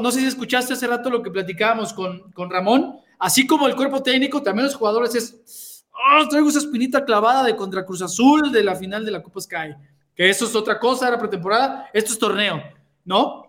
no 0.01 0.11
sé 0.11 0.19
si 0.19 0.25
escuchaste 0.25 0.73
hace 0.73 0.87
rato 0.87 1.11
lo 1.11 1.21
que 1.21 1.29
platicábamos 1.29 1.93
con, 1.93 2.31
con 2.31 2.49
Ramón, 2.49 2.97
así 3.19 3.45
como 3.45 3.67
el 3.67 3.75
cuerpo 3.75 4.01
técnico, 4.01 4.41
también 4.41 4.65
los 4.65 4.75
jugadores 4.75 5.13
es, 5.13 5.85
oh, 5.93 6.27
traigo 6.27 6.49
esa 6.49 6.57
espinita 6.57 7.05
clavada 7.05 7.43
de 7.43 7.55
contra 7.55 7.85
Cruz 7.85 8.01
Azul 8.01 8.51
de 8.51 8.63
la 8.63 8.75
final 8.75 9.05
de 9.05 9.11
la 9.11 9.21
Copa 9.21 9.41
Sky, 9.41 9.75
que 10.15 10.27
eso 10.27 10.45
es 10.45 10.55
otra 10.55 10.79
cosa, 10.79 11.07
era 11.07 11.19
pretemporada, 11.19 11.87
esto 11.93 12.11
es 12.11 12.17
torneo, 12.17 12.63
¿no? 13.05 13.43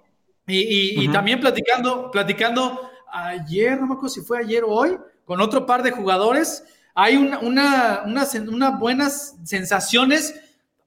Y, 0.47 1.09
también 1.09 1.41
platicando, 1.41 2.11
platicando 2.11 2.91
ayer, 3.11 3.81
no 3.81 3.87
me 3.87 3.95
acuerdo 3.95 4.11
si 4.11 4.21
fue 4.21 4.39
ayer 4.39 4.63
o 4.63 4.69
hoy, 4.69 4.99
con 5.25 5.41
otro 5.41 5.65
par 5.65 5.83
de 5.83 5.91
jugadores, 5.91 6.65
hay 6.95 7.17
una, 7.17 7.39
una, 7.39 8.03
unas 8.05 8.79
buenas 8.79 9.37
sensaciones, 9.45 10.39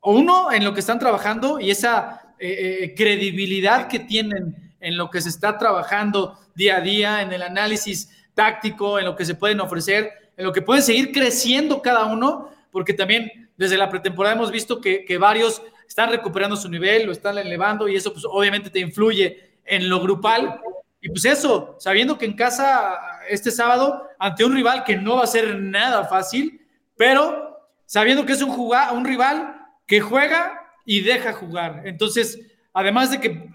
uno 0.04 0.52
en 0.52 0.64
lo 0.64 0.76
que 0.76 0.80
están 0.80 1.00
trabajando 1.00 1.60
y 1.60 1.72
esa 1.72 2.21
eh, 2.44 2.84
eh, 2.84 2.96
credibilidad 2.96 3.88
que 3.88 4.00
tienen 4.00 4.74
en 4.80 4.98
lo 4.98 5.12
que 5.12 5.22
se 5.22 5.30
está 5.30 5.60
trabajando 5.60 6.40
día 6.56 6.78
a 6.78 6.82
día, 6.82 7.22
en 7.22 7.32
el 7.32 7.44
análisis 7.44 8.10
táctico, 8.34 8.98
en 8.98 9.06
lo 9.06 9.16
que 9.16 9.26
se 9.26 9.36
pueden 9.36 9.60
ofrecer, 9.60 10.12
en 10.36 10.46
lo 10.46 10.52
que 10.52 10.64
pueden 10.64 10.82
seguir 10.82 11.12
creciendo 11.12 11.84
cada 11.84 12.06
uno, 12.06 12.50
porque 12.72 12.96
también 12.96 13.52
desde 13.58 13.78
la 13.78 13.92
pretemporada 13.92 14.34
hemos 14.34 14.50
visto 14.50 14.82
que, 14.82 15.06
que 15.06 15.20
varios 15.20 15.62
están 15.88 16.10
recuperando 16.10 16.56
su 16.56 16.68
nivel, 16.68 17.06
lo 17.06 17.12
están 17.12 17.38
elevando 17.38 17.88
y 17.88 17.96
eso 17.96 18.12
pues 18.12 18.26
obviamente 18.28 18.72
te 18.72 18.80
influye 18.80 19.52
en 19.64 19.88
lo 19.88 20.02
grupal. 20.02 20.60
Y 21.00 21.10
pues 21.10 21.26
eso, 21.26 21.76
sabiendo 21.80 22.18
que 22.18 22.26
en 22.26 22.34
casa 22.34 22.98
este 23.30 23.52
sábado, 23.52 24.10
ante 24.18 24.44
un 24.44 24.56
rival 24.56 24.84
que 24.84 24.98
no 24.98 25.18
va 25.18 25.26
a 25.26 25.28
ser 25.28 25.60
nada 25.60 26.06
fácil, 26.06 26.60
pero 26.98 27.70
sabiendo 27.86 28.26
que 28.26 28.34
es 28.34 28.42
un, 28.42 28.50
un 28.50 29.06
rival 29.06 29.62
que 29.86 30.02
juega 30.02 30.61
y 30.86 31.02
deja 31.02 31.34
jugar. 31.34 31.84
Entonces, 31.86 32.40
además 32.74 33.12
de 33.12 33.20
que 33.20 33.50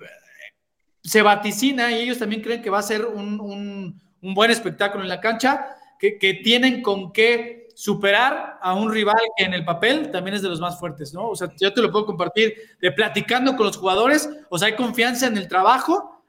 se 1.03 1.23
vaticina 1.23 1.93
y 1.93 2.03
ellos 2.03 2.19
también 2.19 2.43
creen 2.43 2.63
que 2.63 2.71
va 2.71 2.79
a 2.79 2.83
ser 2.83 3.05
un, 3.05 4.01
buen 4.21 4.51
espectáculo 4.51 5.03
en 5.05 5.09
la 5.09 5.21
cancha, 5.21 5.77
que, 5.99 6.19
que, 6.19 6.35
tienen 6.35 6.83
con 6.83 7.13
qué 7.13 7.69
superar 7.75 8.59
a 8.61 8.75
un 8.75 8.91
rival 8.91 9.15
que 9.37 9.45
en 9.45 9.55
el 9.55 9.65
papel 9.65 10.11
también 10.11 10.35
es 10.35 10.43
de 10.43 10.49
los 10.49 10.61
más 10.61 10.79
fuertes, 10.79 11.15
¿no? 11.15 11.29
O 11.29 11.37
sea, 11.37 11.49
yo 11.61 11.73
te 11.73 11.83
lo 11.83 11.93
puedo 11.93 12.07
compartir 12.07 12.55
de 12.81 12.91
platicando 12.91 13.55
con 13.55 13.67
los 13.67 13.77
jugadores, 13.77 14.29
o 14.49 14.59
sea, 14.59 14.69
hay 14.69 14.77
confianza 14.77 15.27
en 15.27 15.37
el 15.37 15.47
trabajo 15.47 16.23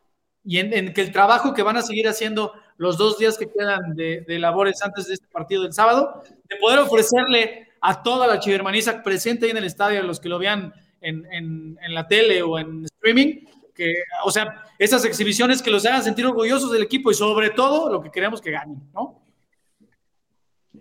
y 0.43 0.60
en, 0.60 0.93
que 0.93 1.02
el 1.02 1.12
trabajo 1.12 1.54
que 1.54 1.64
van 1.64 1.78
a 1.78 1.82
seguir 1.82 2.08
haciendo 2.08 2.54
los 2.78 2.98
dos 2.98 3.18
días 3.18 3.38
que 3.38 3.50
quedan 3.52 3.95
de, 3.95 4.26
labores 4.39 4.82
antes 4.82 5.08
de 5.08 5.16
este 5.16 5.28
partido 5.28 5.64
del 5.64 5.74
sábado, 5.74 6.24
de 6.26 6.56
poder 6.58 6.80
ofrecerle 6.80 7.68
a 7.82 8.02
toda 8.04 8.28
la 8.28 8.39
chivermaniza 8.39 9.04
presente 9.04 9.45
ahí 9.45 9.52
en 9.52 9.58
el 9.58 9.66
estadio, 9.66 10.00
a 10.00 10.04
los 10.04 10.20
que 10.20 10.30
lo 10.30 10.39
vean 10.39 10.74
en, 11.02 11.78
la 11.89 12.08
tele 12.08 12.41
o 12.41 12.58
en 12.60 12.86
streaming, 12.86 13.45
que, 13.74 13.93
o 14.24 14.32
sea, 14.32 14.64
esas 14.80 15.06
exhibiciones 15.06 15.62
que 15.62 15.72
los 15.72 15.86
hagan 15.86 16.04
sentir 16.04 16.26
orgullosos 16.26 16.72
del 16.72 16.84
equipo 16.84 17.12
y 17.12 17.14
sobre 17.14 17.52
todo 17.52 17.91
lo 17.91 18.02
que 18.02 18.12
queremos 18.12 18.41
que 18.41 18.52
ganen, 18.52 18.82
¿no? 18.93 19.22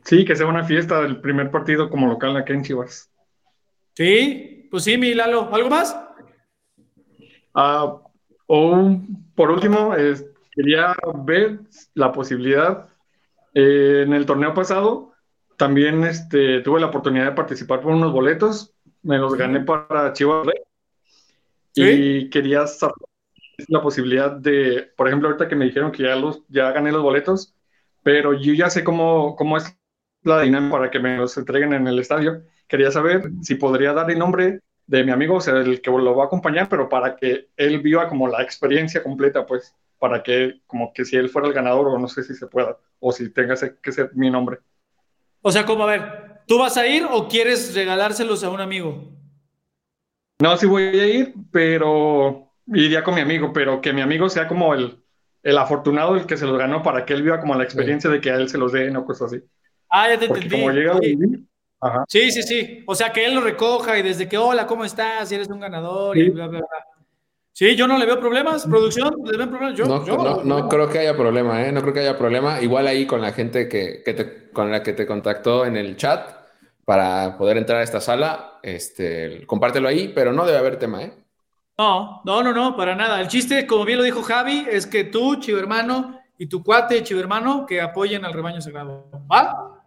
Sí, 0.05 0.25
que 0.25 0.37
sea 0.37 0.47
una 0.47 0.65
fiesta 0.65 1.03
del 1.03 1.21
primer 1.21 1.51
partido 1.51 1.91
como 1.91 2.07
local 2.07 2.37
aquí 2.37 2.53
en 2.53 2.63
Chivas. 2.63 3.11
Sí, 3.95 4.69
pues 4.71 4.85
sí, 4.85 4.97
mi 4.97 5.15
Lalo. 5.15 5.53
¿Algo 5.53 5.69
más? 5.69 5.99
Ah, 7.55 7.97
o 8.47 9.01
por 9.35 9.51
último, 9.51 9.95
quería 10.53 10.95
ver 11.25 11.61
la 11.95 12.13
posibilidad. 12.13 12.89
Eh, 13.55 14.03
en 14.07 14.13
el 14.13 14.27
torneo 14.27 14.53
pasado 14.53 15.13
también 15.57 16.05
este, 16.05 16.61
tuve 16.61 16.81
la 16.81 16.89
oportunidad 16.89 17.25
de 17.25 17.33
participar 17.33 17.81
por 17.81 17.93
unos 17.93 18.13
boletos. 18.13 18.76
Me 19.07 19.19
los 19.19 19.37
gané 19.37 19.61
para 19.61 20.13
Chivas 20.13 20.45
Rey. 20.45 20.57
Y 21.75 22.29
quería 22.29 22.67
saber 22.67 22.97
la 23.69 23.81
posibilidad 23.81 24.33
de, 24.33 24.91
por 24.97 25.07
ejemplo, 25.07 25.29
ahorita 25.29 25.47
que 25.47 25.55
me 25.55 25.67
dijeron 25.67 25.93
que 25.93 26.03
ya, 26.03 26.17
los, 26.17 26.43
ya 26.49 26.73
gané 26.73 26.91
los 26.91 27.05
boletos, 27.05 27.55
pero 28.03 28.33
yo 28.33 28.53
ya 28.53 28.69
sé 28.69 28.83
cómo, 28.83 29.37
cómo 29.37 29.59
es 29.59 29.79
la 30.25 30.41
dinámica 30.41 30.73
para 30.73 30.91
que 30.91 30.99
me 30.99 31.19
los 31.19 31.37
entreguen 31.37 31.73
en 31.73 31.87
el 31.87 32.01
estadio. 32.01 32.43
Quería 32.67 32.91
saber 32.91 33.31
si 33.43 33.55
podría 33.55 33.93
dar 33.93 34.11
el 34.11 34.19
nombre 34.19 34.61
de 34.89 35.05
mi 35.05 35.13
amigo, 35.13 35.37
o 35.37 35.41
sea, 35.41 35.55
el 35.55 35.81
que 35.81 35.91
lo 35.93 36.17
va 36.17 36.25
a 36.25 36.27
acompañar, 36.27 36.69
pero 36.69 36.89
para 36.89 37.15
que 37.15 37.51
él 37.57 37.81
viva 37.81 38.09
como 38.09 38.27
la 38.27 38.43
experiencia 38.43 39.05
completa, 39.05 39.47
pues, 39.47 39.73
para 40.01 40.21
que, 40.25 40.63
como 40.67 40.93
que 40.93 41.05
si 41.05 41.15
él 41.15 41.29
fuera 41.29 41.47
el 41.47 41.55
ganador, 41.55 41.87
o 41.87 41.99
no 41.99 42.09
sé 42.09 42.25
si 42.25 42.35
se 42.35 42.49
pueda, 42.49 42.77
o 42.99 43.13
si 43.13 43.31
tenga 43.31 43.55
que 43.81 43.93
ser 43.93 44.11
mi 44.15 44.33
nombre. 44.33 44.59
O 45.43 45.53
sea, 45.53 45.65
como 45.65 45.85
a 45.85 45.87
ver, 45.87 46.26
¿tú 46.47 46.59
vas 46.59 46.77
a 46.77 46.87
ir 46.87 47.07
o 47.11 47.29
quieres 47.29 47.75
regalárselos 47.75 48.43
a 48.45 48.51
un 48.51 48.61
amigo? 48.61 49.13
No, 50.41 50.57
sí 50.57 50.67
voy 50.67 50.83
a 50.85 51.07
ir, 51.07 51.35
pero 51.51 52.53
iría 52.67 53.03
con 53.03 53.15
mi 53.15 53.21
amigo, 53.21 53.53
pero 53.53 53.81
que 53.81 53.93
mi 53.93 54.03
amigo 54.03 54.29
sea 54.29 54.47
como 54.49 54.75
el, 54.75 54.99
el 55.43 55.59
afortunado, 55.59 56.17
el 56.17 56.27
que 56.27 56.37
se 56.37 56.47
los 56.47 56.59
ganó, 56.59 56.83
para 56.83 57.05
que 57.05 57.15
él 57.15 57.23
viva 57.23 57.41
como 57.41 57.55
la 57.55 57.65
experiencia 57.65 58.11
de 58.11 58.21
que 58.21 58.31
a 58.31 58.37
él 58.37 58.49
se 58.49 58.59
los 58.59 58.73
den 58.73 58.97
o 58.97 59.05
cosas 59.05 59.33
así. 59.33 59.43
Ah, 59.89 60.09
ya 60.09 60.19
te 60.19 60.27
entendí. 60.27 60.51
Como 60.51 60.71
llega 60.71 60.93
a 60.97 60.99
vivir, 60.99 61.45
Sí, 62.09 62.31
sí, 62.31 62.43
sí. 62.43 62.83
O 62.87 62.95
sea, 62.95 63.13
que 63.13 63.25
él 63.25 63.35
lo 63.35 63.41
recoja 63.41 63.99
y 63.99 64.03
desde 64.03 64.29
que, 64.29 64.39
hola, 64.39 64.67
¿cómo 64.67 64.85
estás? 64.85 65.29
Si 65.29 65.35
eres 65.35 65.49
un 65.49 65.61
ganador 65.61 66.17
y 66.17 66.31
bla, 66.31 66.49
bla, 66.49 66.61
bla. 66.61 66.69
Sí, 67.57 67.75
yo 67.75 67.89
no 67.89 67.97
le 67.97 68.05
veo 68.05 68.21
problemas. 68.21 68.67
¿Producción? 68.67 69.15
¿Le 69.25 69.39
ven 69.39 69.49
problemas? 69.49 69.79
Yo, 69.79 69.87
no, 69.87 70.45
no, 70.45 70.69
creo 70.69 70.91
que 70.91 70.99
haya 70.99 71.17
problema, 71.17 71.63
¿eh? 71.63 71.73
No 71.73 71.81
creo 71.81 71.95
que 71.95 72.01
haya 72.01 72.19
problema. 72.19 72.61
Igual 72.61 72.87
ahí 72.87 73.07
con 73.07 73.23
la 73.23 73.33
gente 73.33 73.67
que, 73.67 74.03
te, 74.05 74.51
con 74.51 74.71
la 74.71 74.83
que 74.83 74.93
te 74.93 75.07
contactó 75.07 75.65
en 75.65 75.75
el 75.79 75.97
chat 75.97 76.29
para 76.85 77.39
poder 77.39 77.57
entrar 77.57 77.81
a 77.81 77.83
esta 77.83 77.99
sala, 77.99 78.59
este, 78.63 79.47
compártelo 79.47 79.89
ahí, 79.89 80.13
pero 80.15 80.35
no 80.35 80.45
debe 80.45 80.59
haber 80.59 80.79
tema, 80.79 81.03
¿eh? 81.03 81.15
No, 81.79 82.21
no, 82.27 82.43
no, 82.43 82.53
no, 82.53 82.77
para 82.77 82.95
nada. 82.95 83.23
El 83.23 83.29
chiste, 83.29 83.67
como 83.67 83.87
bien 83.87 84.01
lo 84.01 84.05
dijo 84.05 84.23
Javi, 84.23 84.67
es 84.71 84.87
que 84.87 85.05
tú, 85.05 85.37
chivo 85.37 85.59
hermano, 85.59 86.21
y 86.37 86.49
tu 86.49 86.63
cuate, 86.63 87.03
chivo 87.05 87.21
hermano, 87.21 87.65
que 87.65 87.81
apoyen 87.81 88.27
al 88.27 88.35
rebaño 88.35 88.61
sagrado. 88.61 89.09
¿Va? 89.33 89.83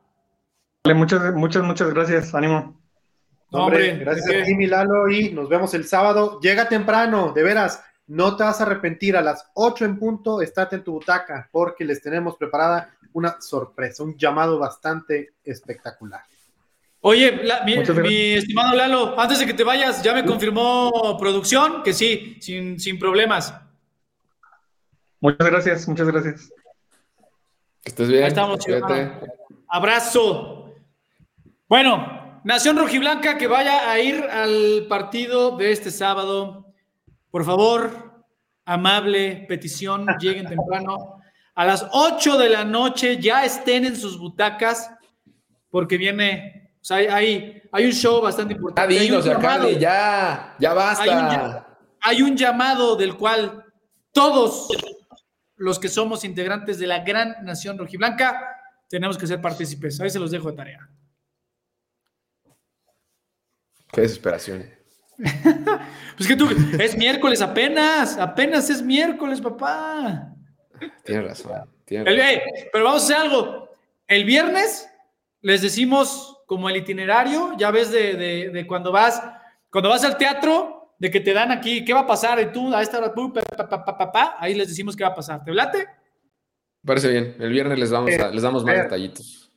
muchas, 0.96 1.36
muchas, 1.36 1.62
muchas 1.62 1.94
gracias. 1.94 2.34
Ánimo. 2.34 2.82
Hombre, 3.52 3.98
gracias 3.98 4.28
a 4.28 4.46
ti, 4.46 4.56
Milalo, 4.56 5.10
y 5.10 5.32
nos 5.32 5.50
vemos 5.50 5.74
el 5.74 5.86
sábado. 5.86 6.40
Llega 6.42 6.70
temprano, 6.70 7.32
de 7.34 7.44
veras. 7.44 7.84
No 8.08 8.36
te 8.36 8.44
vas 8.44 8.60
a 8.60 8.64
arrepentir, 8.64 9.16
a 9.16 9.22
las 9.22 9.52
8 9.54 9.86
en 9.86 10.00
punto, 10.00 10.42
estate 10.42 10.78
en 10.78 10.84
tu 10.84 10.94
butaca, 10.94 11.48
porque 11.52 11.86
les 11.86 12.02
tenemos 12.02 12.36
preparada 12.38 12.96
una 13.14 13.40
sorpresa, 13.40 14.04
un 14.04 14.18
llamado 14.18 14.58
bastante 14.58 15.34
espectacular. 15.44 16.22
Oye, 17.02 17.42
mi, 17.66 18.34
estimado 18.34 18.76
Lalo, 18.76 19.20
antes 19.20 19.40
de 19.40 19.46
que 19.46 19.54
te 19.54 19.64
vayas, 19.64 20.04
ya 20.04 20.14
me 20.14 20.26
confirmó 20.26 21.18
producción 21.18 21.82
que 21.82 21.94
sí, 21.94 22.38
sin, 22.42 22.80
sin 22.80 23.00
problemas. 23.00 23.54
Muchas 25.22 25.50
gracias, 25.50 25.88
muchas 25.88 26.08
gracias. 26.08 26.52
Que 27.84 27.90
estés 27.90 28.10
bien. 28.10 28.24
Ahí 28.24 28.30
estamos, 28.30 28.60
Abrazo. 29.70 30.74
Bueno, 31.70 32.19
Nación 32.44 32.78
Rojiblanca 32.78 33.38
que 33.38 33.48
vaya 33.48 33.92
a 33.92 34.00
ir 34.00 34.24
al 34.24 34.86
partido 34.88 35.58
de 35.58 35.72
este 35.72 35.92
sábado. 35.92 36.74
Por 37.32 37.44
favor, 37.46 38.24
amable 38.66 39.46
petición, 39.48 40.06
lleguen 40.20 40.48
temprano. 40.48 41.22
A 41.56 41.66
las 41.66 41.86
8 41.92 42.38
de 42.38 42.50
la 42.50 42.64
noche 42.64 43.20
ya 43.20 43.44
estén 43.44 43.86
en 43.86 43.96
sus 43.96 44.18
butacas 44.18 44.92
porque 45.70 45.98
viene, 45.98 46.72
o 46.82 46.86
sea, 46.86 46.98
hay, 46.98 47.62
hay 47.72 47.86
un 47.86 47.92
show 47.92 48.22
bastante 48.22 48.54
importante. 48.54 48.94
Ya, 49.78 50.56
ya, 50.58 50.74
basta. 50.74 51.68
hay 52.02 52.22
un 52.22 52.38
llamado 52.38 52.96
del 52.96 53.16
cual 53.18 53.66
todos 54.12 54.70
los 55.58 55.78
que 55.78 55.90
somos 55.90 56.24
integrantes 56.24 56.80
de 56.80 56.88
la 56.88 57.00
gran 57.00 57.36
Nación 57.44 57.78
Rojiblanca 57.78 58.40
tenemos 58.88 59.18
que 59.18 59.28
ser 59.28 59.42
partícipes. 59.42 60.00
Ahí 60.00 60.10
se 60.10 60.20
los 60.20 60.32
dejo 60.32 60.50
de 60.50 60.58
tarea. 60.58 60.90
Qué 63.92 64.02
desesperación. 64.02 64.70
pues 66.18 66.28
que 66.28 66.36
tú, 66.36 66.48
es 66.80 66.98
miércoles 66.98 67.42
apenas, 67.42 68.18
apenas 68.18 68.70
es 68.70 68.82
miércoles, 68.82 69.42
papá. 69.42 70.34
Tienes 71.04 71.28
razón. 71.28 71.70
pero 71.86 72.86
vamos 72.86 73.02
a 73.02 73.06
hacer 73.06 73.18
algo. 73.18 73.70
El 74.08 74.24
viernes 74.24 74.90
les 75.42 75.62
decimos 75.62 76.38
como 76.46 76.70
el 76.70 76.78
itinerario, 76.78 77.56
ya 77.58 77.72
ves 77.72 77.92
de, 77.92 78.66
cuando 78.68 78.92
vas, 78.92 79.22
cuando 79.70 79.90
vas 79.90 80.04
al 80.04 80.18
teatro, 80.18 80.96
de 80.98 81.12
que 81.12 81.20
te 81.20 81.34
dan 81.34 81.52
aquí, 81.52 81.86
¿qué 81.86 81.94
va 81.94 82.02
a 82.02 82.08
pasar? 82.08 82.40
Y 82.42 82.52
tú 82.52 82.74
a 82.74 82.82
esta 82.82 82.98
hora, 82.98 83.14
ahí 84.40 84.54
les 84.54 84.68
decimos 84.68 84.96
qué 84.96 85.04
va 85.04 85.12
a 85.12 85.16
pasar. 85.16 85.44
¿Te 85.44 85.54
late? 85.54 85.88
Parece 86.86 87.10
bien. 87.10 87.36
El 87.40 87.52
viernes 87.52 87.78
les, 87.78 87.92
vamos 87.92 88.10
les 88.10 88.42
damos 88.42 88.64
más 88.64 88.76
detallitos. 88.76 89.49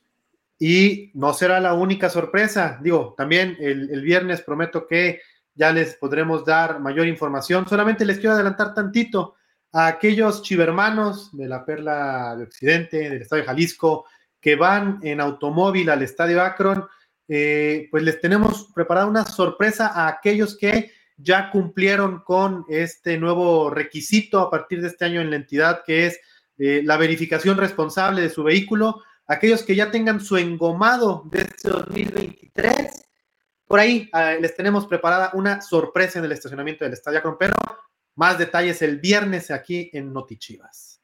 Y 0.65 1.11
no 1.15 1.33
será 1.33 1.59
la 1.59 1.73
única 1.73 2.09
sorpresa. 2.09 2.79
Digo, 2.81 3.15
también 3.17 3.57
el, 3.59 4.01
viernes 4.01 4.43
prometo 4.43 4.87
que 4.87 5.19
ya 5.53 5.73
les 5.73 5.95
podremos 5.95 6.45
dar 6.45 6.79
mayor 6.79 7.05
información. 7.05 7.67
Solamente 7.67 8.05
les 8.05 8.17
quiero 8.17 8.35
adelantar 8.35 8.73
tantito. 8.73 9.35
a 9.73 9.87
aquellos 9.87 10.41
chivermanos 10.41 11.35
de 11.35 11.49
la 11.49 11.65
Perla 11.65 12.37
de 12.37 12.45
Occidente, 12.45 13.09
del 13.09 13.23
Estadio 13.23 13.43
Jalisco, 13.43 14.05
que 14.39 14.55
van 14.55 14.99
en 15.03 15.19
automóvil 15.19 15.89
al 15.89 16.01
Estadio 16.01 16.41
Akron, 16.41 16.87
eh, 17.27 17.89
pues 17.91 18.01
les 18.03 18.21
tenemos 18.21 18.69
preparada 18.73 19.05
una 19.05 19.25
sorpresa 19.25 19.87
a 19.87 20.07
aquellos 20.07 20.57
que 20.57 20.91
ya 21.17 21.51
cumplieron 21.51 22.21
con 22.23 22.63
este 22.69 23.17
nuevo 23.17 23.69
requisito 23.69 24.39
a 24.39 24.49
partir 24.49 24.81
de 24.81 24.87
este 24.87 25.03
año 25.03 25.19
en 25.19 25.29
la 25.29 25.35
entidad, 25.35 25.81
que 25.85 26.05
es 26.05 26.21
eh, 26.57 26.81
la 26.85 26.95
verificación 26.95 27.57
responsable 27.57 28.21
de 28.21 28.29
su 28.29 28.43
vehículo. 28.43 29.01
Aquellos 29.27 29.63
que 29.63 29.75
ya 29.75 29.89
tengan 29.89 30.19
su 30.19 30.37
engomado 30.37 31.23
de 31.31 31.41
este 31.41 31.69
2023, 31.69 33.05
por 33.65 33.79
ahí 33.79 34.09
eh, 34.13 34.37
les 34.41 34.55
tenemos 34.55 34.85
preparada 34.85 35.31
una 35.33 35.61
sorpresa 35.61 36.19
en 36.19 36.25
el 36.25 36.33
estacionamiento 36.33 36.83
del 36.83 36.93
Estadio 36.93 37.19
Akron, 37.19 37.37
pero 37.39 37.53
más 38.15 38.37
detalles 38.37 38.81
el 38.81 38.99
viernes 38.99 39.49
aquí 39.49 39.89
en 39.93 40.11
Notichivas. 40.11 41.01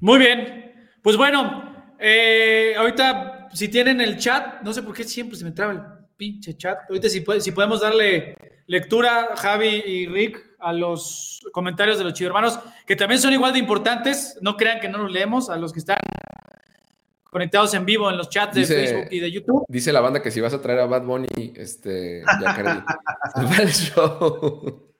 Muy 0.00 0.18
bien, 0.18 0.90
pues 1.00 1.16
bueno, 1.16 1.94
eh, 1.98 2.74
ahorita, 2.76 3.48
si 3.52 3.68
tienen 3.68 4.00
el 4.00 4.18
chat, 4.18 4.62
no 4.62 4.72
sé 4.72 4.82
por 4.82 4.94
qué 4.94 5.04
siempre 5.04 5.38
se 5.38 5.44
me 5.44 5.52
traba 5.52 5.72
el 5.72 5.80
pinche 6.16 6.56
chat. 6.56 6.80
Ahorita, 6.88 7.08
si, 7.08 7.24
si 7.40 7.52
podemos 7.52 7.80
darle 7.80 8.36
lectura, 8.66 9.28
Javi 9.36 9.82
y 9.86 10.06
Rick, 10.08 10.56
a 10.58 10.72
los 10.72 11.40
comentarios 11.52 11.98
de 11.98 12.04
los 12.04 12.20
hermanos, 12.20 12.58
que 12.86 12.96
también 12.96 13.20
son 13.20 13.32
igual 13.32 13.52
de 13.52 13.60
importantes. 13.60 14.36
No 14.40 14.56
crean 14.56 14.80
que 14.80 14.88
no 14.88 14.98
los 14.98 15.12
leemos, 15.12 15.48
a 15.50 15.56
los 15.56 15.72
que 15.72 15.78
están 15.78 15.98
conectados 17.32 17.72
en 17.72 17.86
vivo 17.86 18.10
en 18.10 18.18
los 18.18 18.28
chats 18.28 18.54
de 18.54 18.66
Facebook 18.66 19.08
y 19.10 19.18
de 19.18 19.32
YouTube. 19.32 19.64
Dice 19.66 19.90
la 19.90 20.02
banda 20.02 20.20
que 20.20 20.30
si 20.30 20.42
vas 20.42 20.52
a 20.52 20.60
traer 20.60 20.80
a 20.80 20.86
Bad 20.86 21.04
Bunny, 21.04 21.54
este, 21.56 22.22
ya 22.42 22.54
el 23.62 23.68
show. 23.70 24.92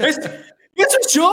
es, 0.00 0.18
es 0.18 0.98
un 1.00 1.08
show. 1.08 1.32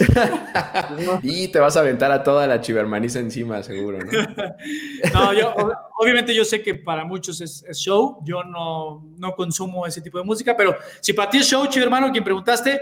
y 1.22 1.48
te 1.48 1.58
vas 1.58 1.76
a 1.76 1.80
aventar 1.80 2.12
a 2.12 2.22
toda 2.22 2.46
la 2.46 2.60
chivermaniza 2.60 3.18
encima, 3.18 3.60
seguro, 3.64 3.98
¿no? 3.98 4.10
no, 5.14 5.32
yo, 5.32 5.52
obviamente 5.98 6.32
yo 6.32 6.44
sé 6.44 6.62
que 6.62 6.76
para 6.76 7.04
muchos 7.04 7.40
es, 7.40 7.64
show, 7.76 8.18
yo 8.22 8.44
no, 8.44 9.04
no, 9.18 9.34
consumo 9.34 9.84
ese 9.84 10.00
tipo 10.00 10.18
de 10.18 10.24
música, 10.24 10.56
pero 10.56 10.76
si 11.00 11.12
para 11.12 11.28
ti 11.28 11.38
es 11.38 11.46
show, 11.46 11.66
chivermano, 11.66 12.10
quien 12.12 12.24
preguntaste, 12.24 12.80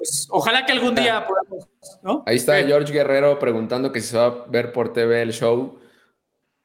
pues 0.00 0.26
ojalá 0.30 0.64
que 0.64 0.72
algún 0.72 0.94
día 0.94 1.26
podamos, 1.26 1.68
¿no? 2.02 2.24
Ahí 2.26 2.36
está 2.36 2.56
George 2.62 2.90
Guerrero 2.90 3.38
preguntando 3.38 3.92
que 3.92 4.00
si 4.00 4.08
se 4.08 4.16
va 4.16 4.24
a 4.24 4.44
ver 4.48 4.72
por 4.72 4.94
TV 4.94 5.20
el 5.20 5.32
show. 5.32 5.78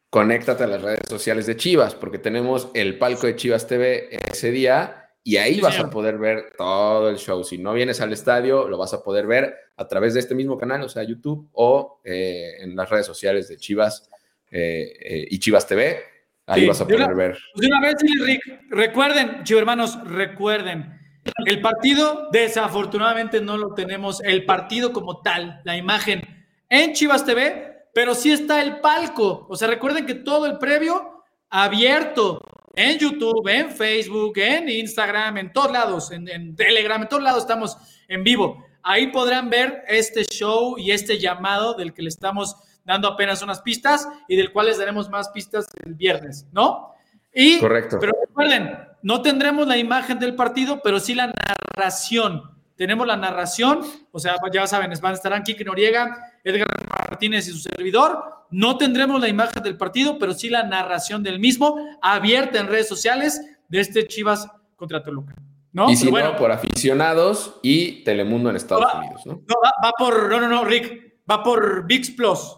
Conéctate 0.09 0.63
a 0.63 0.67
las 0.67 0.81
redes 0.81 1.01
sociales 1.09 1.45
de 1.45 1.57
Chivas, 1.57 1.95
porque 1.95 2.17
tenemos 2.17 2.69
el 2.73 2.97
palco 2.97 3.27
de 3.27 3.35
Chivas 3.35 3.67
TV 3.67 4.07
ese 4.31 4.51
día 4.51 5.09
y 5.21 5.35
ahí 5.35 5.59
vas 5.59 5.77
a 5.77 5.89
poder 5.89 6.17
ver 6.17 6.53
todo 6.57 7.09
el 7.09 7.17
show. 7.17 7.43
Si 7.43 7.57
no 7.57 7.73
vienes 7.73 7.99
al 7.99 8.13
estadio, 8.13 8.69
lo 8.69 8.77
vas 8.77 8.93
a 8.93 9.03
poder 9.03 9.27
ver 9.27 9.53
a 9.75 9.85
través 9.85 10.13
de 10.13 10.21
este 10.21 10.33
mismo 10.33 10.57
canal, 10.57 10.81
o 10.83 10.87
sea, 10.87 11.03
YouTube 11.03 11.49
o 11.51 11.99
eh, 12.05 12.53
en 12.59 12.73
las 12.73 12.89
redes 12.89 13.05
sociales 13.05 13.49
de 13.49 13.57
Chivas 13.57 14.09
eh, 14.49 14.93
eh, 15.01 15.27
y 15.29 15.39
Chivas 15.39 15.67
TV. 15.67 15.99
Ahí 16.45 16.65
vas 16.65 16.79
a 16.79 16.87
poder 16.87 17.13
ver. 17.13 17.37
De 17.55 17.67
una 17.67 17.81
vez, 17.81 17.95
Rick, 18.23 18.41
recuerden, 18.69 19.43
chivos 19.43 19.59
hermanos, 19.59 19.99
recuerden, 20.05 21.04
el 21.45 21.61
partido 21.61 22.29
desafortunadamente 22.31 23.41
no 23.41 23.57
lo 23.57 23.73
tenemos, 23.73 24.21
el 24.23 24.45
partido 24.45 24.93
como 24.93 25.21
tal, 25.21 25.61
la 25.63 25.75
imagen 25.75 26.21
en 26.69 26.93
Chivas 26.93 27.25
TV, 27.25 27.87
pero 27.93 28.13
sí 28.13 28.31
está 28.31 28.61
el 28.61 28.79
palco. 28.79 29.45
O 29.49 29.55
sea, 29.55 29.67
recuerden 29.67 30.05
que 30.05 30.15
todo 30.15 30.45
el 30.45 30.57
previo 30.57 31.23
abierto 31.49 32.41
en 32.75 32.99
YouTube, 32.99 33.47
en 33.47 33.71
Facebook, 33.71 34.33
en 34.37 34.69
Instagram, 34.69 35.37
en 35.37 35.53
todos 35.53 35.71
lados, 35.71 36.11
en, 36.11 36.55
Telegram, 36.55 37.01
en 37.01 37.07
todos 37.07 37.23
lados 37.23 37.43
estamos 37.43 37.77
en 38.07 38.23
vivo. 38.23 38.63
Ahí 38.83 39.07
podrán 39.07 39.49
ver 39.49 39.83
este 39.87 40.25
show 40.25 40.77
y 40.77 40.91
este 40.91 41.17
llamado 41.17 41.73
del 41.73 41.93
que 41.93 42.03
le 42.03 42.09
estamos 42.09 42.55
dando 42.83 43.07
apenas 43.07 43.41
unas 43.41 43.61
pistas 43.61 44.07
y 44.27 44.35
del 44.35 44.51
cual 44.51 44.67
les 44.67 44.77
daremos 44.77 45.09
más 45.09 45.29
pistas 45.29 45.65
el 45.83 45.95
viernes, 45.95 46.45
¿no? 46.51 46.93
Y, 47.33 47.59
Correcto. 47.59 47.97
Pero 47.99 48.13
recuerden, 48.27 48.77
no 49.05 49.21
tendremos 49.21 49.67
la 49.67 49.77
imagen 49.77 50.17
del 50.17 50.33
partido, 50.33 50.81
pero 50.83 50.99
sí 50.99 51.13
la 51.13 51.31
narración. 51.31 52.41
Tenemos 52.75 53.05
la 53.05 53.15
narración, 53.15 53.81
o 54.11 54.17
sea, 54.17 54.35
ya 54.51 54.65
saben, 54.65 54.91
van 54.99 55.11
a 55.11 55.15
estar 55.15 55.43
Kiki 55.43 55.63
Noriega, 55.63 56.17
Edgar 56.43 56.67
Martínez 56.89 57.47
y 57.47 57.51
su 57.51 57.59
servidor. 57.59 58.17
No 58.49 58.79
tendremos 58.79 59.21
la 59.21 59.27
imagen 59.27 59.61
del 59.61 59.77
partido, 59.77 60.17
pero 60.17 60.33
sí 60.33 60.49
la 60.49 60.63
narración 60.63 61.21
del 61.21 61.39
mismo, 61.39 61.77
abierta 62.01 62.59
en 62.59 62.65
redes 62.65 62.87
sociales 62.87 63.39
de 63.67 63.79
este 63.79 64.07
Chivas 64.07 64.49
contra 64.75 65.03
Toluca. 65.03 65.35
¿no? 65.71 65.87
Y 65.87 65.97
si 65.97 66.11
no, 66.11 66.35
por 66.35 66.51
aficionados 66.51 67.59
y 67.61 68.03
Telemundo 68.05 68.49
en 68.49 68.55
Estados 68.55 68.91
Unidos, 68.95 69.21
¿no? 69.27 69.33
No, 69.33 69.55
va, 69.63 69.91
por, 69.99 70.31
no, 70.31 70.41
no, 70.41 70.47
no, 70.47 70.65
Rick, 70.65 71.19
va 71.29 71.43
por 71.43 71.85
VIX 71.85 72.09
Plus. 72.09 72.57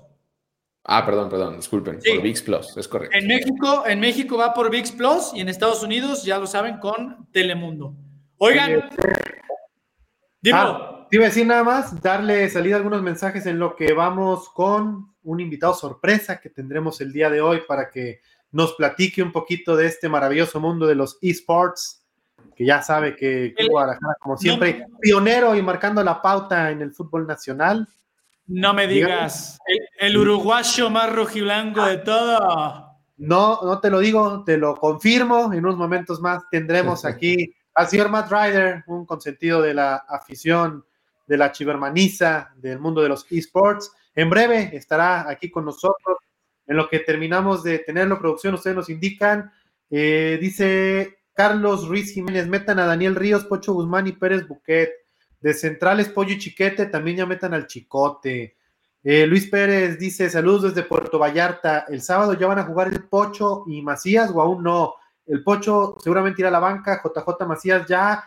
Ah, 0.89 1.05
perdón, 1.05 1.29
perdón, 1.29 1.57
disculpen, 1.57 1.99
por 1.99 2.21
VIX 2.21 2.41
Plus, 2.43 2.77
es 2.77 2.88
correcto. 2.88 3.17
En 3.17 3.27
México, 3.27 3.83
en 3.85 3.99
México 3.99 4.38
va 4.38 4.53
por 4.53 4.71
VIX 4.71 4.91
Plus 4.93 5.31
y 5.33 5.41
en 5.41 5.49
Estados 5.49 5.83
Unidos, 5.83 6.23
ya 6.23 6.39
lo 6.39 6.47
saben, 6.47 6.77
con 6.77 7.27
Telemundo. 7.33 7.93
Oigan, 8.38 8.89
dímelo. 10.41 10.69
Ah, 10.69 11.07
te 11.09 11.17
iba 11.17 11.25
a 11.25 11.27
decir 11.27 11.45
nada 11.45 11.65
más, 11.65 12.01
darle 12.01 12.49
salida 12.49 12.75
a 12.75 12.77
algunos 12.77 13.01
mensajes 13.01 13.45
en 13.47 13.59
lo 13.59 13.75
que 13.75 13.91
vamos 13.91 14.47
con 14.49 15.13
un 15.23 15.39
invitado 15.41 15.73
sorpresa 15.73 16.39
que 16.39 16.49
tendremos 16.49 17.01
el 17.01 17.11
día 17.11 17.29
de 17.29 17.41
hoy 17.41 17.63
para 17.67 17.89
que 17.89 18.21
nos 18.53 18.73
platique 18.75 19.21
un 19.21 19.33
poquito 19.33 19.75
de 19.75 19.88
este 19.88 20.07
maravilloso 20.07 20.61
mundo 20.61 20.88
de 20.88 20.95
los 20.95 21.17
esports, 21.21 22.01
que 22.55 22.65
ya 22.65 22.81
sabe 22.81 23.13
que 23.13 23.53
Guadalajara, 23.69 24.15
como 24.21 24.38
siempre, 24.38 24.85
pionero 25.01 25.53
y 25.53 25.61
marcando 25.61 26.01
la 26.01 26.21
pauta 26.21 26.71
en 26.71 26.81
el 26.81 26.93
fútbol 26.93 27.27
nacional. 27.27 27.88
No 28.47 28.73
me 28.73 28.88
digas, 28.88 29.59
el, 29.67 29.79
uruguayo 30.18 30.89
más 30.89 31.14
rojiblanco 31.14 31.86
de 31.86 31.98
todo. 31.98 32.88
No, 33.18 33.60
no 33.64 33.80
te 33.80 33.89
lo 33.89 34.00
digo, 34.00 34.43
te 34.43 34.58
lo 34.58 34.76
confirmo. 34.76 35.52
En 35.52 35.60
unos 35.60 35.78
momentos 35.78 36.22
más 36.22 36.43
tendremos 36.50 37.06
aquí 37.06 37.54
al 37.74 37.88
señor 37.88 38.10
Matt 38.10 38.32
Ryder, 38.32 38.84
un 38.88 39.06
consentido 39.06 39.62
de 39.62 39.74
la 39.74 39.95
afición 39.95 40.86
de 41.28 41.38
la 41.38 41.52
chivermaniza 41.52 42.54
del 42.56 42.80
mundo 42.80 43.02
de 43.02 43.10
los 43.10 43.26
esports. 43.30 43.91
En 44.16 44.30
breve 44.30 44.72
estará 44.74 45.30
aquí 45.30 45.52
con 45.52 45.66
nosotros. 45.66 46.18
En 46.66 46.76
lo 46.76 46.89
que 46.89 47.00
terminamos 47.00 47.64
de 47.64 47.80
tenerlo, 47.80 48.20
producción, 48.20 48.56
ustedes 48.56 48.76
nos 48.76 48.89
indican. 48.89 49.52
Eh, 49.89 50.38
dice 50.41 51.20
Carlos 51.34 51.88
Ruiz 51.88 52.12
Jiménez, 52.12 52.48
metan 52.48 52.80
a 52.80 52.86
Daniel 52.86 53.16
Ríos, 53.16 53.45
Pocho 53.45 53.74
Guzmán 53.74 54.08
y 54.08 54.14
Pérez 54.14 54.48
Buquet. 54.48 54.91
De 55.39 55.54
centrales, 55.54 56.10
Pollo 56.10 56.34
y 56.34 56.39
Chiquete, 56.39 56.88
también 56.88 57.18
ya 57.18 57.26
metan 57.28 57.54
al 57.54 57.68
Chicote. 57.68 58.57
Eh, 59.10 59.26
Luis 59.26 59.49
Pérez 59.49 59.97
dice, 59.97 60.30
saludos 60.30 60.64
desde 60.64 60.86
Puerto 60.86 61.18
Vallarta. 61.18 61.86
El 61.88 62.01
sábado 62.01 62.34
ya 62.34 62.45
van 62.45 62.60
a 62.60 62.66
jugar 62.66 62.89
el 62.89 63.05
Pocho 63.05 63.64
y 63.66 63.82
Macías 63.82 64.30
o 64.34 64.41
aún 64.41 64.62
no. 64.62 64.95
El 65.26 65.45
Pocho 65.45 65.95
seguramente 66.03 66.41
irá 66.41 66.49
a 66.49 66.51
la 66.51 66.60
banca, 66.60 67.01
JJ 67.01 67.47
Macías 67.47 67.88
ya 67.88 68.22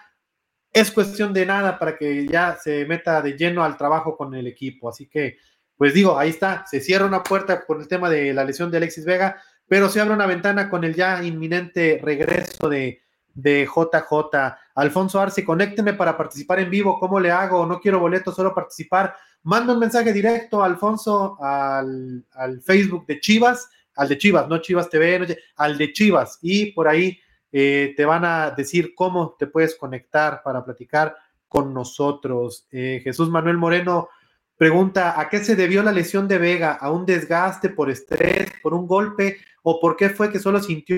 es 0.72 0.90
cuestión 0.90 1.34
de 1.34 1.44
nada 1.44 1.78
para 1.78 1.98
que 1.98 2.26
ya 2.26 2.56
se 2.56 2.86
meta 2.86 3.20
de 3.20 3.36
lleno 3.36 3.62
al 3.62 3.76
trabajo 3.76 4.16
con 4.16 4.34
el 4.34 4.46
equipo. 4.46 4.88
Así 4.88 5.06
que, 5.06 5.36
pues 5.76 5.92
digo, 5.92 6.18
ahí 6.18 6.30
está, 6.30 6.64
se 6.66 6.80
cierra 6.80 7.04
una 7.04 7.22
puerta 7.22 7.66
por 7.66 7.78
el 7.78 7.86
tema 7.86 8.08
de 8.08 8.32
la 8.32 8.46
lesión 8.46 8.70
de 8.70 8.78
Alexis 8.78 9.04
Vega, 9.04 9.36
pero 9.68 9.90
se 9.90 10.00
abre 10.00 10.14
una 10.14 10.24
ventana 10.24 10.70
con 10.70 10.82
el 10.84 10.94
ya 10.94 11.22
inminente 11.22 12.00
regreso 12.02 12.70
de, 12.70 13.02
de 13.34 13.66
JJ. 13.66 14.56
Alfonso 14.76 15.20
Arce, 15.20 15.44
conécteme 15.44 15.92
para 15.92 16.16
participar 16.16 16.60
en 16.60 16.70
vivo. 16.70 16.98
¿Cómo 16.98 17.20
le 17.20 17.30
hago? 17.30 17.66
No 17.66 17.80
quiero 17.80 18.00
boleto, 18.00 18.32
solo 18.32 18.54
participar. 18.54 19.14
Manda 19.42 19.72
un 19.72 19.78
mensaje 19.78 20.12
directo, 20.12 20.62
Alfonso, 20.62 21.36
al, 21.40 22.24
al 22.32 22.60
Facebook 22.60 23.06
de 23.06 23.20
Chivas, 23.20 23.68
al 23.96 24.08
de 24.08 24.18
Chivas, 24.18 24.48
no 24.48 24.58
Chivas 24.58 24.88
TV, 24.88 25.36
al 25.56 25.78
de 25.78 25.92
Chivas. 25.92 26.38
Y 26.42 26.72
por 26.72 26.88
ahí 26.88 27.18
eh, 27.52 27.94
te 27.96 28.04
van 28.04 28.24
a 28.24 28.50
decir 28.50 28.94
cómo 28.94 29.36
te 29.38 29.46
puedes 29.46 29.74
conectar 29.74 30.42
para 30.42 30.64
platicar 30.64 31.16
con 31.48 31.74
nosotros. 31.74 32.66
Eh, 32.70 33.00
Jesús 33.02 33.28
Manuel 33.28 33.56
Moreno 33.56 34.08
pregunta, 34.56 35.18
¿a 35.18 35.28
qué 35.28 35.42
se 35.42 35.56
debió 35.56 35.82
la 35.82 35.92
lesión 35.92 36.28
de 36.28 36.38
Vega? 36.38 36.72
¿A 36.72 36.90
un 36.90 37.06
desgaste 37.06 37.70
por 37.70 37.90
estrés, 37.90 38.52
por 38.62 38.74
un 38.74 38.86
golpe 38.86 39.38
o 39.62 39.80
por 39.80 39.96
qué 39.96 40.10
fue 40.10 40.30
que 40.30 40.38
solo 40.38 40.60
sintió... 40.62 40.96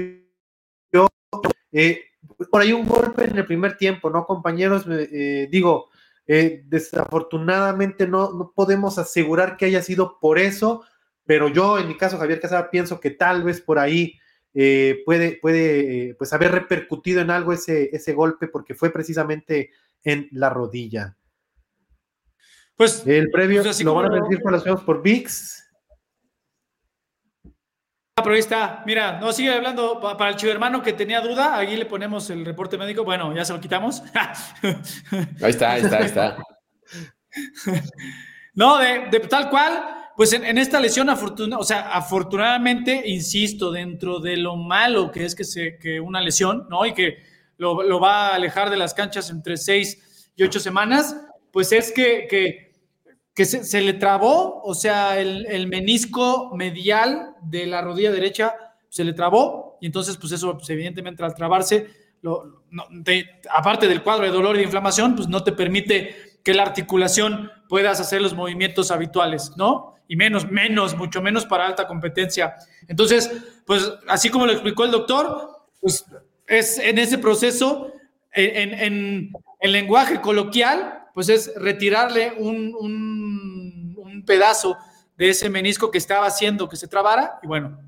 Eh, 1.75 2.03
por 2.51 2.61
ahí 2.61 2.73
un 2.73 2.87
golpe 2.87 3.25
en 3.25 3.39
el 3.39 3.47
primer 3.47 3.77
tiempo, 3.77 4.11
¿no, 4.11 4.27
compañeros? 4.27 4.87
digo, 5.51 5.89
desafortunadamente 6.27 8.07
no, 8.07 8.33
no 8.33 8.53
podemos 8.55 8.99
asegurar 8.99 9.57
que 9.57 9.67
haya 9.67 9.83
sido 9.83 10.19
por 10.21 10.39
eso, 10.39 10.83
pero 11.25 11.49
yo 11.49 11.79
en 11.79 11.89
mi 11.89 11.97
caso, 11.97 12.19
Javier 12.19 12.41
Casada, 12.41 12.71
pienso 12.71 13.01
que 13.01 13.11
tal 13.11 13.43
vez 13.43 13.61
por 13.61 13.79
ahí 13.79 14.19
eh, 14.55 15.03
puede, 15.05 15.39
puede 15.41 16.11
eh, 16.11 16.15
pues 16.15 16.33
haber 16.33 16.53
repercutido 16.53 17.21
en 17.21 17.31
algo 17.31 17.53
ese, 17.53 17.89
ese 17.93 18.13
golpe 18.13 18.49
porque 18.49 18.75
fue 18.75 18.91
precisamente 18.91 19.71
en 20.05 20.29
la 20.33 20.51
rodilla. 20.51 21.17
Pues 22.77 23.07
el 23.07 23.31
previo 23.31 23.63
pues 23.63 23.83
lo 23.83 23.95
van 23.95 24.13
a 24.13 24.21
decir 24.23 24.41
por 24.43 24.53
las 24.53 24.65
por 24.83 25.03
VIX. 25.03 25.71
Pero 28.23 28.35
ahí 28.35 28.41
está, 28.41 28.83
mira, 28.87 29.19
no 29.21 29.33
sigue 29.33 29.53
hablando 29.53 30.01
para 30.01 30.31
el 30.31 30.37
chivermano 30.37 30.83
que 30.83 30.93
tenía 30.93 31.21
duda, 31.21 31.57
ahí 31.57 31.77
le 31.77 31.87
ponemos 31.87 32.31
el 32.31 32.45
reporte 32.45 32.79
médico, 32.79 33.05
bueno, 33.05 33.35
ya 33.35 33.45
se 33.45 33.53
lo 33.53 33.61
quitamos. 33.61 34.03
ahí 35.43 35.51
está, 35.51 35.73
ahí 35.73 35.83
está, 35.83 35.99
ahí 35.99 36.05
está. 36.05 36.37
no, 38.55 38.79
de, 38.79 39.21
tal 39.29 39.51
cual, 39.51 39.85
pues 40.17 40.33
en, 40.33 40.59
esta 40.59 40.81
lesión, 40.81 41.09
afortuna, 41.09 41.59
o 41.59 41.65
sea, 41.65 41.93
afortunadamente, 41.93 43.03
insisto, 43.07 43.71
dentro 43.71 44.21
de 44.21 44.37
lo 44.37 44.57
malo 44.57 45.11
que 45.11 45.25
es 45.25 45.35
que, 45.35 45.45
se, 45.45 45.79
que 45.79 46.01
una 46.01 46.21
lesión, 46.21 46.67
¿no? 46.69 46.85
Y 46.85 46.93
que 46.93 47.19
lo, 47.57 48.01
va 48.01 48.29
a 48.29 48.35
alejar 48.35 48.71
de 48.71 48.77
las 48.77 48.95
canchas 48.95 49.31
entre 49.31 49.57
seis 49.57 50.31
y 50.37 50.43
ocho 50.43 50.61
semanas, 50.61 51.17
pues 51.53 51.73
es 51.73 51.93
que, 51.93 52.27
que, 52.29 52.72
se, 53.35 53.81
le 53.81 53.95
trabó, 53.95 54.61
o 54.63 54.75
sea, 54.75 55.19
el, 55.19 55.67
menisco 55.67 56.51
medial 56.55 57.35
de 57.43 57.67
la 57.67 57.81
rodilla 57.81 58.13
derecha 58.13 58.55
se 58.89 59.05
le 59.05 59.15
trabó, 59.15 59.79
y 59.81 59.87
entonces, 59.87 60.17
pues 60.17 60.33
eso, 60.33 60.57
pues 60.57 60.69
evidentemente 60.71 61.25
al 61.25 61.35
trabarse, 61.35 61.89
lo, 62.21 62.63
aparte 63.51 63.89
del 63.89 64.03
cuadro 64.03 64.25
de 64.25 64.31
dolor 64.31 64.55
y 64.55 64.59
de 64.59 64.65
inflamación, 64.65 65.17
pues 65.17 65.29
no 65.29 65.43
te 65.43 65.53
permite 65.53 66.39
que 66.45 66.55
la 66.55 66.63
articulación 66.63 67.51
puedas 67.69 68.01
hacer 68.01 68.21
los 68.21 68.35
movimientos 68.35 68.91
habituales, 68.91 69.53
¿no? 69.57 69.95
Y 70.09 70.17
menos, 70.17 70.51
menos, 70.51 70.97
mucho 70.97 71.23
menos 71.23 71.47
para 71.47 71.67
alta 71.67 71.87
competencia. 71.87 72.57
Entonces, 72.89 73.31
pues 73.65 73.93
así 74.09 74.29
como 74.29 74.47
lo 74.47 74.53
explicó 74.53 74.85
el 74.85 74.91
doctor, 74.91 75.63
pues 75.81 76.05
es 76.47 76.79
en 76.79 76.99
ese 76.99 77.19
proceso, 77.19 77.93
en, 78.33 78.75
en, 78.75 79.73
lenguaje 79.73 80.21
coloquial, 80.21 81.02
pues 81.15 81.29
es 81.29 81.53
retirarle 81.57 82.35
un, 82.39 82.75
un, 82.79 83.95
un, 83.97 84.25
pedazo 84.25 84.77
de 85.17 85.31
ese 85.31 85.51
menisco 85.51 85.91
que 85.91 85.99
estaba 85.99 86.27
haciendo 86.27 86.69
que 86.69 86.77
se 86.77 86.89
trabara, 86.89 87.39
y 87.43 87.47
bueno, 87.47 87.79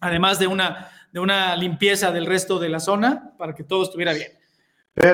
además 0.00 0.38
de 0.38 0.46
una, 0.46 0.90
de 1.12 1.20
una 1.20 1.56
limpieza 1.56 2.10
del 2.12 2.26
resto 2.26 2.58
de 2.58 2.68
la 2.68 2.80
zona 2.80 3.34
para 3.38 3.54
que 3.54 3.64
todo 3.64 3.82
estuviera 3.82 4.12
bien 4.12 4.32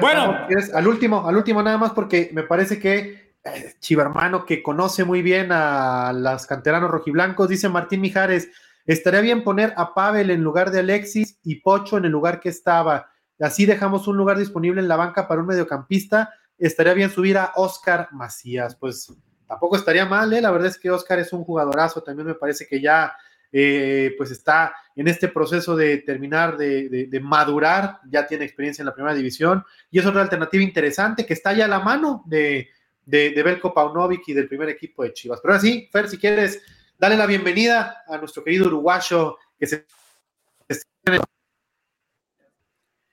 bueno, 0.00 0.46
al 0.74 0.88
último, 0.88 1.26
al 1.26 1.36
último 1.36 1.62
nada 1.62 1.78
más 1.78 1.92
porque 1.92 2.30
me 2.32 2.42
parece 2.42 2.78
que 2.78 3.34
eh, 3.44 3.74
Chivermano, 3.78 4.44
que 4.44 4.62
conoce 4.62 5.04
muy 5.04 5.22
bien 5.22 5.52
a 5.52 6.12
las 6.12 6.46
canteranos 6.46 6.90
rojiblancos, 6.90 7.48
dice 7.48 7.68
Martín 7.68 8.00
Mijares, 8.00 8.48
estaría 8.86 9.20
bien 9.20 9.44
poner 9.44 9.72
a 9.76 9.94
Pavel 9.94 10.30
en 10.30 10.42
lugar 10.42 10.70
de 10.70 10.80
Alexis 10.80 11.38
y 11.44 11.56
Pocho 11.60 11.96
en 11.96 12.06
el 12.06 12.10
lugar 12.10 12.40
que 12.40 12.48
estaba. 12.48 13.10
Así 13.38 13.66
dejamos 13.66 14.08
un 14.08 14.16
lugar 14.16 14.36
disponible 14.36 14.80
en 14.80 14.88
la 14.88 14.96
banca 14.96 15.28
para 15.28 15.40
un 15.40 15.46
mediocampista. 15.46 16.34
Estaría 16.58 16.94
bien 16.94 17.10
subir 17.10 17.38
a 17.38 17.52
Oscar 17.56 18.08
Macías. 18.12 18.74
Pues 18.76 19.12
tampoco 19.46 19.76
estaría 19.76 20.04
mal, 20.04 20.32
¿eh? 20.32 20.40
La 20.40 20.50
verdad 20.50 20.68
es 20.68 20.78
que 20.78 20.90
Oscar 20.90 21.18
es 21.18 21.32
un 21.32 21.44
jugadorazo. 21.44 22.02
También 22.02 22.26
me 22.26 22.34
parece 22.34 22.66
que 22.66 22.80
ya 22.80 23.14
eh, 23.50 24.14
pues 24.18 24.30
está 24.30 24.74
en 24.94 25.08
este 25.08 25.28
proceso 25.28 25.74
de 25.74 25.98
terminar 25.98 26.58
de, 26.58 27.20
madurar, 27.22 28.00
ya 28.10 28.26
tiene 28.26 28.44
experiencia 28.44 28.82
en 28.82 28.86
la 28.86 28.94
primera 28.94 29.14
división 29.14 29.64
y 29.90 29.98
es 29.98 30.04
otra 30.04 30.20
alternativa 30.20 30.62
interesante 30.62 31.24
que 31.24 31.32
está 31.32 31.54
ya 31.54 31.64
a 31.64 31.68
la 31.68 31.80
mano 31.80 32.22
de, 32.26 32.68
de, 33.06 33.42
Belko 33.42 33.72
Paunovic 33.72 34.28
y 34.28 34.34
del 34.34 34.48
primer 34.48 34.68
equipo 34.68 35.02
de 35.02 35.14
Chivas. 35.14 35.40
Pero 35.40 35.54
ahora 35.54 35.62
sí, 35.62 35.88
Fer, 35.90 36.10
si 36.10 36.18
quieres, 36.18 36.60
dale 36.98 37.16
la 37.16 37.24
bienvenida 37.24 38.04
a 38.06 38.18
nuestro 38.18 38.44
querido 38.44 38.66
uruguayo 38.66 39.38
que 39.58 39.66
se... 39.66 39.86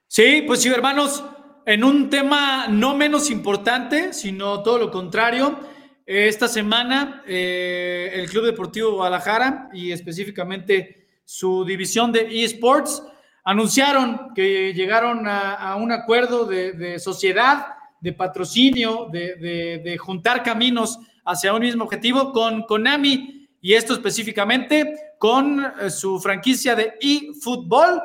Sí, 0.07 0.43
pues 0.47 0.61
sí, 0.61 0.69
hermanos, 0.69 1.23
en 1.65 1.83
un 1.83 2.09
tema 2.09 2.67
no 2.67 2.95
menos 2.95 3.31
importante, 3.31 4.13
sino 4.13 4.61
todo 4.61 4.77
lo 4.77 4.91
contrario, 4.91 5.59
esta 6.05 6.47
semana, 6.47 7.23
eh, 7.25 8.11
el 8.13 8.29
Club 8.29 8.45
Deportivo 8.45 8.91
Guadalajara 8.91 9.69
y 9.73 9.91
específicamente 9.91 11.07
su 11.25 11.65
división 11.65 12.11
de 12.11 12.43
eSports 12.43 13.01
anunciaron 13.43 14.31
que 14.35 14.71
llegaron 14.75 15.27
a, 15.27 15.75
un 15.75 15.91
acuerdo 15.91 16.45
de, 16.45 16.99
sociedad, 16.99 17.65
de 17.99 18.13
patrocinio, 18.13 19.09
de, 19.11 19.97
juntar 19.99 20.43
caminos 20.43 20.99
hacia 21.25 21.53
un 21.53 21.61
mismo 21.61 21.85
objetivo 21.85 22.31
con 22.31 22.61
Konami 22.63 23.47
y 23.59 23.73
esto 23.73 23.93
específicamente 23.93 25.15
con 25.17 25.65
eh, 25.81 25.89
su 25.89 26.19
franquicia 26.19 26.75
de 26.75 26.93
eFootball. 27.01 27.99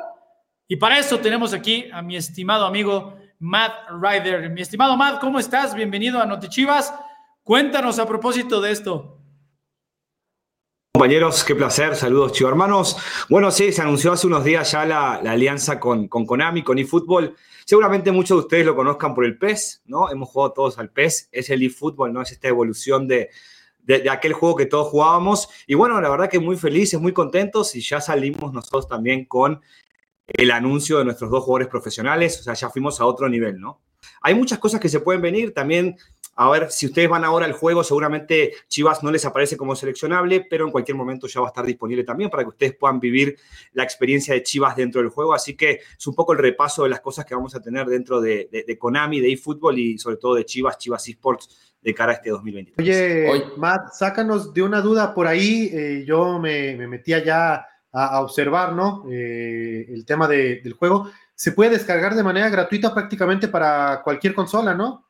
Y 0.67 0.75
para 0.77 0.97
eso 0.97 1.19
tenemos 1.19 1.53
aquí 1.53 1.85
a 1.93 2.01
mi 2.01 2.15
estimado 2.15 2.65
amigo 2.65 3.20
Matt 3.41 3.89
Ryder. 3.89 4.51
Mi 4.51 4.61
estimado 4.61 4.95
Matt, 4.95 5.19
¿cómo 5.19 5.39
estás? 5.39 5.73
Bienvenido 5.73 6.21
a 6.21 6.27
Notichivas. 6.27 6.93
Cuéntanos 7.41 7.97
a 7.97 8.07
propósito 8.07 8.61
de 8.61 8.71
esto. 8.71 9.17
Compañeros, 10.93 11.43
qué 11.43 11.55
placer, 11.55 11.95
saludos 11.95 12.33
chivo 12.33 12.49
hermanos. 12.49 12.97
Bueno, 13.29 13.49
sí, 13.49 13.71
se 13.71 13.81
anunció 13.81 14.11
hace 14.11 14.27
unos 14.27 14.43
días 14.43 14.71
ya 14.71 14.85
la, 14.85 15.15
alianza 15.15 15.79
con, 15.79 16.07
con, 16.07 16.27
Konami, 16.27 16.61
con 16.61 16.77
eFootball. 16.77 17.35
Seguramente 17.65 18.11
muchos 18.11 18.37
de 18.37 18.41
ustedes 18.41 18.65
lo 18.67 18.75
conozcan 18.75 19.15
por 19.15 19.25
el 19.25 19.39
PES, 19.39 19.81
¿no? 19.85 20.11
Hemos 20.11 20.29
jugado 20.29 20.53
todos 20.53 20.77
al 20.77 20.91
PES, 20.91 21.29
es 21.31 21.49
el 21.49 21.63
eFootball, 21.63 22.13
¿no? 22.13 22.21
Es 22.21 22.31
esta 22.31 22.47
evolución 22.47 23.07
de, 23.07 23.31
de, 23.79 24.07
aquel 24.11 24.33
juego 24.33 24.55
que 24.55 24.67
todos 24.67 24.89
jugábamos. 24.89 25.49
Y 25.65 25.73
bueno, 25.73 25.99
la 25.99 26.09
verdad 26.09 26.29
que 26.29 26.39
muy 26.39 26.57
felices, 26.57 27.01
muy 27.01 27.11
contentos 27.11 27.75
y 27.75 27.81
ya 27.81 27.99
salimos 28.01 28.53
nosotros 28.53 28.87
también 28.87 29.25
con 29.25 29.61
el 30.33 30.51
anuncio 30.51 30.97
de 30.97 31.05
nuestros 31.05 31.29
dos 31.29 31.43
jugadores 31.43 31.67
profesionales, 31.67 32.39
o 32.39 32.43
sea, 32.43 32.53
ya 32.53 32.69
fuimos 32.69 32.99
a 33.01 33.05
otro 33.05 33.29
nivel, 33.29 33.59
¿no? 33.59 33.81
Hay 34.21 34.35
muchas 34.35 34.59
cosas 34.59 34.79
que 34.79 34.89
se 34.89 34.99
pueden 34.99 35.21
venir, 35.21 35.53
también 35.53 35.97
a 36.35 36.49
ver, 36.49 36.71
si 36.71 36.85
ustedes 36.85 37.09
van 37.09 37.25
ahora 37.25 37.45
al 37.45 37.51
juego, 37.51 37.83
seguramente 37.83 38.53
Chivas 38.67 39.03
no 39.03 39.11
les 39.11 39.25
aparece 39.25 39.57
como 39.57 39.75
seleccionable, 39.75 40.47
pero 40.49 40.65
en 40.65 40.71
cualquier 40.71 40.95
momento 40.95 41.27
ya 41.27 41.41
va 41.41 41.47
a 41.47 41.49
estar 41.49 41.65
disponible 41.65 42.03
también 42.03 42.29
para 42.29 42.43
que 42.43 42.49
ustedes 42.49 42.75
puedan 42.75 42.99
vivir 42.99 43.37
la 43.73 43.83
experiencia 43.83 44.33
de 44.33 44.41
Chivas 44.41 44.75
dentro 44.75 45.01
del 45.01 45.09
juego. 45.09 45.33
Así 45.33 45.55
que 45.55 45.81
es 45.97 46.07
un 46.07 46.15
poco 46.15 46.31
el 46.33 46.39
repaso 46.39 46.83
de 46.83 46.89
las 46.89 47.01
cosas 47.01 47.25
que 47.25 47.35
vamos 47.35 47.53
a 47.53 47.61
tener 47.61 47.85
dentro 47.85 48.21
de, 48.21 48.77
Konami, 48.79 49.19
de 49.19 49.33
eFootball 49.33 49.77
y 49.77 49.97
sobre 49.97 50.17
todo 50.17 50.35
de 50.35 50.45
Chivas, 50.45 50.77
Chivas 50.77 51.07
eSports 51.07 51.75
de 51.81 51.93
cara 51.93 52.13
a 52.13 52.15
este 52.15 52.29
2023. 52.29 53.29
Oye, 53.29 53.43
Matt, 53.57 53.93
sácanos 53.93 54.53
de 54.53 54.61
una 54.61 54.81
duda 54.81 55.13
por 55.13 55.27
ahí. 55.27 55.69
Eh, 55.73 56.05
yo 56.07 56.39
me, 56.39 56.75
metía 56.87 57.23
ya 57.23 57.67
a, 57.91 58.21
observar, 58.21 58.73
¿no? 58.73 59.05
Eh, 59.09 59.85
el 59.89 60.05
tema 60.05 60.27
del 60.27 60.73
juego. 60.73 61.11
Se 61.35 61.51
puede 61.51 61.71
descargar 61.71 62.15
de 62.15 62.23
manera 62.23 62.49
gratuita 62.49 62.93
prácticamente 62.93 63.47
para 63.47 64.01
cualquier 64.03 64.33
consola, 64.33 64.73
¿no? 64.73 65.07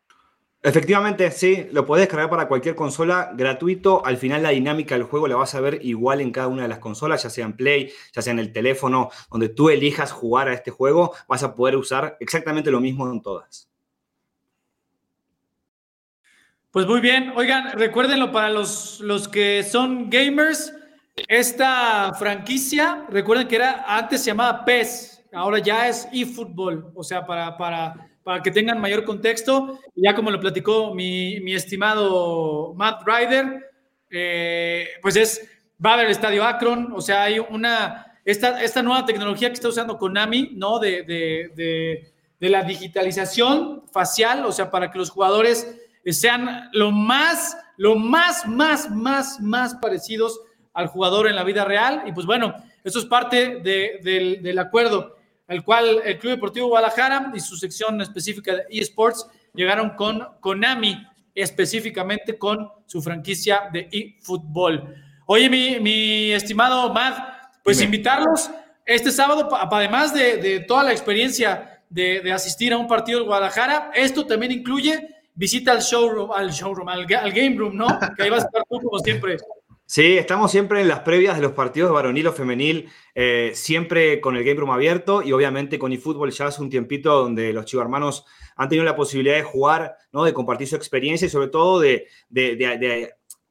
Efectivamente, 0.64 1.32
sí, 1.32 1.68
lo 1.72 1.88
podés 1.88 2.04
descargar 2.04 2.30
para 2.30 2.48
cualquier 2.48 2.76
consola 2.76 3.32
gratuito. 3.34 4.06
Al 4.06 4.18
final 4.18 4.44
la 4.44 4.50
dinámica 4.50 4.94
del 4.94 5.06
juego 5.06 5.28
la 5.28 5.36
vas 5.36 5.56
a 5.56 5.60
ver 5.60 5.80
igual 5.82 6.22
en 6.22 6.32
cada 6.32 6.48
una 6.48 6.62
de 6.62 6.68
las 6.68 6.78
consolas, 6.78 7.24
ya 7.24 7.32
sea 7.32 7.46
en 7.46 7.54
Play, 7.54 7.92
ya 8.14 8.22
sea 8.22 8.32
en 8.32 8.40
el 8.40 8.54
teléfono, 8.54 9.10
donde 9.32 9.50
tú 9.50 9.72
elijas 9.72 10.12
jugar 10.12 10.50
a 10.50 10.54
este 10.54 10.70
juego, 10.70 11.16
vas 11.28 11.42
a 11.42 11.56
poder 11.56 11.78
usar 11.78 12.16
exactamente 12.20 12.70
lo 12.70 12.80
mismo 12.80 13.12
en 13.12 13.24
todas. 13.24 13.72
Pues 16.70 16.86
muy 16.86 17.02
bien, 17.02 17.34
oigan, 17.36 17.72
recuérdenlo 17.74 18.32
para 18.32 18.50
los, 18.52 19.00
los 19.00 19.28
que 19.28 19.64
son 19.64 20.12
gamers, 20.12 20.74
esta 21.16 22.14
franquicia, 22.18 23.06
recuerden 23.10 23.48
que 23.48 23.56
era 23.58 23.84
antes 23.88 24.22
se 24.22 24.28
llamaba 24.28 24.64
PES, 24.66 25.24
ahora 25.34 25.60
ya 25.60 25.88
es 25.88 26.08
eFootball, 26.12 26.92
o 26.96 27.04
sea, 27.04 27.26
para, 27.26 27.58
para 27.58 28.12
para 28.24 28.42
que 28.42 28.52
tengan 28.52 28.80
mayor 28.80 29.04
contexto. 29.04 29.80
Ya 29.96 30.16
como 30.16 30.32
lo 30.32 30.40
platicó 30.40 30.94
mi, 30.94 31.54
estimado 31.54 32.74
Matt 32.76 33.04
Ryder, 33.06 33.72
eh, 34.10 34.88
pues 35.02 35.16
es, 35.16 35.48
va 35.84 35.92
a 35.92 35.94
haber 35.94 36.06
el 36.08 36.12
estadio 36.12 36.44
Akron, 36.44 36.94
o 36.94 37.02
sea, 37.02 37.24
hay 37.24 37.40
una, 37.40 38.20
esta, 38.26 38.62
esta 38.62 38.84
nueva 38.84 39.06
tecnología 39.06 39.50
que 39.50 39.56
está 39.56 39.70
usando 39.70 39.98
Konami, 39.98 40.52
¿no? 40.54 40.80
De, 40.80 41.04
de, 41.04 42.12
de, 42.40 42.50
la 42.50 42.64
digitalización 42.64 43.84
facial, 43.92 44.46
o 44.46 44.52
sea, 44.52 44.72
para 44.72 44.90
que 44.90 44.98
los 44.98 45.12
jugadores 45.12 45.80
sean 46.06 46.70
lo 46.74 46.92
más, 46.92 47.56
lo 47.78 47.96
más, 47.96 48.48
más, 48.48 48.90
más, 48.90 49.40
más 49.40 49.76
parecidos 49.76 50.42
al 50.74 50.88
jugador 50.88 51.28
en 51.28 51.36
la 51.36 51.44
vida 51.44 51.66
real. 51.66 52.04
Y 52.06 52.12
pues 52.12 52.26
bueno, 52.26 52.56
eso 52.84 53.00
es 53.00 53.06
parte 53.06 53.60
del, 53.62 54.42
del 54.42 54.60
acuerdo 54.60 55.22
el 55.52 55.66
cual 55.66 56.02
el 56.06 56.18
Club 56.18 56.32
Deportivo 56.32 56.70
Guadalajara 56.70 57.34
y 57.36 57.42
su 57.42 57.58
sección 57.58 58.00
específica 58.00 58.56
de 58.56 58.66
eSports 58.70 59.28
llegaron 59.54 59.92
con 59.98 60.26
Konami, 60.40 61.06
específicamente 61.36 62.38
con 62.38 62.70
su 62.86 63.02
franquicia 63.02 63.70
de 63.72 63.90
eFootball. 63.92 64.96
Oye, 65.26 65.50
mi, 65.50 66.32
estimado 66.32 66.94
Matt, 66.94 67.18
pues 67.66 67.82
invitarlos 67.82 68.50
este 68.86 69.12
sábado, 69.12 69.50
además 69.52 70.14
de, 70.14 70.62
toda 70.62 70.86
la 70.86 70.94
experiencia 70.94 71.84
de, 71.90 72.32
asistir 72.32 72.72
a 72.72 72.78
un 72.78 72.88
partido 72.88 73.20
de 73.20 73.26
Guadalajara, 73.26 73.92
esto 73.94 74.26
también 74.26 74.54
incluye 74.54 75.06
visita 75.34 75.74
al 75.74 75.82
showroom, 75.82 76.32
al 76.32 76.52
showroom, 76.52 76.88
al, 76.88 77.06
al 77.14 77.32
game 77.34 77.58
room, 77.58 77.76
¿no? 77.76 77.88
Que 78.16 78.24
ahí 78.24 78.30
vas 78.30 78.44
a 78.44 78.48
estar 78.48 78.64
tú 78.70 78.80
como 78.80 79.00
siempre. 79.00 79.38
Sí, 79.92 80.18
estamos 80.18 80.52
siempre 80.52 80.80
en 80.80 80.88
las 80.88 81.02
previas 81.02 81.36
de 81.36 81.42
los 81.42 81.52
partidos 81.52 81.92
varonil 81.92 82.26
o 82.28 82.32
femenil, 82.32 82.90
eh, 83.14 83.52
siempre 83.54 84.22
con 84.22 84.38
el 84.38 84.46
Game 84.46 84.58
Room 84.58 84.72
abierto 84.72 85.22
y 85.22 85.34
obviamente 85.34 85.78
con 85.78 85.92
eFootball 85.92 86.32
ya 86.32 86.46
hace 86.46 86.62
un 86.62 86.70
tiempito 86.70 87.14
donde 87.14 87.52
los 87.52 87.66
chicos 87.66 87.84
hermanos 87.84 88.26
han 88.56 88.70
tenido 88.70 88.86
la 88.86 88.96
posibilidad 88.96 89.36
de 89.36 89.44
jugar, 89.44 89.98
¿no? 90.14 90.24
de 90.24 90.34
compartir 90.34 90.70
su 90.70 90.78
experiencia 90.78 91.26
y 91.26 91.30
sobre 91.30 91.50
todo 91.50 91.82
de, 91.82 92.08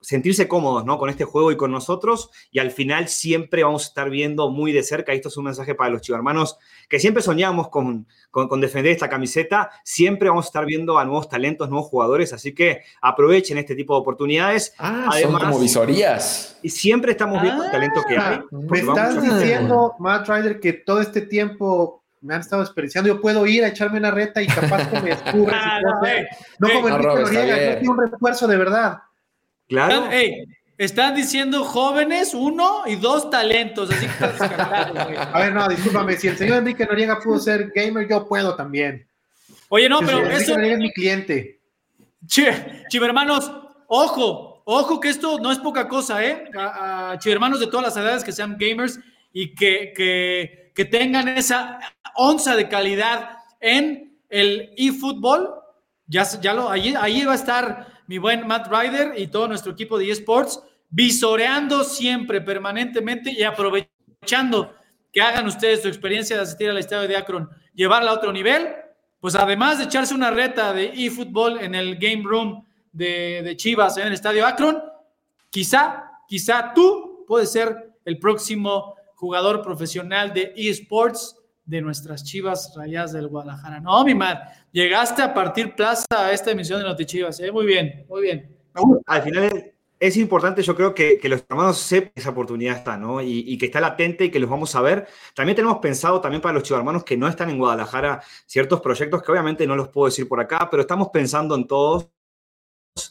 sentirse 0.00 0.48
cómodos 0.48 0.84
¿no? 0.84 0.98
con 0.98 1.10
este 1.10 1.24
juego 1.24 1.52
y 1.52 1.56
con 1.56 1.70
nosotros 1.70 2.30
y 2.50 2.58
al 2.58 2.70
final 2.70 3.08
siempre 3.08 3.64
vamos 3.64 3.84
a 3.84 3.88
estar 3.88 4.10
viendo 4.10 4.50
muy 4.50 4.72
de 4.72 4.82
cerca, 4.82 5.12
y 5.12 5.16
esto 5.16 5.28
es 5.28 5.36
un 5.36 5.44
mensaje 5.44 5.74
para 5.74 5.90
los 5.90 6.00
chivarmanos, 6.00 6.58
que 6.88 6.98
siempre 6.98 7.22
soñamos 7.22 7.68
con, 7.68 8.06
con, 8.30 8.60
defender 8.60 8.92
esta 8.92 9.08
camiseta, 9.08 9.70
siempre 9.84 10.28
vamos 10.28 10.46
a 10.46 10.48
estar 10.48 10.64
viendo 10.64 10.98
a 10.98 11.04
nuevos 11.04 11.28
talentos, 11.28 11.68
nuevos 11.68 11.88
jugadores, 11.88 12.32
así 12.32 12.54
que 12.54 12.82
aprovechen 13.02 13.58
este 13.58 13.74
tipo 13.74 13.94
de 13.94 14.00
oportunidades. 14.00 14.74
Ah, 14.78 15.08
Además, 15.10 15.42
son 15.42 15.50
como 15.50 15.62
visorías. 15.62 16.58
Y 16.62 16.70
siempre 16.70 17.12
estamos 17.12 17.42
viendo 17.42 17.64
el 17.64 17.70
talento 17.70 18.02
que 18.06 18.16
hay. 18.16 18.40
Me 18.50 18.78
estás 18.80 19.22
diciendo, 19.22 19.94
Matt 19.98 20.28
Ryder, 20.28 20.60
que 20.60 20.72
todo 20.72 21.00
este 21.00 21.22
tiempo 21.22 22.02
me 22.20 22.34
han 22.34 22.40
estado 22.40 22.62
desperdiciando. 22.62 23.08
Yo 23.08 23.20
puedo 23.20 23.46
ir 23.46 23.64
a 23.64 23.68
echarme 23.68 23.98
una 23.98 24.10
reta 24.10 24.42
y 24.42 24.46
capaz 24.46 24.88
que 24.88 25.00
me 25.00 25.10
escurre. 25.12 25.52
Ah, 25.54 25.80
no, 25.82 26.68
no, 26.68 26.74
como 26.74 26.88
el 26.88 27.02
no, 27.02 27.14
Noriega, 27.14 27.74
yo 27.74 27.78
tengo 27.78 27.92
un 27.92 28.10
refuerzo 28.10 28.46
de 28.46 28.56
verdad. 28.56 28.98
Claro. 29.70 30.08
están 30.76 31.14
diciendo 31.14 31.62
jóvenes, 31.62 32.34
uno 32.34 32.82
y 32.86 32.96
dos 32.96 33.30
talentos, 33.30 33.88
así 33.88 34.06
que 34.06 34.24
A 34.24 35.38
ver, 35.38 35.52
no, 35.54 35.68
discúlpame, 35.68 36.16
si 36.16 36.26
el 36.26 36.36
señor 36.36 36.58
Enrique 36.58 36.84
Noriega 36.84 37.20
pudo 37.20 37.38
ser 37.38 37.70
gamer, 37.72 38.08
yo 38.08 38.26
puedo 38.26 38.56
también. 38.56 39.06
Oye, 39.68 39.88
no, 39.88 40.00
pero 40.00 40.28
eso... 40.28 40.58
es 40.58 40.78
mi 40.78 40.92
cliente. 40.92 41.60
Che, 42.26 42.84
chivermanos, 42.88 43.50
ojo, 43.86 44.62
ojo 44.64 44.98
que 44.98 45.10
esto 45.10 45.38
no 45.38 45.52
es 45.52 45.58
poca 45.58 45.86
cosa, 45.86 46.24
¿eh? 46.24 46.50
A, 46.56 47.16
chivermanos 47.20 47.60
de 47.60 47.68
todas 47.68 47.86
las 47.86 47.96
edades 47.96 48.24
que 48.24 48.32
sean 48.32 48.56
gamers 48.58 48.98
y 49.32 49.54
que, 49.54 49.92
que, 49.96 50.72
que 50.74 50.84
tengan 50.84 51.28
esa 51.28 51.78
onza 52.16 52.56
de 52.56 52.68
calidad 52.68 53.38
en 53.60 54.18
el 54.28 54.74
eFootball, 54.76 55.50
ya, 56.08 56.24
ya 56.40 56.54
lo, 56.54 56.68
ahí, 56.68 56.94
ahí 56.98 57.24
va 57.24 57.32
a 57.32 57.36
estar 57.36 57.89
mi 58.10 58.18
buen 58.18 58.44
Matt 58.44 58.66
Ryder 58.66 59.16
y 59.16 59.28
todo 59.28 59.46
nuestro 59.46 59.70
equipo 59.70 59.96
de 59.96 60.10
eSports, 60.10 60.60
visoreando 60.88 61.84
siempre, 61.84 62.40
permanentemente 62.40 63.30
y 63.30 63.44
aprovechando 63.44 64.74
que 65.12 65.22
hagan 65.22 65.46
ustedes 65.46 65.82
su 65.82 65.86
experiencia 65.86 66.34
de 66.34 66.42
asistir 66.42 66.68
al 66.68 66.78
estadio 66.78 67.06
de 67.06 67.16
Akron, 67.16 67.48
llevarla 67.72 68.10
a 68.10 68.14
otro 68.14 68.32
nivel, 68.32 68.66
pues 69.20 69.36
además 69.36 69.78
de 69.78 69.84
echarse 69.84 70.12
una 70.12 70.32
reta 70.32 70.72
de 70.72 70.86
eFootball 70.86 71.60
en 71.60 71.76
el 71.76 71.98
game 71.98 72.24
room 72.24 72.66
de, 72.90 73.54
Chivas 73.56 73.96
en 73.96 74.08
el 74.08 74.12
estadio 74.12 74.44
Akron, 74.44 74.82
quizá, 75.48 76.10
quizá 76.26 76.72
tú 76.74 77.24
puedes 77.28 77.52
ser 77.52 77.92
el 78.04 78.18
próximo 78.18 78.96
jugador 79.14 79.62
profesional 79.62 80.34
de 80.34 80.52
eSports 80.56 81.36
de 81.64 81.80
nuestras 81.80 82.24
Chivas 82.24 82.74
Rayas 82.76 83.12
del 83.12 83.28
Guadalajara. 83.28 83.78
No, 83.78 84.04
mi 84.04 84.16
madre, 84.16 84.40
llegaste 84.72 85.22
a 85.22 85.34
partir 85.34 85.74
plaza 85.74 86.06
a 86.10 86.32
esta 86.32 86.50
emisión 86.50 86.80
de 86.80 86.86
Notichivas, 86.86 87.40
¿eh? 87.40 87.52
Muy 87.52 87.66
bien, 87.66 88.04
muy 88.08 88.22
bien. 88.22 88.56
Al 89.06 89.22
final 89.22 89.72
es 89.98 90.16
importante, 90.16 90.62
yo 90.62 90.74
creo 90.74 90.94
que, 90.94 91.20
los 91.24 91.44
hermanos 91.48 91.78
sepan 91.78 92.12
que 92.14 92.20
esa 92.20 92.30
oportunidad 92.30 92.76
está, 92.76 92.96
¿no? 92.96 93.20
Y, 93.20 93.58
que 93.58 93.66
está 93.66 93.80
latente 93.80 94.24
y 94.24 94.30
que 94.30 94.40
los 94.40 94.48
vamos 94.48 94.74
a 94.74 94.80
ver. 94.80 95.06
También 95.34 95.56
tenemos 95.56 95.78
pensado, 95.78 96.20
también 96.20 96.40
para 96.40 96.54
los 96.54 96.62
chivarmanos 96.62 97.04
que 97.04 97.16
no 97.16 97.28
están 97.28 97.50
en 97.50 97.58
Guadalajara, 97.58 98.22
ciertos 98.46 98.80
proyectos 98.80 99.22
que 99.22 99.30
obviamente 99.30 99.66
no 99.66 99.76
los 99.76 99.88
puedo 99.88 100.06
decir 100.06 100.26
por 100.26 100.40
acá, 100.40 100.68
pero 100.70 100.80
estamos 100.82 101.08
pensando 101.12 101.54
en 101.54 101.66
todos 101.66 102.08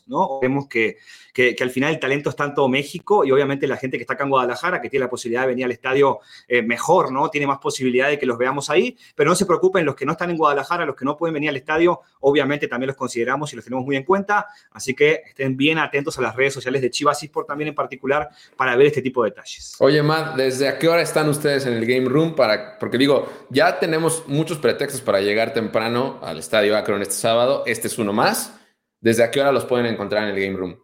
¿no? 0.07 0.39
Vemos 0.41 0.67
que, 0.67 0.97
que, 1.33 1.55
al 1.61 1.71
final 1.71 1.93
el 1.93 1.99
talento 1.99 2.29
está 2.29 2.53
en 2.55 2.71
México 2.71 3.23
y 3.23 3.31
obviamente 3.31 3.67
la 3.67 3.77
gente 3.77 3.97
que 3.97 4.03
está 4.03 4.13
acá 4.13 4.23
en 4.23 4.29
Guadalajara, 4.29 4.81
que 4.81 4.89
tiene 4.89 5.05
la 5.05 5.09
posibilidad 5.09 5.41
de 5.41 5.47
venir 5.47 5.65
al 5.65 5.71
estadio 5.71 6.19
eh, 6.47 6.61
mejor, 6.61 7.11
¿no? 7.11 7.29
Tiene 7.29 7.47
más 7.47 7.59
posibilidad 7.59 8.09
de 8.09 8.19
que 8.19 8.25
los 8.25 8.37
veamos 8.37 8.69
ahí, 8.69 8.97
pero 9.15 9.29
no 9.29 9.35
se 9.35 9.45
preocupen, 9.45 9.85
los 9.85 9.95
que 9.95 10.05
no 10.05 10.13
están 10.13 10.29
en 10.29 10.37
Guadalajara, 10.37 10.85
los 10.85 10.95
que 10.95 11.05
no 11.05 11.15
pueden 11.15 11.33
venir 11.33 11.49
al 11.49 11.55
estadio, 11.55 12.01
obviamente 12.21 12.67
también 12.67 12.87
los 12.87 12.97
consideramos 12.97 13.53
y 13.53 13.55
los 13.55 13.65
tenemos 13.65 13.85
muy 13.85 13.95
en 13.95 14.03
cuenta, 14.03 14.47
así 14.71 14.93
que 14.93 15.21
estén 15.27 15.55
bien 15.55 15.77
atentos 15.77 16.17
a 16.17 16.21
las 16.21 16.35
redes 16.35 16.53
sociales 16.53 16.81
de 16.81 16.89
Chivas 16.89 17.21
Esports 17.23 17.47
también 17.47 17.69
en 17.69 17.75
particular 17.75 18.29
para 18.57 18.75
ver 18.75 18.87
este 18.87 19.01
tipo 19.01 19.23
de 19.23 19.29
detalles. 19.29 19.75
Oye, 19.79 20.01
Matt, 20.03 20.35
¿desde 20.35 20.67
a 20.67 20.77
qué 20.77 20.87
hora 20.87 21.01
están 21.01 21.29
ustedes 21.29 21.65
en 21.65 21.73
el 21.73 21.85
Game 21.85 22.09
Room? 22.09 22.35
Para, 22.35 22.77
porque 22.79 22.97
digo, 22.97 23.29
ya 23.49 23.79
tenemos 23.79 24.23
muchos 24.27 24.57
pretextos 24.57 25.01
para 25.01 25.21
llegar 25.21 25.53
temprano 25.53 26.19
al 26.21 26.39
estadio 26.39 26.75
Akron 26.75 27.01
este 27.01 27.15
sábado, 27.15 27.63
este 27.65 27.87
es 27.87 27.97
uno 27.97 28.11
más. 28.11 28.58
¿Desde 29.01 29.23
a 29.23 29.31
qué 29.31 29.41
hora 29.41 29.51
los 29.51 29.65
pueden 29.65 29.85
encontrar 29.85 30.23
en 30.23 30.35
el 30.35 30.41
Game 30.45 30.57
Room? 30.57 30.77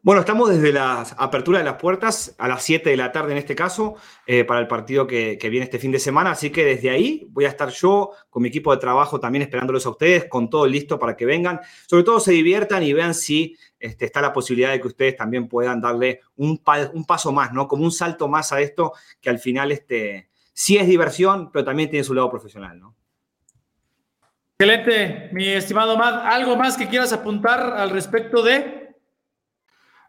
Bueno, 0.00 0.20
estamos 0.20 0.48
desde 0.48 0.72
la 0.72 1.02
apertura 1.18 1.58
de 1.58 1.64
las 1.64 1.74
puertas 1.74 2.34
a 2.38 2.46
las 2.46 2.62
7 2.62 2.88
de 2.88 2.96
la 2.96 3.10
tarde 3.10 3.32
en 3.32 3.38
este 3.38 3.56
caso, 3.56 3.96
eh, 4.26 4.44
para 4.44 4.60
el 4.60 4.68
partido 4.68 5.08
que, 5.08 5.36
viene 5.50 5.64
este 5.64 5.80
fin 5.80 5.90
de 5.90 5.98
semana. 5.98 6.30
Así 6.30 6.50
que 6.50 6.64
desde 6.64 6.88
ahí 6.88 7.26
voy 7.30 7.46
a 7.46 7.48
estar 7.48 7.68
yo 7.70 8.12
con 8.30 8.42
mi 8.42 8.48
equipo 8.48 8.70
de 8.70 8.78
trabajo 8.78 9.18
también 9.18 9.42
esperándolos 9.42 9.84
a 9.86 9.90
ustedes, 9.90 10.26
con 10.26 10.48
todo 10.48 10.66
listo 10.66 11.00
para 11.00 11.16
que 11.16 11.26
vengan. 11.26 11.60
Sobre 11.86 12.04
todo 12.04 12.20
se 12.20 12.32
diviertan 12.32 12.84
y 12.84 12.92
vean 12.92 13.12
si 13.12 13.56
este, 13.78 14.04
está 14.04 14.22
la 14.22 14.32
posibilidad 14.32 14.70
de 14.70 14.80
que 14.80 14.86
ustedes 14.86 15.16
también 15.16 15.48
puedan 15.48 15.80
darle 15.80 16.20
un, 16.36 16.62
un, 16.94 17.04
paso 17.04 17.32
más, 17.32 17.52
¿no? 17.52 17.66
Como 17.66 17.82
un 17.82 17.92
salto 17.92 18.28
más 18.28 18.52
a 18.52 18.60
esto, 18.60 18.92
que 19.20 19.30
al 19.30 19.40
final 19.40 19.72
este, 19.72 20.30
sí 20.54 20.78
es 20.78 20.86
diversión, 20.86 21.50
pero 21.50 21.64
también 21.64 21.90
tiene 21.90 22.04
su 22.04 22.14
lado 22.14 22.30
profesional, 22.30 22.78
¿no? 22.78 22.94
Excelente, 24.60 25.28
mi 25.30 25.46
estimado 25.46 25.96
Matt. 25.96 26.24
¿Algo 26.24 26.56
más 26.56 26.76
que 26.76 26.88
quieras 26.88 27.12
apuntar 27.12 27.60
al 27.60 27.90
respecto 27.90 28.42
de? 28.42 28.96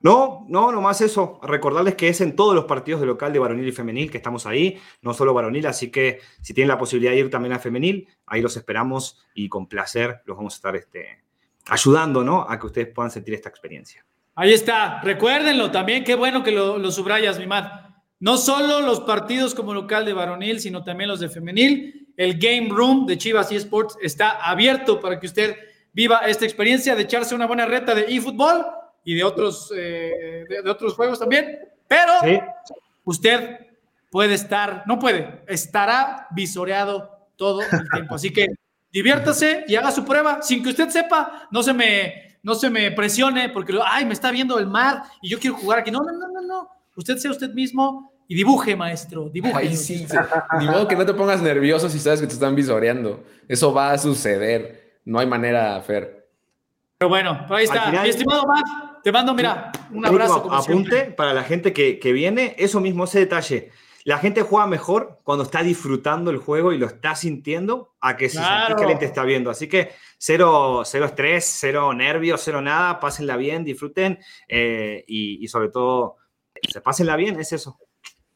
No, 0.02 0.44
no, 0.50 0.72
nomás 0.72 1.02
eso. 1.02 1.40
Recordarles 1.44 1.94
que 1.94 2.08
es 2.08 2.20
en 2.20 2.36
todos 2.36 2.56
los 2.56 2.66
partidos 2.66 3.00
de 3.00 3.06
local 3.06 3.32
de 3.32 3.38
varonil 3.38 3.68
y 3.68 3.72
femenil 3.72 4.10
que 4.10 4.18
estamos 4.18 4.48
ahí, 4.48 4.80
no 5.04 5.14
solo 5.14 5.36
varonil, 5.36 5.68
así 5.68 5.92
que 5.92 6.22
si 6.42 6.56
tienen 6.56 6.70
la 6.70 6.80
posibilidad 6.80 7.12
de 7.12 7.20
ir 7.20 7.30
también 7.30 7.54
a 7.54 7.60
femenil, 7.60 8.08
ahí 8.26 8.42
los 8.42 8.58
esperamos 8.58 9.24
y 9.36 9.50
con 9.50 9.68
placer 9.68 10.24
los 10.26 10.36
vamos 10.36 10.56
a 10.56 10.58
estar 10.58 10.76
este, 10.76 11.22
ayudando 11.68 12.24
¿no? 12.24 12.48
a 12.50 12.58
que 12.58 12.66
ustedes 12.66 12.88
puedan 12.88 13.12
sentir 13.12 13.36
esta 13.36 13.50
experiencia. 13.50 14.04
Ahí 14.34 14.52
está, 14.52 15.00
recuérdenlo 15.02 15.70
también, 15.70 16.04
qué 16.04 16.16
bueno 16.16 16.42
que 16.44 16.52
lo, 16.52 16.80
lo 16.80 16.90
subrayas, 16.90 17.38
mi 17.38 17.46
Matt. 17.46 17.88
No 18.20 18.36
solo 18.38 18.82
los 18.82 19.02
partidos 19.02 19.54
como 19.54 19.76
local 19.76 20.06
de 20.06 20.14
varonil, 20.14 20.60
sino 20.60 20.84
también 20.84 21.08
los 21.08 21.20
de 21.20 21.30
femenil 21.30 22.09
el 22.20 22.38
Game 22.38 22.68
Room 22.68 23.06
de 23.06 23.18
Chivas 23.18 23.50
eSports 23.50 23.98
está 24.02 24.32
abierto 24.46 25.00
para 25.00 25.18
que 25.18 25.26
usted 25.26 25.56
viva 25.94 26.18
esta 26.28 26.44
experiencia 26.44 26.94
de 26.94 27.04
echarse 27.04 27.34
una 27.34 27.48
buena 27.48 27.66
reta 27.66 27.96
de 27.96 28.14
eFootball 28.14 28.66
y 29.06 29.16
de 29.16 29.24
otros, 29.24 29.72
eh, 29.74 30.44
de, 30.50 30.70
otros 30.70 30.96
juegos 30.96 31.18
también. 31.18 31.60
Pero 31.88 32.12
usted 33.06 33.68
puede 34.12 34.34
estar, 34.34 34.84
no 34.86 35.00
puede, 35.00 35.44
estará 35.48 36.28
visoreado 36.32 37.30
todo 37.38 37.62
el 37.62 37.90
tiempo. 37.90 38.16
Así 38.16 38.34
que 38.34 38.48
diviértase 38.92 39.64
y 39.66 39.78
haga 39.78 39.90
su 39.90 40.04
prueba 40.04 40.42
sin 40.42 40.62
que 40.62 40.72
usted 40.72 40.90
sepa, 40.90 41.48
no 41.52 41.64
se 41.64 41.72
me, 41.72 42.38
no 42.44 42.54
se 42.54 42.70
me 42.70 42.92
presione 42.92 43.48
porque, 43.48 43.80
ay, 43.86 44.06
me 44.06 44.14
está 44.14 44.30
viendo 44.30 44.60
el 44.60 44.68
mar 44.68 45.04
y 45.22 45.30
yo 45.30 45.40
quiero 45.40 45.56
jugar 45.56 45.80
aquí. 45.80 45.90
No, 45.90 46.02
no, 46.02 46.12
no, 46.12 46.28
no, 46.28 46.42
no. 46.42 46.70
Usted 46.98 47.16
sea 47.16 47.32
usted 47.32 47.54
mismo 47.54 48.09
y 48.32 48.36
dibuje, 48.36 48.76
maestro, 48.76 49.28
dibuje. 49.28 49.54
Ay, 49.56 49.76
sí, 49.76 50.06
Ni 50.60 50.68
modo 50.68 50.88
que 50.88 50.96
no 50.96 51.04
te 51.04 51.16
pongas 51.16 51.42
nervioso 51.42 51.90
si 51.90 51.98
sabes 51.98 52.22
que 52.22 52.28
te 52.28 52.34
están 52.34 52.54
visoreando. 52.54 53.24
Eso 53.48 53.74
va 53.74 53.92
a 53.92 53.98
suceder. 53.98 55.00
No 55.04 55.18
hay 55.18 55.26
manera, 55.26 55.82
Fer. 55.82 56.30
Pero 57.00 57.10
bueno, 57.10 57.48
ahí 57.50 57.64
está. 57.64 57.90
Mi 57.90 58.08
estimado 58.08 58.46
Matt, 58.46 59.02
te 59.04 59.12
mando, 59.12 59.34
mira, 59.34 59.72
un 59.92 60.06
abrazo. 60.06 60.44
Como 60.44 60.54
apunte 60.54 61.06
para 61.06 61.34
la 61.34 61.44
gente 61.44 61.74
que, 61.74 62.14
viene, 62.14 62.56
eso 62.60 62.80
mismo, 62.80 63.06
ese 63.06 63.18
detalle. 63.18 63.72
La 64.04 64.20
gente 64.20 64.44
juega 64.44 64.68
mejor 64.68 65.22
cuando 65.24 65.44
está 65.44 65.64
disfrutando 65.64 66.30
el 66.30 66.38
juego 66.38 66.72
y 66.72 66.78
lo 66.78 66.86
está 66.86 67.16
sintiendo 67.16 67.96
a 68.00 68.16
que 68.16 68.30
si 68.30 68.38
que 68.38 68.44
alguien 68.44 69.00
te 69.00 69.06
está 69.06 69.24
viendo. 69.24 69.50
Así 69.50 69.68
que 69.68 69.90
cero, 70.20 70.84
cero 70.86 71.06
estrés, 71.06 71.46
cero 71.60 71.92
nervios, 71.96 72.42
cero 72.44 72.62
nada. 72.62 73.00
Pásenla 73.00 73.38
bien, 73.38 73.64
disfruten 73.64 74.20
eh, 74.48 75.04
y, 75.08 75.44
y 75.44 75.48
sobre 75.48 75.70
todo, 75.70 76.18
se 76.62 76.80
pásenla 76.80 77.16
bien, 77.16 77.40
es 77.40 77.54
eso. 77.54 77.80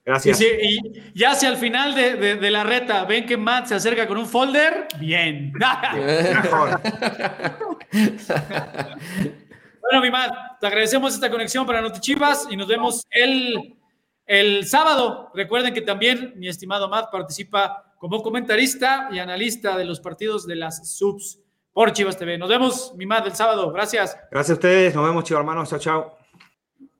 Gracias. 0.05 0.41
y 0.41 0.79
ya 1.15 1.31
hacia 1.31 1.47
el 1.49 1.55
final 1.57 1.95
de, 1.95 2.51
la 2.51 2.63
reta 2.63 3.05
ven 3.05 3.25
que 3.25 3.37
Matt 3.37 3.67
se 3.67 3.75
acerca 3.75 4.05
con 4.07 4.17
un 4.17 4.25
folder, 4.25 4.87
bien. 4.99 5.53
bueno, 9.81 10.01
mi 10.01 10.11
Matt, 10.11 10.59
te 10.59 10.67
agradecemos 10.67 11.13
esta 11.13 11.29
conexión 11.31 11.65
para 11.65 11.79
Notichivas 11.81 12.47
y 12.49 12.57
nos 12.57 12.67
vemos 12.67 13.05
el, 13.09 13.77
el 14.25 14.65
sábado. 14.67 15.31
Recuerden 15.33 15.73
que 15.73 15.81
también 15.81 16.33
mi 16.35 16.49
estimado 16.49 16.89
Matt 16.89 17.09
participa 17.09 17.93
como 17.97 18.21
comentarista 18.21 19.07
y 19.09 19.19
analista 19.19 19.77
de 19.77 19.85
los 19.85 20.01
partidos 20.01 20.45
de 20.45 20.57
las 20.57 20.97
subs 20.97 21.39
por 21.71 21.93
Chivas 21.93 22.17
TV. 22.17 22.37
Nos 22.37 22.49
vemos, 22.49 22.93
mi 22.97 23.05
Matt, 23.05 23.27
el 23.27 23.35
sábado. 23.35 23.71
Gracias. 23.71 24.17
Gracias 24.29 24.49
a 24.49 24.53
ustedes. 24.55 24.93
Nos 24.93 25.05
vemos, 25.05 25.23
chicos 25.23 25.39
hermanos. 25.39 25.69
Chao, 25.69 25.79
chao. 25.79 26.22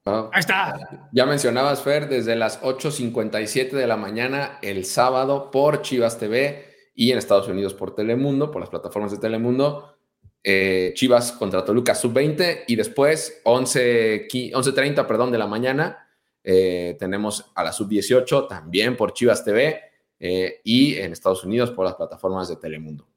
Ahí 0.06 0.39
está. 0.39 0.78
Ya 1.14 1.26
mencionabas, 1.26 1.82
Fer, 1.82 2.10
desde 2.10 2.36
las 2.36 2.62
8.57 2.62 3.72
de 3.72 3.88
la 3.88 3.95
mañana 3.95 4.60
el 4.62 4.84
sábado 4.86 5.49
por 5.49 5.82
Chivas 5.82 6.18
TV 6.18 6.66
y 6.93 7.12
en 7.12 7.18
Estados 7.18 7.47
Unidos 7.47 7.74
por 7.74 7.95
Telemundo, 7.95 8.51
por 8.51 8.60
las 8.62 8.70
plataformas 8.70 9.12
de 9.12 9.18
Telemundo. 9.18 9.97
Eh, 10.43 10.91
Chivas 10.95 11.32
contra 11.32 11.64
Toluca 11.64 11.95
sub-20 11.95 12.66
y 12.68 12.76
después 12.76 13.41
11.30 13.45 15.08
perdón, 15.08 15.32
de 15.32 15.38
la 15.38 15.47
mañana 15.47 16.10
eh, 16.43 16.97
tenemos 16.99 17.51
a 17.56 17.64
la 17.64 17.72
sub-18 17.72 18.49
también 18.49 18.97
por 18.97 19.14
Chivas 19.14 19.45
TV 19.45 19.80
eh, 20.20 20.60
y 20.66 20.95
en 20.95 21.14
Estados 21.14 21.45
Unidos 21.45 21.72
por 21.72 21.86
las 21.86 21.95
plataformas 21.95 22.49
de 22.49 22.58
Telemundo. 22.58 23.08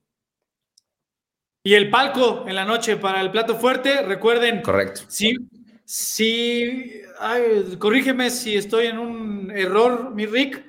Y 1.64 1.74
el 1.74 1.91
palco 1.91 2.45
en 2.47 2.55
la 2.55 2.64
noche 2.64 2.97
para 2.97 3.20
el 3.20 3.32
plato 3.32 3.57
fuerte, 3.57 4.03
recuerden. 4.03 4.62
Correcto. 4.62 5.01
Sí, 5.89 6.64
Si, 6.84 7.03
ay, 7.20 7.76
corrígeme 7.78 8.28
si 8.30 8.57
estoy 8.57 8.87
en 8.87 8.99
un 8.99 9.53
error, 9.53 10.12
mi 10.12 10.26
Rick. 10.26 10.64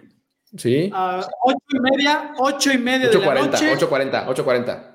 Sí. 0.55 0.89
A 0.93 1.27
ocho 1.43 1.57
y 1.73 1.79
media, 1.79 2.33
ocho 2.37 2.71
y 2.71 2.77
media 2.77 3.09
de 3.09 3.19
la 3.19 3.27
8.40, 3.27 3.51
noche. 3.51 3.75
8.40, 3.75 4.27
8.40. 4.27 4.93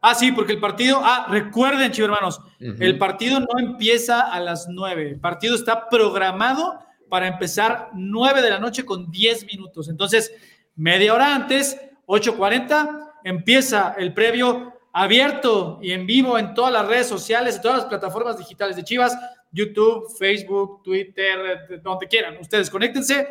Ah, 0.00 0.14
sí, 0.14 0.30
porque 0.32 0.52
el 0.52 0.60
partido, 0.60 1.00
ah, 1.02 1.26
recuerden, 1.28 1.90
chicos 1.90 2.08
hermanos, 2.08 2.38
Ujú. 2.60 2.76
el 2.80 2.96
partido 2.98 3.40
no 3.40 3.58
empieza 3.58 4.20
a 4.32 4.40
las 4.40 4.68
9. 4.68 5.10
El 5.10 5.20
partido 5.20 5.56
está 5.56 5.88
programado 5.88 6.78
para 7.08 7.26
empezar 7.26 7.90
9 7.94 8.40
de 8.40 8.50
la 8.50 8.60
noche 8.60 8.84
con 8.84 9.10
10 9.10 9.44
minutos. 9.46 9.88
Entonces, 9.88 10.32
media 10.76 11.14
hora 11.14 11.34
antes, 11.34 11.78
8.40, 12.06 13.10
empieza 13.24 13.94
el 13.98 14.14
previo 14.14 14.72
abierto 14.92 15.78
y 15.82 15.92
en 15.92 16.06
vivo 16.06 16.38
en 16.38 16.54
todas 16.54 16.72
las 16.72 16.86
redes 16.86 17.06
sociales, 17.08 17.56
en 17.56 17.62
todas 17.62 17.78
las 17.78 17.86
plataformas 17.86 18.38
digitales 18.38 18.76
de 18.76 18.84
Chivas, 18.84 19.16
YouTube, 19.50 20.06
Facebook, 20.18 20.82
Twitter, 20.82 21.80
donde 21.82 22.06
quieran. 22.06 22.36
Ustedes 22.40 22.70
conéctense. 22.70 23.26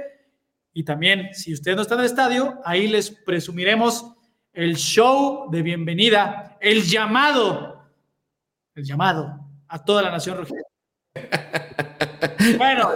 Y 0.73 0.83
también, 0.83 1.33
si 1.33 1.53
ustedes 1.53 1.75
no 1.75 1.81
están 1.81 1.97
en 1.99 2.05
el 2.05 2.11
estadio, 2.11 2.59
ahí 2.63 2.87
les 2.87 3.09
presumiremos 3.09 4.13
el 4.53 4.75
show 4.75 5.49
de 5.51 5.61
bienvenida, 5.61 6.57
el 6.61 6.83
llamado, 6.83 7.83
el 8.75 8.83
llamado 8.83 9.39
a 9.67 9.83
toda 9.83 10.01
la 10.01 10.11
nación 10.11 10.37
rojinegra. 10.37 10.67
Bueno, 12.57 12.91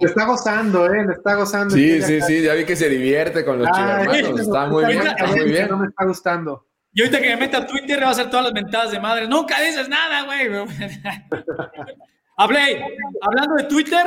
Le 0.00 0.08
está 0.08 0.24
gozando, 0.24 0.86
¿eh? 0.92 1.06
Le 1.06 1.12
está 1.12 1.34
gozando. 1.34 1.74
Sí, 1.74 2.02
sí, 2.02 2.16
acá. 2.16 2.26
sí, 2.26 2.42
ya 2.42 2.54
vi 2.54 2.64
que 2.64 2.76
se 2.76 2.88
divierte 2.88 3.44
con 3.44 3.58
los 3.58 3.70
chivermanos. 3.70 4.40
Está 4.40 4.66
muy 4.66 4.84
bien, 4.86 5.06
está 5.06 5.26
muy 5.26 5.44
bien. 5.44 5.68
No 5.68 5.78
me 5.78 5.86
está 5.88 6.04
gustando. 6.04 6.66
y 6.92 7.02
ahorita 7.02 7.20
que 7.20 7.28
me 7.28 7.36
meta 7.36 7.58
a 7.58 7.66
Twitter 7.66 7.98
le 7.98 8.02
va 8.02 8.08
a 8.08 8.12
hacer 8.12 8.30
todas 8.30 8.46
las 8.46 8.54
mentadas 8.54 8.90
de 8.92 9.00
madre. 9.00 9.28
Nunca 9.28 9.60
dices 9.60 9.88
nada, 9.88 10.24
güey. 10.24 10.48
Hablé, 12.36 12.96
hablando 13.20 13.56
de 13.56 13.64
Twitter, 13.64 14.06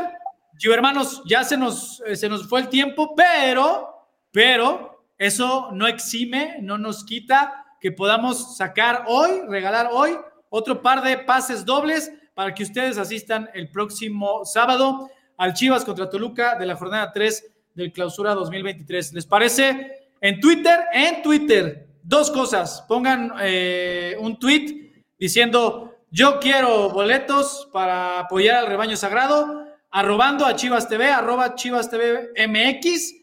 hermanos, 0.73 1.21
ya 1.25 1.43
se 1.43 1.57
nos, 1.57 2.01
eh, 2.05 2.15
se 2.15 2.29
nos 2.29 2.47
fue 2.47 2.61
el 2.61 2.69
tiempo, 2.69 3.13
pero, 3.15 4.07
pero, 4.31 5.05
eso 5.17 5.69
no 5.71 5.87
exime, 5.87 6.57
no 6.61 6.77
nos 6.77 7.05
quita 7.05 7.65
que 7.79 7.91
podamos 7.91 8.57
sacar 8.57 9.05
hoy, 9.07 9.41
regalar 9.47 9.89
hoy, 9.91 10.17
otro 10.49 10.81
par 10.81 11.03
de 11.03 11.19
pases 11.19 11.65
dobles 11.65 12.11
para 12.33 12.53
que 12.53 12.63
ustedes 12.63 12.97
asistan 12.97 13.49
el 13.53 13.69
próximo 13.69 14.43
sábado 14.43 15.09
al 15.37 15.53
Chivas 15.53 15.85
contra 15.85 16.09
Toluca 16.09 16.55
de 16.57 16.65
la 16.65 16.75
jornada 16.75 17.11
3 17.13 17.53
del 17.75 17.91
clausura 17.93 18.33
2023. 18.33 19.13
¿Les 19.13 19.25
parece? 19.25 20.09
En 20.19 20.39
Twitter, 20.39 20.79
en 20.91 21.21
Twitter, 21.21 21.87
dos 22.03 22.31
cosas. 22.31 22.83
Pongan 22.87 23.33
eh, 23.41 24.17
un 24.19 24.37
tweet 24.37 25.03
diciendo 25.17 25.94
yo 26.15 26.39
quiero 26.39 26.89
boletos 26.91 27.67
para 27.73 28.19
apoyar 28.21 28.55
al 28.55 28.67
rebaño 28.67 28.95
sagrado, 28.95 29.65
arrobando 29.91 30.45
a 30.45 30.55
Chivas 30.55 30.87
TV, 30.87 31.09
arroba 31.09 31.55
Chivas 31.55 31.89
TV 31.89 32.29
MX 32.47 33.13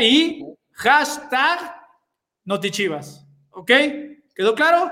y 0.00 0.44
hashtag 0.72 1.72
Notichivas. 2.44 3.24
¿Ok? 3.50 3.70
¿Quedó 4.34 4.56
claro? 4.56 4.90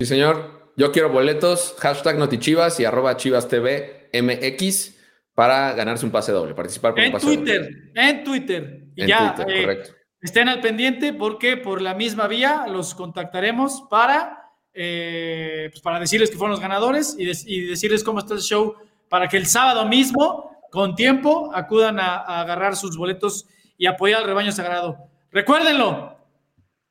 Sí, 0.00 0.06
señor. 0.06 0.72
Yo 0.76 0.90
quiero 0.90 1.10
boletos, 1.10 1.76
hashtag 1.78 2.18
Notichivas 2.18 2.80
y 2.80 2.84
arroba 2.84 3.16
Chivas 3.16 3.46
TV 3.46 4.10
MX 4.12 4.96
para 5.34 5.74
ganarse 5.74 6.04
un 6.04 6.10
pase 6.10 6.32
doble, 6.32 6.52
participar 6.54 6.94
por 6.94 6.98
un 7.00 7.06
En 7.06 7.12
pase 7.12 7.26
doble. 7.26 7.36
Twitter, 7.38 7.70
en 7.94 8.24
Twitter. 8.24 8.84
Y 8.96 9.02
En 9.02 9.06
ya, 9.08 9.34
Twitter, 9.36 9.56
eh, 9.56 9.62
correcto. 9.62 9.90
estén 10.20 10.48
al 10.48 10.60
pendiente 10.60 11.12
porque 11.12 11.56
por 11.56 11.80
la 11.80 11.94
misma 11.94 12.26
vía 12.26 12.64
los 12.66 12.96
contactaremos 12.96 13.84
para, 13.88 14.41
eh, 14.74 15.68
pues 15.70 15.82
para 15.82 16.00
decirles 16.00 16.30
que 16.30 16.36
fueron 16.36 16.52
los 16.52 16.60
ganadores 16.60 17.16
y, 17.18 17.24
decirles 17.66 18.02
cómo 18.04 18.18
está 18.18 18.34
el 18.34 18.40
show 18.40 18.74
para 19.08 19.28
que 19.28 19.36
el 19.36 19.46
sábado 19.46 19.86
mismo, 19.86 20.50
con 20.70 20.94
tiempo, 20.94 21.50
acudan 21.54 22.00
a, 22.00 22.16
a 22.16 22.40
agarrar 22.40 22.76
sus 22.76 22.96
boletos 22.96 23.46
y 23.76 23.86
apoyar 23.86 24.20
al 24.20 24.26
rebaño 24.26 24.52
sagrado. 24.52 24.96
Recuérdenlo, 25.30 26.16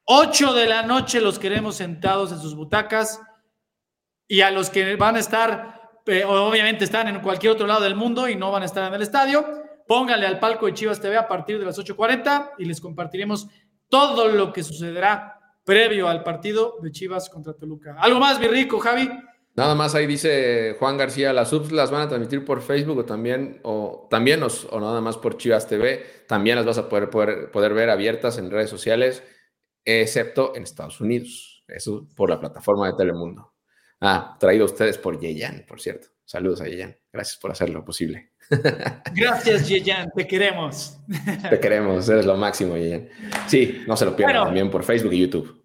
8 0.05 0.53
de 0.53 0.67
la 0.67 0.83
noche 0.83 1.21
los 1.21 1.39
queremos 1.39 1.75
sentados 1.75 2.31
en 2.31 2.39
sus 2.39 2.55
butacas 2.55 3.21
y 4.27 4.41
a 4.41 4.49
los 4.49 4.69
que 4.69 4.95
van 4.95 5.17
a 5.17 5.19
estar, 5.19 5.91
eh, 6.05 6.23
obviamente 6.23 6.85
están 6.85 7.09
en 7.09 7.19
cualquier 7.19 7.51
otro 7.51 7.67
lado 7.67 7.81
del 7.81 7.95
mundo 7.95 8.29
y 8.29 8.35
no 8.37 8.49
van 8.49 8.63
a 8.63 8.65
estar 8.65 8.87
en 8.87 8.93
el 8.93 9.01
estadio, 9.01 9.45
pónganle 9.87 10.25
al 10.25 10.39
palco 10.39 10.67
de 10.67 10.73
Chivas 10.73 11.01
TV 11.01 11.17
a 11.17 11.27
partir 11.27 11.59
de 11.59 11.65
las 11.65 11.77
8.40 11.77 12.51
y 12.59 12.65
les 12.65 12.79
compartiremos 12.79 13.47
todo 13.89 14.29
lo 14.29 14.53
que 14.53 14.63
sucederá 14.63 15.40
previo 15.63 16.07
al 16.07 16.23
partido 16.23 16.77
de 16.81 16.91
Chivas 16.91 17.29
contra 17.29 17.53
Toluca. 17.53 17.95
¿Algo 17.99 18.19
más, 18.19 18.39
mi 18.39 18.47
rico, 18.47 18.79
Javi? 18.79 19.09
Nada 19.53 19.75
más 19.75 19.95
ahí 19.95 20.07
dice 20.07 20.77
Juan 20.79 20.97
García, 20.97 21.33
las 21.33 21.49
subs 21.49 21.73
las 21.73 21.91
van 21.91 22.03
a 22.03 22.07
transmitir 22.07 22.45
por 22.45 22.61
Facebook 22.61 22.99
o 22.99 23.05
también, 23.05 23.59
o 23.63 24.07
también 24.09 24.41
o 24.43 24.79
nada 24.79 25.01
más 25.01 25.17
por 25.17 25.37
Chivas 25.37 25.67
TV. 25.67 26.23
También 26.27 26.55
las 26.55 26.65
vas 26.65 26.77
a 26.77 26.87
poder, 26.87 27.09
poder, 27.09 27.51
poder 27.51 27.73
ver 27.73 27.89
abiertas 27.89 28.37
en 28.37 28.49
redes 28.49 28.69
sociales, 28.69 29.23
excepto 29.83 30.55
en 30.55 30.63
Estados 30.63 31.01
Unidos. 31.01 31.65
Eso 31.67 32.07
por 32.15 32.29
la 32.29 32.39
plataforma 32.39 32.87
de 32.87 32.93
Telemundo. 32.93 33.53
Ah, 33.99 34.37
traído 34.39 34.63
a 34.63 34.67
ustedes 34.67 34.97
por 34.97 35.19
Yeyan, 35.19 35.65
por 35.67 35.81
cierto. 35.81 36.07
Saludos 36.23 36.61
a 36.61 36.67
Yeyan. 36.67 36.97
Gracias 37.11 37.37
por 37.37 37.51
hacerlo 37.51 37.83
posible. 37.83 38.30
Gracias, 39.13 39.67
Yeyan, 39.67 40.11
te 40.15 40.27
queremos. 40.27 40.97
Te 41.49 41.59
queremos, 41.59 42.07
eres 42.09 42.25
lo 42.25 42.35
máximo, 42.35 42.75
Yeyan. 42.77 43.07
Sí, 43.47 43.83
no 43.87 43.95
se 43.95 44.05
lo 44.05 44.15
pierdan 44.15 44.33
Bueno. 44.35 44.45
también 44.45 44.69
por 44.69 44.83
Facebook 44.83 45.13
y 45.13 45.19
YouTube. 45.19 45.63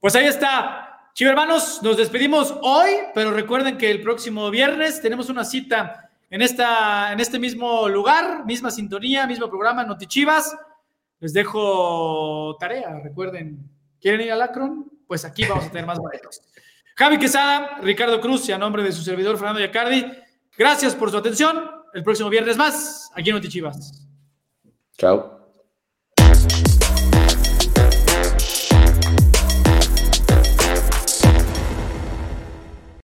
Pues 0.00 0.14
ahí 0.16 0.26
está. 0.26 0.82
Chivo 1.14 1.30
hermanos, 1.30 1.80
nos 1.82 1.96
despedimos 1.96 2.54
hoy, 2.60 2.90
pero 3.14 3.30
recuerden 3.30 3.78
que 3.78 3.90
el 3.90 4.02
próximo 4.02 4.50
viernes 4.50 5.00
tenemos 5.00 5.30
una 5.30 5.44
cita 5.44 6.10
en, 6.28 6.42
esta, 6.42 7.10
en 7.12 7.20
este 7.20 7.38
mismo 7.38 7.88
lugar, 7.88 8.44
misma 8.44 8.70
sintonía, 8.70 9.26
mismo 9.26 9.48
programa, 9.48 9.84
Notichivas. 9.84 10.54
Les 11.20 11.32
dejo 11.32 12.56
tarea, 12.60 13.00
recuerden, 13.02 13.58
¿quieren 13.98 14.20
ir 14.20 14.32
al 14.32 14.42
Akron? 14.42 14.92
Pues 15.06 15.24
aquí 15.24 15.44
vamos 15.46 15.64
a 15.64 15.70
tener 15.70 15.86
más 15.86 15.98
boletos. 15.98 16.42
Javi 16.96 17.18
Quesada, 17.18 17.78
Ricardo 17.82 18.20
Cruz 18.20 18.46
y 18.48 18.52
a 18.52 18.58
nombre 18.58 18.82
de 18.82 18.92
su 18.92 19.02
servidor 19.02 19.36
Fernando 19.38 19.60
Yacardi, 19.60 20.04
gracias 20.58 20.94
por 20.94 21.10
su 21.10 21.16
atención. 21.16 21.75
El 21.96 22.04
próximo 22.04 22.28
viernes 22.28 22.58
más, 22.58 23.10
aquí 23.14 23.30
en 23.30 23.36
Notichivas. 23.36 24.06
Chao. 24.98 25.35